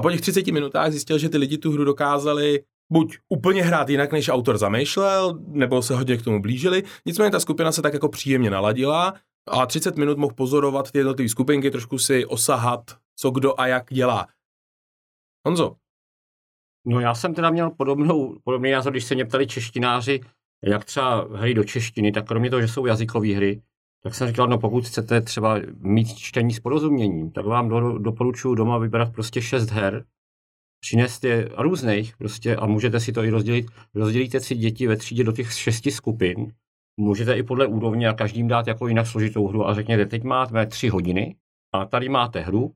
A 0.00 0.02
po 0.02 0.10
těch 0.10 0.20
30 0.20 0.46
minutách 0.46 0.90
zjistil, 0.90 1.18
že 1.18 1.28
ty 1.28 1.38
lidi 1.38 1.58
tu 1.58 1.72
hru 1.72 1.84
dokázali 1.84 2.64
buď 2.92 3.18
úplně 3.28 3.62
hrát 3.62 3.88
jinak, 3.88 4.12
než 4.12 4.28
autor 4.28 4.58
zamýšlel, 4.58 5.38
nebo 5.46 5.82
se 5.82 5.94
hodně 5.94 6.16
k 6.16 6.22
tomu 6.22 6.42
blížili. 6.42 6.82
Nicméně 7.06 7.30
ta 7.30 7.40
skupina 7.40 7.72
se 7.72 7.82
tak 7.82 7.92
jako 7.92 8.08
příjemně 8.08 8.50
naladila 8.50 9.14
a 9.48 9.66
30 9.66 9.96
minut 9.96 10.18
mohl 10.18 10.34
pozorovat 10.34 10.90
ty 10.90 10.98
jednotlivé 10.98 11.28
skupinky, 11.28 11.70
trošku 11.70 11.98
si 11.98 12.26
osahat, 12.26 12.80
co 13.16 13.30
kdo 13.30 13.60
a 13.60 13.66
jak 13.66 13.92
dělá. 13.92 14.26
Honzo. 15.46 15.76
No 16.86 17.00
já 17.00 17.14
jsem 17.14 17.34
teda 17.34 17.50
měl 17.50 17.70
podobnou, 17.70 18.38
podobný 18.44 18.70
názor, 18.70 18.92
když 18.92 19.04
se 19.04 19.14
mě 19.14 19.24
ptali 19.24 19.46
češtináři, 19.46 20.20
jak 20.64 20.84
třeba 20.84 21.28
hry 21.32 21.54
do 21.54 21.64
češtiny, 21.64 22.12
tak 22.12 22.26
kromě 22.26 22.50
toho, 22.50 22.62
že 22.62 22.68
jsou 22.68 22.86
jazykové 22.86 23.34
hry, 23.34 23.62
tak 24.02 24.14
jsem 24.14 24.28
říkal, 24.28 24.46
no 24.46 24.58
pokud 24.58 24.86
chcete 24.86 25.20
třeba 25.20 25.56
mít 25.78 26.08
čtení 26.08 26.54
s 26.54 26.60
porozuměním, 26.60 27.30
tak 27.30 27.46
vám 27.46 27.68
do, 27.68 27.98
doporučuji 27.98 28.54
doma 28.54 28.78
vybrat 28.78 29.12
prostě 29.12 29.42
šest 29.42 29.70
her, 29.70 30.04
přinést 30.80 31.24
je 31.24 31.48
různých 31.58 32.16
prostě 32.16 32.56
a 32.56 32.66
můžete 32.66 33.00
si 33.00 33.12
to 33.12 33.24
i 33.24 33.30
rozdělit. 33.30 33.66
Rozdělíte 33.94 34.40
si 34.40 34.54
děti 34.54 34.86
ve 34.86 34.96
třídě 34.96 35.24
do 35.24 35.32
těch 35.32 35.52
šesti 35.52 35.90
skupin, 35.90 36.52
můžete 36.96 37.38
i 37.38 37.42
podle 37.42 37.66
úrovně 37.66 38.08
a 38.08 38.14
každým 38.14 38.48
dát 38.48 38.66
jako 38.66 38.88
jinak 38.88 39.06
složitou 39.06 39.46
hru 39.46 39.68
a 39.68 39.74
řekněte, 39.74 40.06
teď 40.06 40.22
máte 40.22 40.66
tři 40.66 40.88
hodiny 40.88 41.36
a 41.74 41.84
tady 41.84 42.08
máte 42.08 42.40
hru, 42.40 42.74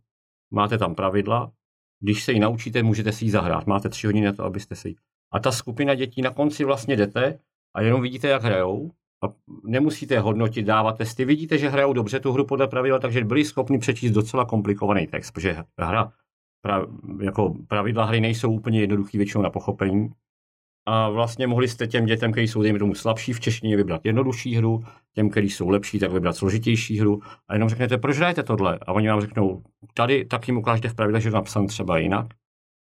máte 0.50 0.78
tam 0.78 0.94
pravidla, 0.94 1.52
když 2.00 2.24
se 2.24 2.32
ji 2.32 2.40
naučíte, 2.40 2.82
můžete 2.82 3.12
si 3.12 3.24
ji 3.24 3.30
zahrát. 3.30 3.66
Máte 3.66 3.88
tři 3.88 4.06
hodiny 4.06 4.26
na 4.26 4.32
to, 4.32 4.44
abyste 4.44 4.76
si 4.76 4.88
ji. 4.88 4.96
A 5.32 5.40
ta 5.40 5.52
skupina 5.52 5.94
dětí 5.94 6.22
na 6.22 6.30
konci 6.30 6.64
vlastně 6.64 6.96
jdete 6.96 7.38
a 7.76 7.80
jenom 7.82 8.02
vidíte, 8.02 8.28
jak 8.28 8.42
hrajou 8.42 8.90
nemusíte 9.64 10.18
hodnotit, 10.20 10.62
dávat 10.62 10.98
testy. 10.98 11.24
Vidíte, 11.24 11.58
že 11.58 11.68
hrajou 11.68 11.92
dobře 11.92 12.20
tu 12.20 12.32
hru 12.32 12.46
podle 12.46 12.68
pravidel, 12.68 13.00
takže 13.00 13.24
byli 13.24 13.44
schopni 13.44 13.78
přečíst 13.78 14.12
docela 14.12 14.44
komplikovaný 14.44 15.06
text, 15.06 15.30
protože 15.30 15.56
hra, 15.78 16.12
pra, 16.62 16.86
jako 17.20 17.54
pravidla 17.68 18.04
hry 18.04 18.20
nejsou 18.20 18.52
úplně 18.52 18.80
jednoduchý 18.80 19.18
většinou 19.18 19.42
na 19.42 19.50
pochopení. 19.50 20.10
A 20.86 21.08
vlastně 21.08 21.46
mohli 21.46 21.68
jste 21.68 21.86
těm 21.86 22.06
dětem, 22.06 22.32
kteří 22.32 22.48
jsou 22.48 22.62
dejme 22.62 22.78
tomu 22.78 22.94
slabší 22.94 23.32
v 23.32 23.40
češtině, 23.40 23.76
vybrat 23.76 24.00
jednodušší 24.04 24.54
hru, 24.54 24.84
těm, 25.14 25.30
kteří 25.30 25.50
jsou 25.50 25.68
lepší, 25.68 25.98
tak 25.98 26.12
vybrat 26.12 26.36
složitější 26.36 27.00
hru. 27.00 27.20
A 27.48 27.54
jenom 27.54 27.68
řeknete, 27.68 27.98
proč 27.98 28.16
hrajete 28.16 28.42
tohle? 28.42 28.78
A 28.86 28.92
oni 28.92 29.08
vám 29.08 29.20
řeknou, 29.20 29.62
tady 29.94 30.24
tak 30.24 30.48
jim 30.48 30.56
ukážete 30.58 30.88
v 30.88 30.94
pravidlech, 30.94 31.22
že 31.22 31.30
to 31.30 31.36
napsán 31.36 31.66
třeba 31.66 31.98
jinak. 31.98 32.26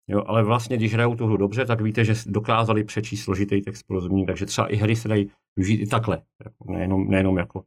Jo, 0.08 0.24
ale 0.28 0.44
vlastně, 0.44 0.78
když 0.78 0.94
hrajou 0.94 1.16
tu 1.16 1.26
hru 1.26 1.38
dobře, 1.38 1.66
tak 1.66 1.82
víte, 1.82 2.06
že 2.06 2.14
dokázali 2.26 2.84
přečíst 2.84 3.24
složitý 3.24 3.62
text 3.62 3.84
porozumění, 3.84 4.26
takže 4.26 4.46
třeba 4.46 4.68
i 4.68 4.76
hry 4.76 4.96
se 4.96 5.08
dají 5.08 5.32
využít 5.56 5.82
i 5.82 5.88
takhle. 5.88 6.22
Jako 6.46 6.72
nejenom, 6.72 7.10
nejenom 7.10 7.38
jako, 7.38 7.64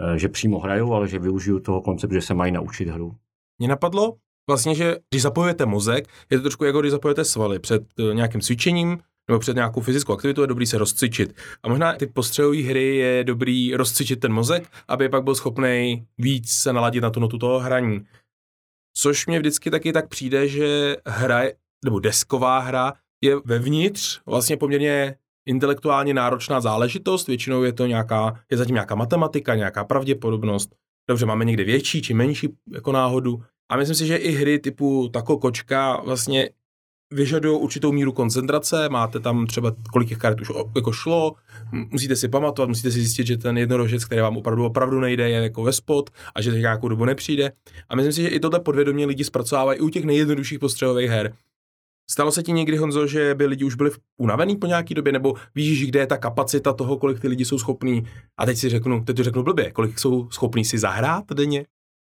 eh, 0.00 0.18
že 0.18 0.28
přímo 0.28 0.58
hrajou, 0.58 0.94
ale 0.94 1.08
že 1.08 1.18
využiju 1.18 1.60
toho 1.60 1.82
konceptu, 1.82 2.14
že 2.14 2.22
se 2.22 2.34
mají 2.34 2.52
naučit 2.52 2.88
hru. 2.88 3.16
Mě 3.58 3.68
napadlo, 3.68 4.16
vlastně, 4.48 4.74
že 4.74 4.96
když 5.10 5.22
zapojujete 5.22 5.66
mozek, 5.66 6.08
je 6.30 6.38
to 6.38 6.42
trošku 6.42 6.64
jako 6.64 6.80
když 6.80 6.92
zapojujete 6.92 7.24
svaly 7.24 7.58
před 7.58 7.82
eh, 7.98 8.14
nějakým 8.14 8.40
cvičením, 8.40 8.98
nebo 9.28 9.40
před 9.40 9.56
nějakou 9.56 9.80
fyzickou 9.80 10.12
aktivitou 10.12 10.40
je 10.40 10.46
dobrý 10.46 10.66
se 10.66 10.78
rozcvičit. 10.78 11.36
A 11.62 11.68
možná 11.68 11.92
ty 11.92 12.06
postřelové 12.06 12.62
hry 12.62 12.96
je 12.96 13.24
dobrý 13.24 13.74
rozcvičit 13.74 14.20
ten 14.20 14.32
mozek, 14.32 14.68
aby 14.88 15.08
pak 15.08 15.24
byl 15.24 15.34
schopný 15.34 16.06
víc 16.18 16.52
se 16.52 16.72
naladit 16.72 17.02
na 17.02 17.10
tu 17.10 17.20
notu 17.20 17.38
toho 17.38 17.58
hraní. 17.58 18.06
Což 18.96 19.26
mě 19.26 19.38
vždycky 19.38 19.70
taky 19.70 19.92
tak 19.92 20.08
přijde, 20.08 20.48
že 20.48 20.96
hra, 21.06 21.42
nebo 21.84 22.00
desková 22.00 22.58
hra 22.58 22.92
je 23.20 23.36
vevnitř 23.44 24.20
vlastně 24.26 24.56
poměrně 24.56 25.14
intelektuálně 25.46 26.14
náročná 26.14 26.60
záležitost, 26.60 27.26
většinou 27.26 27.62
je 27.62 27.72
to 27.72 27.86
nějaká, 27.86 28.40
je 28.50 28.56
zatím 28.56 28.74
nějaká 28.74 28.94
matematika, 28.94 29.54
nějaká 29.54 29.84
pravděpodobnost. 29.84 30.74
Dobře, 31.08 31.26
máme 31.26 31.44
někde 31.44 31.64
větší 31.64 32.02
či 32.02 32.14
menší 32.14 32.48
jako 32.72 32.92
náhodu. 32.92 33.42
A 33.68 33.76
myslím 33.76 33.96
si, 33.96 34.06
že 34.06 34.16
i 34.16 34.32
hry 34.32 34.58
typu 34.58 35.08
Tako 35.08 35.38
Kočka 35.38 36.00
vlastně 36.04 36.50
vyžadují 37.12 37.60
určitou 37.60 37.92
míru 37.92 38.12
koncentrace, 38.12 38.88
máte 38.88 39.20
tam 39.20 39.46
třeba 39.46 39.72
kolik 39.92 40.08
těch 40.08 40.18
karet 40.18 40.40
už 40.40 40.50
jako 40.76 40.92
šlo, 40.92 41.32
musíte 41.72 42.16
si 42.16 42.28
pamatovat, 42.28 42.68
musíte 42.68 42.90
si 42.90 43.00
zjistit, 43.00 43.26
že 43.26 43.36
ten 43.36 43.58
jednorožec, 43.58 44.04
který 44.04 44.20
vám 44.20 44.36
opravdu 44.36 44.64
opravdu 44.64 45.00
nejde, 45.00 45.30
je 45.30 45.42
jako 45.42 45.62
ve 45.62 45.72
spot 45.72 46.10
a 46.34 46.42
že 46.42 46.50
to 46.50 46.56
nějakou 46.56 46.88
dobu 46.88 47.04
nepřijde. 47.04 47.52
A 47.88 47.96
myslím 47.96 48.12
si, 48.12 48.22
že 48.22 48.28
i 48.28 48.40
tohle 48.40 48.60
podvědomě 48.60 49.06
lidi 49.06 49.24
zpracovávají 49.24 49.78
i 49.78 49.82
u 49.82 49.88
těch 49.88 50.04
nejjednodušších 50.04 50.58
postřelových 50.58 51.10
her. 51.10 51.32
Stalo 52.10 52.32
se 52.32 52.42
ti 52.42 52.52
někdy, 52.52 52.76
Honzo, 52.76 53.06
že 53.06 53.34
by 53.34 53.46
lidi 53.46 53.64
už 53.64 53.74
byli 53.74 53.90
unavený 54.20 54.56
po 54.56 54.66
nějaký 54.66 54.94
době, 54.94 55.12
nebo 55.12 55.34
víš, 55.54 55.86
kde 55.86 56.00
je 56.00 56.06
ta 56.06 56.16
kapacita 56.16 56.72
toho, 56.72 56.96
kolik 56.96 57.20
ty 57.20 57.28
lidi 57.28 57.44
jsou 57.44 57.58
schopní? 57.58 58.02
A 58.38 58.46
teď 58.46 58.56
si 58.56 58.68
řeknu, 58.68 59.04
teď 59.04 59.16
to 59.16 59.22
řeknu 59.22 59.42
blbě, 59.42 59.70
kolik 59.70 59.98
jsou 59.98 60.30
schopní 60.30 60.64
si 60.64 60.78
zahrát 60.78 61.24
denně? 61.32 61.64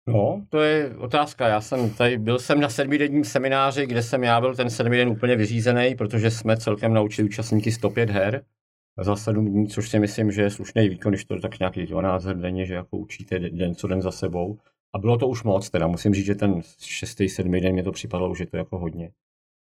No, 0.08 0.42
to 0.48 0.60
je 0.60 0.96
otázka. 0.96 1.48
Já 1.48 1.60
jsem 1.60 1.90
tady, 1.90 2.18
byl 2.18 2.38
jsem 2.38 2.60
na 2.60 2.68
sedmidenním 2.68 3.24
semináři, 3.24 3.86
kde 3.86 4.02
jsem 4.02 4.24
já 4.24 4.40
byl 4.40 4.54
ten 4.54 4.70
sedmi 4.70 4.96
den 4.96 5.08
úplně 5.08 5.36
vyřízený, 5.36 5.94
protože 5.94 6.30
jsme 6.30 6.56
celkem 6.56 6.94
naučili 6.94 7.28
účastníky 7.28 7.72
105 7.72 8.10
her 8.10 8.42
za 9.02 9.16
sedm 9.16 9.46
dní, 9.46 9.68
což 9.68 9.88
si 9.88 9.98
myslím, 9.98 10.32
že 10.32 10.42
je 10.42 10.50
slušný 10.50 10.88
výkon, 10.88 11.12
když 11.12 11.24
to 11.24 11.40
tak 11.40 11.58
nějaký 11.58 11.86
12 11.86 12.24
her 12.24 12.36
denně, 12.36 12.66
že 12.66 12.74
jako 12.74 12.96
učíte 12.96 13.38
den 13.38 13.74
co 13.74 13.86
den 13.86 14.02
za 14.02 14.10
sebou. 14.10 14.58
A 14.94 14.98
bylo 14.98 15.18
to 15.18 15.28
už 15.28 15.42
moc, 15.42 15.70
teda 15.70 15.86
musím 15.86 16.14
říct, 16.14 16.26
že 16.26 16.34
ten 16.34 16.60
šestý, 16.78 17.28
sedmý 17.28 17.60
den 17.60 17.72
mě 17.72 17.82
to 17.82 17.92
připadalo, 17.92 18.34
že 18.34 18.46
to 18.46 18.56
je 18.56 18.58
jako 18.58 18.78
hodně. 18.78 19.10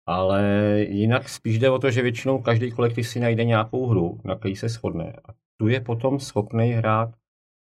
Ale 0.06 0.42
jinak 0.90 1.30
spíš 1.30 1.60
jde 1.60 1.70
o 1.70 1.80
to, 1.80 1.92
že 1.92 2.02
většinou 2.02 2.42
každý 2.42 2.72
kolektiv 2.72 3.08
si 3.08 3.20
najde 3.20 3.44
nějakou 3.44 3.88
hru, 3.88 4.20
na 4.24 4.36
který 4.36 4.56
se 4.56 4.70
shodne. 4.70 5.14
A 5.30 5.34
tu 5.58 5.68
je 5.68 5.82
potom 5.82 6.20
schopný 6.20 6.72
hrát 6.72 7.16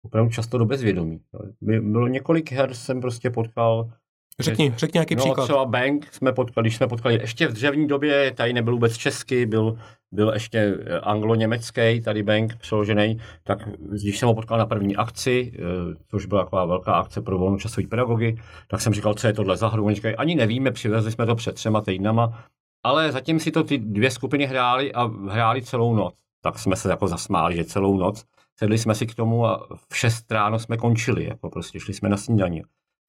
opravdu 0.06 0.32
často 0.32 0.58
do 0.58 0.66
bezvědomí. 0.66 1.22
Bylo 1.62 2.08
několik 2.08 2.52
her, 2.52 2.74
jsem 2.74 3.02
prostě 3.02 3.30
potkal. 3.30 3.92
Řekni, 4.40 4.74
řekni 4.78 4.98
nějaký 4.98 5.16
no, 5.16 5.24
příklad. 5.24 5.44
třeba 5.44 5.66
Bank 5.66 6.08
jsme 6.14 6.34
potkali, 6.34 6.64
když 6.64 6.76
jsme 6.76 6.88
potkali 6.88 7.16
ještě 7.16 7.48
v 7.48 7.54
dřevní 7.54 7.88
době, 7.88 8.32
tady 8.32 8.54
nebyl 8.54 8.74
vůbec 8.74 8.98
česky, 8.98 9.46
byl, 9.46 9.78
byl 10.12 10.32
ještě 10.34 10.78
eh, 10.86 11.00
anglo-německý, 11.00 12.02
tady 12.02 12.24
Bank 12.24 12.58
přeložený, 12.58 13.18
tak 13.44 13.70
když 13.80 14.20
jsem 14.20 14.28
ho 14.28 14.36
potkal 14.36 14.58
na 14.58 14.66
první 14.66 14.96
akci, 14.96 15.52
eh, 15.56 15.60
což 16.08 16.26
byla 16.26 16.44
taková 16.44 16.66
velká 16.66 16.94
akce 16.94 17.22
pro 17.22 17.38
volnočasový 17.38 17.88
pedagogy, 17.88 18.38
tak 18.68 18.82
jsem 18.82 18.94
říkal, 18.94 19.14
co 19.14 19.28
je 19.28 19.34
tohle 19.34 19.58
za 19.58 19.68
hru. 19.68 19.86
Oni 19.86 19.96
říkají, 19.96 20.16
ani 20.16 20.36
nevíme, 20.36 20.72
přivezli 20.72 21.12
jsme 21.12 21.26
to 21.26 21.36
před 21.36 21.56
třema 21.56 21.82
týdnama, 21.82 22.44
ale 22.84 23.12
zatím 23.12 23.40
si 23.40 23.52
to 23.52 23.64
ty 23.64 23.78
dvě 23.78 24.12
skupiny 24.12 24.46
hráli 24.46 24.94
a 24.94 25.06
hráli 25.30 25.62
celou 25.62 25.96
noc. 25.96 26.14
Tak 26.44 26.60
jsme 26.60 26.76
se 26.76 26.90
jako 26.90 27.08
zasmáli, 27.08 27.56
že 27.56 27.64
celou 27.64 27.98
noc 27.98 28.26
sedli 28.60 28.78
jsme 28.78 28.96
si 28.96 29.08
k 29.08 29.16
tomu 29.16 29.46
a 29.46 29.68
v 29.90 29.98
6 29.98 30.32
ráno 30.32 30.60
jsme 30.60 30.78
končili, 30.78 31.26
jako 31.26 31.50
prostě 31.50 31.80
šli 31.80 31.94
jsme 31.94 32.10
na 32.10 32.18
snídaní. 32.18 32.62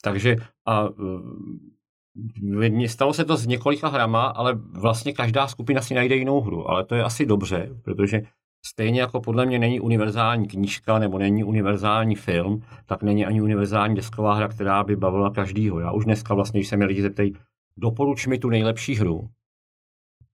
Takže 0.02 0.36
a 0.66 0.88
e, 2.84 2.88
stalo 2.88 3.12
se 3.12 3.24
to 3.24 3.36
s 3.36 3.46
několika 3.46 3.88
hrama, 3.88 4.26
ale 4.26 4.54
vlastně 4.54 5.12
každá 5.12 5.48
skupina 5.48 5.82
si 5.82 5.94
najde 5.94 6.16
jinou 6.16 6.40
hru, 6.40 6.70
ale 6.70 6.84
to 6.84 6.94
je 6.94 7.04
asi 7.04 7.26
dobře, 7.26 7.70
protože 7.82 8.22
stejně 8.66 9.00
jako 9.00 9.20
podle 9.20 9.46
mě 9.46 9.58
není 9.58 9.80
univerzální 9.80 10.48
knížka 10.48 10.98
nebo 10.98 11.18
není 11.18 11.44
univerzální 11.44 12.14
film, 12.14 12.62
tak 12.86 13.02
není 13.02 13.26
ani 13.26 13.40
univerzální 13.42 13.94
desková 13.94 14.34
hra, 14.34 14.48
která 14.48 14.84
by 14.84 14.96
bavila 14.96 15.30
každýho. 15.30 15.80
Já 15.80 15.92
už 15.92 16.04
dneska 16.04 16.34
vlastně, 16.34 16.60
když 16.60 16.68
se 16.68 16.76
mě 16.76 16.86
lidi 16.86 17.02
zeptají, 17.02 17.32
doporuč 17.76 18.26
mi 18.26 18.38
tu 18.38 18.48
nejlepší 18.48 18.94
hru, 18.94 19.28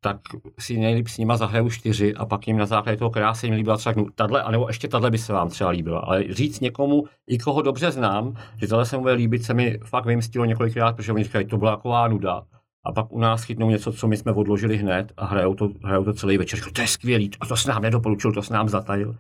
tak 0.04 0.20
si 0.58 0.78
nejlíp 0.78 1.08
s 1.08 1.18
nima 1.18 1.36
zahraju 1.36 1.70
čtyři 1.70 2.14
a 2.14 2.26
pak 2.26 2.46
jim 2.46 2.56
na 2.56 2.66
základě 2.66 2.98
toho, 2.98 3.10
která 3.10 3.34
se 3.34 3.46
jim 3.46 3.54
líbila, 3.54 3.76
třeba 3.76 4.04
tahle, 4.14 4.42
anebo 4.42 4.68
ještě 4.68 4.88
tahle 4.88 5.10
by 5.10 5.18
se 5.18 5.32
vám 5.32 5.48
třeba 5.48 5.70
líbila. 5.70 6.00
Ale 6.00 6.24
říct 6.30 6.60
někomu, 6.60 7.04
i 7.26 7.38
koho 7.38 7.62
dobře 7.62 7.90
znám, 7.90 8.36
že 8.56 8.66
tohle 8.66 8.86
se 8.86 8.96
mu 8.96 9.02
bude 9.02 9.14
líbit, 9.14 9.44
se 9.44 9.54
mi 9.54 9.78
fakt 9.84 10.06
vymstilo 10.06 10.44
několikrát, 10.44 10.96
protože 10.96 11.12
oni 11.12 11.24
říkají, 11.24 11.46
to 11.46 11.56
byla 11.56 11.76
taková 11.76 12.08
nuda. 12.08 12.42
A 12.84 12.92
pak 12.92 13.12
u 13.12 13.18
nás 13.18 13.42
chytnou 13.42 13.70
něco, 13.70 13.92
co 13.92 14.08
my 14.08 14.16
jsme 14.16 14.32
odložili 14.32 14.76
hned 14.76 15.12
a 15.16 15.24
hrajou 15.26 15.54
to, 15.54 15.70
hrajou 15.84 16.04
to 16.04 16.12
celý 16.12 16.38
večer. 16.38 16.56
Říkají, 16.56 16.72
to 16.72 16.80
je 16.80 16.88
skvělý, 16.88 17.30
a 17.40 17.46
to 17.46 17.56
s 17.56 17.66
nám 17.66 17.82
nedoporučil, 17.82 18.32
to 18.32 18.42
s 18.42 18.50
nám 18.50 18.68
zatajil. 18.68 19.16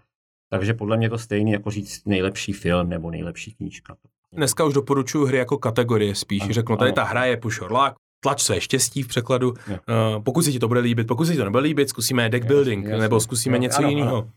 Takže 0.50 0.74
podle 0.74 0.96
mě 0.96 1.10
to 1.10 1.18
stejný, 1.18 1.52
jako 1.52 1.70
říct 1.70 2.06
nejlepší 2.06 2.52
film 2.52 2.88
nebo 2.88 3.10
nejlepší 3.10 3.54
knížka. 3.54 3.96
Dneska 4.32 4.64
už 4.64 4.74
doporučuji 4.74 5.24
hry 5.24 5.38
jako 5.38 5.58
kategorie 5.58 6.14
spíš. 6.14 6.42
Ano, 6.42 6.52
Řeknu, 6.52 6.76
tady 6.76 6.90
ano. 6.90 6.94
ta 6.94 7.04
hra 7.04 7.24
je 7.24 7.36
pušorlák, 7.36 7.94
tlač 8.22 8.42
své 8.42 8.60
štěstí 8.60 9.02
v 9.02 9.08
překladu. 9.08 9.50
Uh, 9.50 10.22
pokud 10.22 10.42
se 10.42 10.52
ti 10.52 10.58
to 10.58 10.68
bude 10.68 10.80
líbit, 10.80 11.06
pokud 11.06 11.24
se 11.24 11.32
ti 11.32 11.38
to 11.38 11.44
nebude 11.44 11.62
líbit, 11.62 11.88
zkusíme 11.88 12.28
deck 12.28 12.46
building, 12.46 12.84
jasně, 12.84 13.00
nebo 13.00 13.20
zkusíme 13.20 13.56
jasně. 13.56 13.66
něco 13.66 13.82
jiného. 13.82 14.30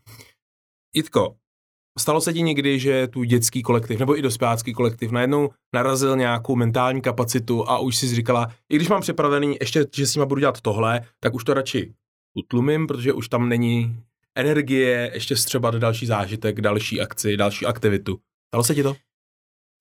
Jitko, 0.95 1.35
stalo 1.99 2.21
se 2.21 2.33
ti 2.33 2.41
někdy, 2.41 2.79
že 2.79 3.07
tu 3.07 3.23
dětský 3.23 3.63
kolektiv 3.63 3.99
nebo 3.99 4.17
i 4.17 4.21
dospělácký 4.21 4.73
kolektiv 4.73 5.11
najednou 5.11 5.49
narazil 5.75 6.17
nějakou 6.17 6.55
mentální 6.55 7.01
kapacitu 7.01 7.69
a 7.69 7.79
už 7.79 7.95
si 7.95 8.15
říkala, 8.15 8.47
i 8.69 8.75
když 8.75 8.89
mám 8.89 9.01
připravený 9.01 9.57
ještě, 9.61 9.85
že 9.95 10.07
s 10.07 10.15
nima 10.15 10.25
budu 10.25 10.39
dělat 10.39 10.61
tohle, 10.61 11.01
tak 11.19 11.33
už 11.33 11.43
to 11.43 11.53
radši 11.53 11.93
utlumím, 12.37 12.87
protože 12.87 13.13
už 13.13 13.29
tam 13.29 13.49
není 13.49 13.97
energie 14.35 15.11
ještě 15.13 15.35
střebat 15.35 15.75
další 15.75 16.05
zážitek, 16.05 16.61
další 16.61 17.01
akci, 17.01 17.37
další 17.37 17.65
aktivitu. 17.65 18.19
Stalo 18.47 18.63
se 18.63 18.75
ti 18.75 18.83
to? 18.83 18.95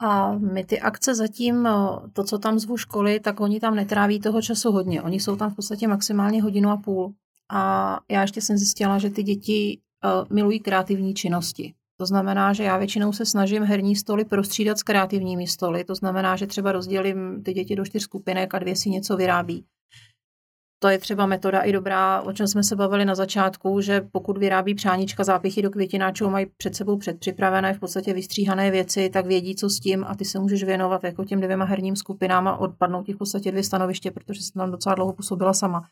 A 0.02 0.32
my 0.32 0.64
ty 0.64 0.80
akce 0.80 1.14
zatím, 1.14 1.68
to, 2.12 2.24
co 2.24 2.38
tam 2.38 2.58
zvu 2.58 2.76
školy, 2.76 3.20
tak 3.20 3.40
oni 3.40 3.60
tam 3.60 3.74
netráví 3.74 4.20
toho 4.20 4.42
času 4.42 4.72
hodně. 4.72 5.02
Oni 5.02 5.20
jsou 5.20 5.36
tam 5.36 5.50
v 5.50 5.56
podstatě 5.56 5.88
maximálně 5.88 6.42
hodinu 6.42 6.70
a 6.70 6.76
půl. 6.76 7.12
A 7.52 8.00
já 8.10 8.22
ještě 8.22 8.40
jsem 8.40 8.58
zjistila, 8.58 8.98
že 8.98 9.10
ty 9.10 9.22
děti 9.22 9.80
milují 10.30 10.60
kreativní 10.60 11.14
činnosti. 11.14 11.74
To 11.96 12.06
znamená, 12.06 12.52
že 12.52 12.62
já 12.62 12.76
většinou 12.76 13.12
se 13.12 13.26
snažím 13.26 13.62
herní 13.62 13.96
stoly 13.96 14.24
prostřídat 14.24 14.78
s 14.78 14.82
kreativními 14.82 15.46
stoly. 15.46 15.84
To 15.84 15.94
znamená, 15.94 16.36
že 16.36 16.46
třeba 16.46 16.72
rozdělím 16.72 17.42
ty 17.42 17.52
děti 17.52 17.76
do 17.76 17.84
čtyř 17.84 18.02
skupinek 18.02 18.54
a 18.54 18.58
dvě 18.58 18.76
si 18.76 18.90
něco 18.90 19.16
vyrábí. 19.16 19.64
To 20.78 20.88
je 20.88 20.98
třeba 20.98 21.26
metoda 21.26 21.60
i 21.60 21.72
dobrá, 21.72 22.20
o 22.20 22.32
čem 22.32 22.46
jsme 22.46 22.62
se 22.62 22.76
bavili 22.76 23.04
na 23.04 23.14
začátku, 23.14 23.80
že 23.80 24.00
pokud 24.12 24.38
vyrábí 24.38 24.74
přáníčka 24.74 25.24
zápichy 25.24 25.62
do 25.62 25.70
květináčů, 25.70 26.30
mají 26.30 26.46
před 26.56 26.76
sebou 26.76 26.96
předpřipravené 26.96 27.74
v 27.74 27.80
podstatě 27.80 28.12
vystříhané 28.12 28.70
věci, 28.70 29.10
tak 29.10 29.26
vědí, 29.26 29.54
co 29.54 29.70
s 29.70 29.80
tím 29.80 30.04
a 30.08 30.14
ty 30.14 30.24
se 30.24 30.38
můžeš 30.38 30.64
věnovat 30.64 31.04
jako 31.04 31.24
těm 31.24 31.40
dvěma 31.40 31.64
herním 31.64 31.96
skupinám 31.96 32.48
a 32.48 32.56
odpadnou 32.56 33.02
ti 33.02 33.12
v 33.12 33.18
podstatě 33.18 33.50
dvě 33.50 33.64
stanoviště, 33.64 34.10
protože 34.10 34.42
jsem 34.42 34.60
tam 34.60 34.70
docela 34.70 34.94
dlouho 34.94 35.12
působila 35.12 35.52
sama 35.54 35.82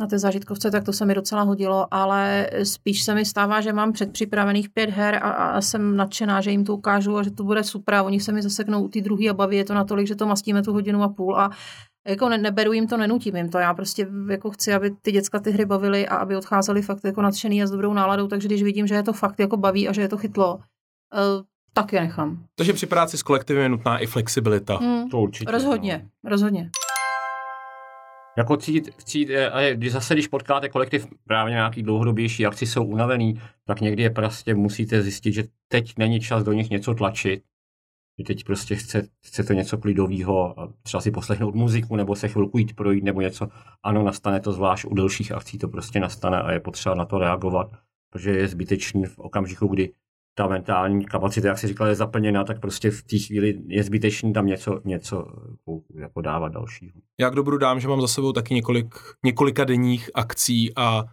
na 0.00 0.06
té 0.06 0.18
zážitkovce, 0.18 0.70
tak 0.70 0.84
to 0.84 0.92
se 0.92 1.06
mi 1.06 1.14
docela 1.14 1.42
hodilo, 1.42 1.94
ale 1.94 2.50
spíš 2.62 3.02
se 3.02 3.14
mi 3.14 3.24
stává, 3.24 3.60
že 3.60 3.72
mám 3.72 3.92
předpřipravených 3.92 4.70
pět 4.70 4.90
her 4.90 5.14
a, 5.14 5.30
a 5.30 5.60
jsem 5.60 5.96
nadšená, 5.96 6.40
že 6.40 6.50
jim 6.50 6.64
to 6.64 6.76
ukážu 6.76 7.16
a 7.16 7.22
že 7.22 7.30
to 7.30 7.44
bude 7.44 7.64
super. 7.64 7.94
A 7.94 8.02
oni 8.02 8.20
se 8.20 8.32
mi 8.32 8.42
zaseknou 8.42 8.88
ty 8.88 9.02
druhý 9.02 9.30
a 9.30 9.34
baví 9.34 9.56
je 9.56 9.64
to 9.64 9.74
natolik, 9.74 10.06
že 10.06 10.14
to 10.14 10.26
mastíme 10.26 10.62
tu 10.62 10.72
hodinu 10.72 11.02
a 11.02 11.08
půl 11.08 11.36
a 11.36 11.50
jako 12.06 12.28
ne, 12.28 12.38
neberu 12.38 12.72
jim 12.72 12.88
to, 12.88 12.96
nenutím 12.96 13.36
jim 13.36 13.48
to. 13.50 13.58
Já 13.58 13.74
prostě 13.74 14.06
jako 14.30 14.50
chci, 14.50 14.74
aby 14.74 14.90
ty 14.90 15.12
děcka 15.12 15.40
ty 15.40 15.50
hry 15.50 15.64
bavily 15.64 16.08
a 16.08 16.16
aby 16.16 16.36
odcházeli 16.36 16.82
fakt 16.82 17.04
jako 17.04 17.22
nadšený 17.22 17.62
a 17.62 17.66
s 17.66 17.70
dobrou 17.70 17.94
náladou, 17.94 18.28
takže 18.28 18.48
když 18.48 18.62
vidím, 18.62 18.86
že 18.86 18.94
je 18.94 19.02
to 19.02 19.12
fakt 19.12 19.40
jako 19.40 19.56
baví 19.56 19.88
a 19.88 19.92
že 19.92 20.00
je 20.00 20.08
to 20.08 20.16
chytlo, 20.16 20.54
uh, 20.54 20.62
tak 21.72 21.92
je 21.92 22.00
nechám. 22.00 22.44
Takže 22.54 22.72
při 22.72 22.86
práci 22.86 23.18
s 23.18 23.22
kolektivem 23.22 23.62
je 23.62 23.68
nutná 23.68 23.98
i 23.98 24.06
flexibilita. 24.06 24.76
Hmm, 24.76 25.08
to 25.10 25.20
určitě. 25.20 25.52
Rozhodně, 25.52 26.10
no. 26.24 26.30
rozhodně. 26.30 26.70
Jako 28.38 28.56
cít, 28.56 28.90
cít, 29.04 29.30
eh, 29.30 29.74
když 29.74 29.92
zase, 29.92 30.14
když 30.14 30.26
potkáte 30.28 30.68
kolektiv 30.68 31.06
právě 31.26 31.52
nějaký 31.52 31.82
dlouhodobější 31.82 32.46
akci 32.46 32.66
jsou 32.66 32.84
unavený, 32.84 33.40
tak 33.66 33.80
někdy 33.80 34.02
je 34.02 34.10
prostě 34.10 34.54
musíte 34.54 35.02
zjistit, 35.02 35.32
že 35.32 35.44
teď 35.68 35.92
není 35.98 36.20
čas 36.20 36.42
do 36.42 36.52
nich 36.52 36.70
něco 36.70 36.94
tlačit, 36.94 37.42
že 38.18 38.24
teď 38.24 38.44
prostě 38.44 38.76
chce, 38.76 39.08
chcete 39.26 39.54
něco 39.54 39.78
klidového, 39.78 40.54
třeba 40.82 41.00
si 41.00 41.10
poslechnout 41.10 41.54
muziku, 41.54 41.96
nebo 41.96 42.16
se 42.16 42.28
chvilku 42.28 42.58
jít 42.58 42.76
projít, 42.76 43.04
nebo 43.04 43.20
něco. 43.20 43.48
Ano, 43.82 44.02
nastane 44.02 44.40
to 44.40 44.52
zvlášť 44.52 44.84
u 44.84 44.94
delších 44.94 45.32
akcí, 45.32 45.58
to 45.58 45.68
prostě 45.68 46.00
nastane 46.00 46.42
a 46.42 46.52
je 46.52 46.60
potřeba 46.60 46.94
na 46.94 47.04
to 47.04 47.18
reagovat, 47.18 47.70
protože 48.10 48.30
je 48.30 48.48
zbytečný 48.48 49.04
v 49.04 49.18
okamžiku, 49.18 49.66
kdy 49.66 49.92
ta 50.36 50.48
mentální 50.48 51.04
kapacita, 51.04 51.48
jak 51.48 51.58
si 51.58 51.66
říkal, 51.66 51.86
je 51.86 51.94
zaplněná, 51.94 52.44
tak 52.44 52.60
prostě 52.60 52.90
v 52.90 53.02
té 53.02 53.18
chvíli 53.18 53.62
je 53.66 53.84
zbytečný 53.84 54.32
tam 54.32 54.46
něco, 54.46 54.80
něco 54.84 55.26
jako 55.94 56.20
dávat 56.20 56.48
dalšího. 56.48 56.92
Já 57.20 57.30
k 57.30 57.34
dobru 57.34 57.58
dám, 57.58 57.80
že 57.80 57.88
mám 57.88 58.00
za 58.00 58.08
sebou 58.08 58.32
taky 58.32 58.54
několik, 58.54 58.94
několika 59.24 59.64
denních 59.64 60.10
akcí 60.14 60.72
a 60.76 61.04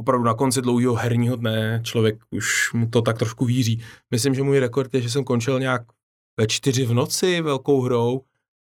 opravdu 0.00 0.24
na 0.24 0.34
konci 0.34 0.62
dlouhého 0.62 0.94
herního 0.94 1.36
dne 1.36 1.80
člověk 1.84 2.24
už 2.30 2.72
mu 2.72 2.88
to 2.88 3.02
tak 3.02 3.18
trošku 3.18 3.44
víří. 3.44 3.82
Myslím, 4.10 4.34
že 4.34 4.42
můj 4.42 4.58
rekord 4.58 4.94
je, 4.94 5.00
že 5.00 5.10
jsem 5.10 5.24
končil 5.24 5.60
nějak 5.60 5.82
ve 6.40 6.46
čtyři 6.46 6.84
v 6.84 6.94
noci 6.94 7.40
velkou 7.40 7.80
hrou 7.80 8.20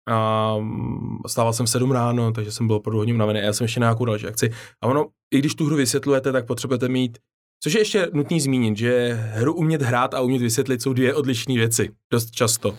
a 0.07 0.55
mm, 0.57 1.18
stával 1.28 1.53
jsem 1.53 1.68
7 1.68 1.91
ráno, 1.91 2.32
takže 2.32 2.51
jsem 2.51 2.68
byl 2.68 2.76
opravdu 2.76 2.97
hodně 2.97 3.14
unavený 3.14 3.39
já 3.39 3.53
jsem 3.53 3.66
ještě 3.66 3.80
na 3.80 3.88
nějakou 3.88 4.05
další 4.05 4.28
akci. 4.28 4.51
A 4.82 4.88
ono, 4.88 5.05
i 5.34 5.39
když 5.39 5.55
tu 5.55 5.66
hru 5.66 5.76
vysvětlujete, 5.76 6.32
tak 6.32 6.47
potřebujete 6.47 6.88
mít 6.88 7.18
Což 7.64 7.74
je 7.74 7.82
ještě 7.82 8.07
nutný 8.14 8.41
zmínit, 8.41 8.78
že 8.78 9.14
hru 9.14 9.53
umět 9.53 9.82
hrát 9.82 10.14
a 10.14 10.22
umět 10.22 10.41
vysvětlit 10.41 10.82
jsou 10.82 10.93
dvě 10.93 11.16
odlišné 11.16 11.53
věci. 11.53 11.89
Dost 12.12 12.32
často. 12.32 12.76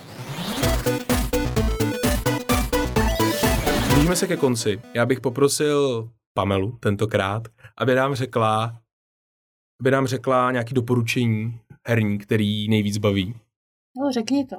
Blížíme 3.95 4.17
se 4.17 4.27
ke 4.27 4.37
konci. 4.37 4.81
Já 4.95 5.07
bych 5.07 5.21
poprosil 5.21 6.09
Pamelu 6.35 6.79
tentokrát, 6.81 7.49
aby 7.79 7.95
nám 7.95 8.15
řekla, 8.15 8.81
aby 9.81 9.91
nám 9.91 10.07
řekla 10.07 10.53
nějaké 10.53 10.75
doporučení 10.75 11.59
herní, 11.87 12.19
který 12.19 12.69
nejvíc 12.69 12.99
baví. 12.99 13.35
No, 14.01 14.13
řekni 14.13 14.47
to. 14.47 14.57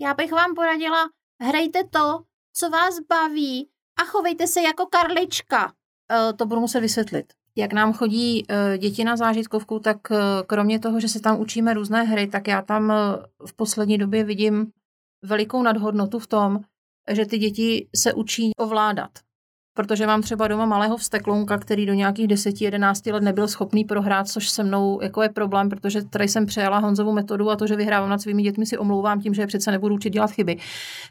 Já 0.00 0.14
bych 0.14 0.32
vám 0.32 0.54
poradila, 0.54 1.10
hrajte 1.42 1.84
to, 1.84 2.24
co 2.52 2.70
vás 2.70 2.94
baví 3.08 3.68
a 4.02 4.04
chovejte 4.04 4.46
se 4.46 4.62
jako 4.62 4.86
karlička. 4.86 5.66
Uh, 5.66 6.36
to 6.36 6.46
budu 6.46 6.60
muset 6.60 6.80
vysvětlit. 6.80 7.32
Jak 7.56 7.72
nám 7.72 7.92
chodí 7.92 8.46
uh, 8.46 8.78
děti 8.78 9.04
na 9.04 9.16
zážitkovku, 9.16 9.78
tak 9.78 9.96
uh, 10.10 10.16
kromě 10.46 10.78
toho, 10.78 11.00
že 11.00 11.08
se 11.08 11.20
tam 11.20 11.40
učíme 11.40 11.74
různé 11.74 12.02
hry, 12.02 12.26
tak 12.26 12.48
já 12.48 12.62
tam 12.62 12.84
uh, 12.84 13.46
v 13.46 13.52
poslední 13.56 13.98
době 13.98 14.24
vidím 14.24 14.72
velikou 15.22 15.62
nadhodnotu 15.62 16.18
v 16.18 16.26
tom, 16.26 16.60
že 17.10 17.26
ty 17.26 17.38
děti 17.38 17.88
se 17.96 18.14
učí 18.14 18.50
ovládat. 18.58 19.10
Protože 19.74 20.06
mám 20.06 20.22
třeba 20.22 20.48
doma 20.48 20.66
malého 20.66 20.96
vsteklounka, 20.96 21.58
který 21.58 21.86
do 21.86 21.94
nějakých 21.94 22.28
10-11 22.28 23.12
let 23.12 23.22
nebyl 23.22 23.48
schopný 23.48 23.84
prohrát, 23.84 24.28
což 24.28 24.48
se 24.48 24.64
mnou 24.64 25.02
jako 25.02 25.22
je 25.22 25.28
problém, 25.28 25.68
protože 25.68 26.04
tady 26.04 26.28
jsem 26.28 26.46
přejala 26.46 26.78
Honzovu 26.78 27.12
metodu 27.12 27.50
a 27.50 27.56
to, 27.56 27.66
že 27.66 27.76
vyhrávám 27.76 28.10
nad 28.10 28.20
svými 28.20 28.42
dětmi, 28.42 28.66
si 28.66 28.78
omlouvám 28.78 29.20
tím, 29.20 29.34
že 29.34 29.46
přece 29.46 29.70
nebudu 29.70 29.94
učit 29.94 30.10
dělat 30.10 30.30
chyby. 30.30 30.56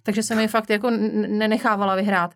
Takže 0.04 0.24
jsem 0.24 0.40
je 0.40 0.48
fakt 0.48 0.70
jako 0.70 0.90
nenechávala 1.28 1.96
vyhrát. 1.96 2.32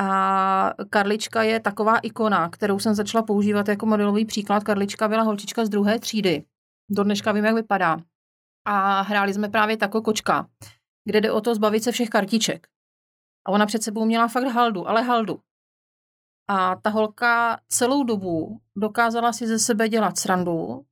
A 0.00 0.72
Karlička 0.90 1.42
je 1.42 1.60
taková 1.60 1.98
ikona, 1.98 2.48
kterou 2.48 2.78
jsem 2.78 2.94
začala 2.94 3.22
používat 3.22 3.68
jako 3.68 3.86
modelový 3.86 4.24
příklad. 4.24 4.64
Karlička 4.64 5.08
byla 5.08 5.22
holčička 5.22 5.64
z 5.64 5.68
druhé 5.68 5.98
třídy. 5.98 6.44
Do 6.90 7.04
dneška 7.04 7.32
vím, 7.32 7.44
jak 7.44 7.54
vypadá. 7.54 7.98
A 8.64 9.02
hráli 9.02 9.34
jsme 9.34 9.48
právě 9.48 9.76
tako 9.76 10.02
kočka, 10.02 10.46
kde 11.04 11.20
jde 11.20 11.32
o 11.32 11.40
to 11.40 11.54
zbavit 11.54 11.84
se 11.84 11.92
všech 11.92 12.08
kartiček. 12.08 12.66
A 13.46 13.50
ona 13.50 13.66
před 13.66 13.82
sebou 13.82 14.04
měla 14.04 14.28
fakt 14.28 14.46
haldu, 14.46 14.88
ale 14.88 15.02
haldu. 15.02 15.40
A 16.48 16.76
ta 16.76 16.90
holka 16.90 17.58
celou 17.68 18.04
dobu 18.04 18.60
dokázala 18.76 19.32
si 19.32 19.46
ze 19.46 19.58
sebe 19.58 19.88
dělat 19.88 20.18
srandu. 20.18 20.84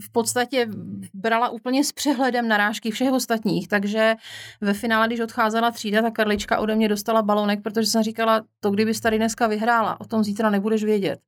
V 0.00 0.12
podstatě 0.12 0.68
brala 1.14 1.48
úplně 1.48 1.84
s 1.84 1.92
přehledem 1.92 2.48
narážky 2.48 2.90
všech 2.90 3.12
ostatních, 3.12 3.68
takže 3.68 4.14
ve 4.60 4.74
finále, 4.74 5.06
když 5.06 5.20
odcházela 5.20 5.70
třída, 5.70 6.02
ta 6.02 6.10
Karlička 6.10 6.58
ode 6.58 6.74
mě 6.74 6.88
dostala 6.88 7.22
balonek, 7.22 7.62
protože 7.62 7.86
jsem 7.86 8.02
říkala, 8.02 8.42
to 8.60 8.70
kdybys 8.70 9.00
tady 9.00 9.16
dneska 9.16 9.46
vyhrála, 9.46 10.00
o 10.00 10.04
tom 10.04 10.24
zítra 10.24 10.50
nebudeš 10.50 10.84
vědět. 10.84 11.20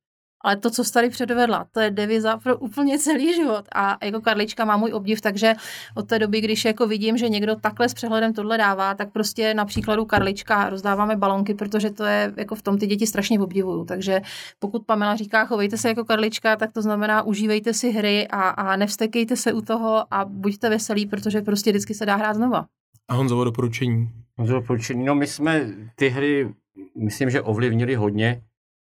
Ale 0.45 0.55
to, 0.55 0.69
co 0.69 0.83
jsi 0.83 0.93
tady 0.93 1.09
předvedla, 1.09 1.65
to 1.71 1.79
je 1.79 1.91
deviza 1.91 2.37
pro 2.37 2.57
úplně 2.57 2.99
celý 2.99 3.33
život. 3.33 3.65
A 3.75 3.97
jako 4.05 4.21
Karlička 4.21 4.65
má 4.65 4.77
můj 4.77 4.93
obdiv, 4.93 5.21
takže 5.21 5.53
od 5.95 6.07
té 6.07 6.19
doby, 6.19 6.41
když 6.41 6.65
jako 6.65 6.87
vidím, 6.87 7.17
že 7.17 7.29
někdo 7.29 7.55
takhle 7.55 7.89
s 7.89 7.93
přehledem 7.93 8.33
tohle 8.33 8.57
dává, 8.57 8.93
tak 8.93 9.11
prostě 9.11 9.53
na 9.53 9.65
příkladu 9.65 10.05
Karlička 10.05 10.69
rozdáváme 10.69 11.15
balonky, 11.15 11.53
protože 11.53 11.89
to 11.89 12.03
je 12.03 12.33
jako 12.37 12.55
v 12.55 12.61
tom 12.61 12.77
ty 12.77 12.87
děti 12.87 13.07
strašně 13.07 13.39
obdivuju. 13.39 13.85
Takže 13.85 14.21
pokud 14.59 14.85
Pamela 14.85 15.15
říká, 15.15 15.45
chovejte 15.45 15.77
se 15.77 15.87
jako 15.87 16.05
Karlička, 16.05 16.55
tak 16.55 16.71
to 16.71 16.81
znamená 16.81 17.23
užívejte 17.23 17.73
si 17.73 17.91
hry 17.91 18.27
a, 18.27 18.49
a 18.49 18.75
nevstekejte 18.75 19.35
se 19.35 19.53
u 19.53 19.61
toho 19.61 20.13
a 20.13 20.25
buďte 20.25 20.69
veselí, 20.69 21.05
protože 21.05 21.41
prostě 21.41 21.71
vždycky 21.71 21.93
se 21.93 22.05
dá 22.05 22.15
hrát 22.15 22.33
znova. 22.33 22.65
A 23.07 23.13
Honzovo 23.13 23.43
doporučení? 23.43 24.09
Honzovo 24.37 24.59
doporučení, 24.59 25.05
no 25.05 25.15
my 25.15 25.27
jsme 25.27 25.67
ty 25.95 26.09
hry, 26.09 26.53
myslím, 26.97 27.29
že 27.29 27.41
ovlivnili 27.41 27.95
hodně 27.95 28.41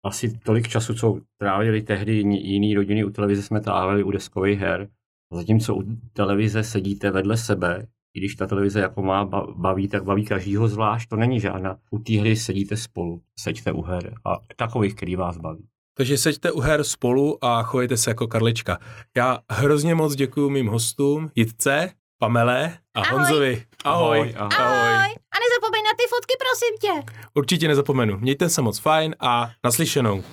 asi 0.04 0.38
tolik 0.38 0.68
času, 0.68 0.94
co 0.94 1.20
trávili 1.40 1.82
tehdy 1.82 2.12
jiný 2.22 2.74
rodiny 2.74 3.04
u 3.04 3.10
televize, 3.10 3.42
jsme 3.42 3.60
trávili 3.60 4.02
u 4.02 4.10
deskových 4.10 4.58
her. 4.58 4.88
Zatímco 5.32 5.74
u 5.74 5.82
televize 6.12 6.62
sedíte 6.62 7.10
vedle 7.10 7.36
sebe, 7.36 7.86
i 8.14 8.20
když 8.20 8.34
ta 8.34 8.46
televize 8.46 8.80
jako 8.80 9.02
má 9.02 9.24
baví, 9.56 9.88
tak 9.88 10.04
baví 10.04 10.24
každýho 10.24 10.68
zvlášť, 10.68 11.08
to 11.08 11.16
není 11.16 11.40
žádná. 11.40 11.76
U 11.90 11.98
té 11.98 12.20
hry 12.20 12.36
sedíte 12.36 12.76
spolu, 12.76 13.22
seďte 13.38 13.72
u 13.72 13.82
her 13.82 14.14
a 14.24 14.38
takových, 14.56 14.94
který 14.94 15.16
vás 15.16 15.38
baví. 15.38 15.66
Takže 15.96 16.18
seďte 16.18 16.52
u 16.52 16.60
her 16.60 16.84
spolu 16.84 17.44
a 17.44 17.62
chovejte 17.62 17.96
se 17.96 18.10
jako 18.10 18.26
Karlička. 18.26 18.78
Já 19.16 19.38
hrozně 19.50 19.94
moc 19.94 20.14
děkuji 20.14 20.50
mým 20.50 20.66
hostům, 20.66 21.30
Jitce, 21.34 21.90
Pamele 22.18 22.78
a 22.94 23.00
Ahoj. 23.00 23.18
Honzovi. 23.18 23.62
Ahoj. 23.84 24.34
Ahoj. 24.36 24.56
Ahoj. 24.58 25.14
A 25.32 25.36
nezapomeň 25.60 25.82
na 25.84 25.94
ty 25.96 26.04
fotky, 26.08 26.34
prosím 26.38 26.76
tě. 26.80 27.12
Určitě 27.34 27.68
nezapomenu. 27.68 28.18
Mějte 28.18 28.48
se 28.48 28.62
moc 28.62 28.78
fajn 28.78 29.14
a 29.20 29.50
naslyšenou. 29.64 30.24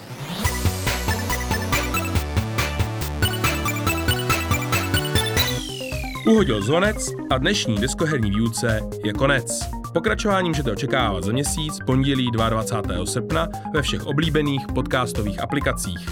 Uhodil 6.27 6.61
zvonec 6.61 7.11
a 7.31 7.37
dnešní 7.37 7.75
deskoherní 7.75 8.29
výuce 8.29 8.81
je 9.05 9.13
konec. 9.13 9.59
Pokračování 9.93 10.49
můžete 10.49 10.71
očekávat 10.71 11.23
za 11.23 11.31
měsíc, 11.31 11.77
pondělí 11.85 12.31
22. 12.31 13.05
srpna 13.05 13.47
ve 13.73 13.81
všech 13.81 14.05
oblíbených 14.05 14.61
podcastových 14.75 15.43
aplikacích. 15.43 16.09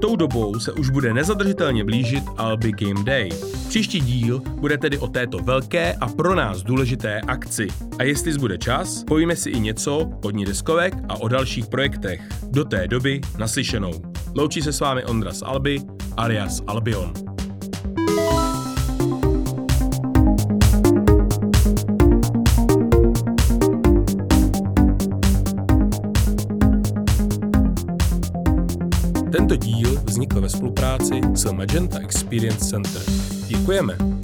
Tou 0.00 0.16
dobou 0.16 0.58
se 0.60 0.72
už 0.72 0.90
bude 0.90 1.14
nezadržitelně 1.14 1.84
blížit 1.84 2.24
Albi 2.36 2.72
Game 2.72 3.04
Day. 3.04 3.28
Příští 3.68 4.00
díl 4.00 4.40
bude 4.40 4.78
tedy 4.78 4.98
o 4.98 5.08
této 5.08 5.38
velké 5.38 5.92
a 5.92 6.08
pro 6.08 6.34
nás 6.34 6.62
důležité 6.62 7.20
akci. 7.20 7.68
A 7.98 8.02
jestli 8.02 8.32
zbude 8.32 8.58
čas, 8.58 9.04
povíme 9.04 9.36
si 9.36 9.50
i 9.50 9.60
něco 9.60 10.10
o 10.24 10.30
dní 10.30 10.44
deskovek 10.44 10.94
a 11.08 11.20
o 11.20 11.28
dalších 11.28 11.66
projektech. 11.66 12.20
Do 12.42 12.64
té 12.64 12.88
doby 12.88 13.20
naslyšenou. 13.38 13.92
Loučí 14.34 14.62
se 14.62 14.72
s 14.72 14.80
vámi 14.80 15.04
Ondra 15.04 15.32
z 15.32 15.42
Alby, 15.42 15.80
alias 16.16 16.62
Albion. 16.66 17.37
Vznikl 30.18 30.40
ve 30.40 30.48
spolupráci 30.48 31.20
s 31.34 31.52
Magenta 31.52 31.98
Experience 31.98 32.64
Center. 32.64 33.02
Děkujeme. 33.48 34.17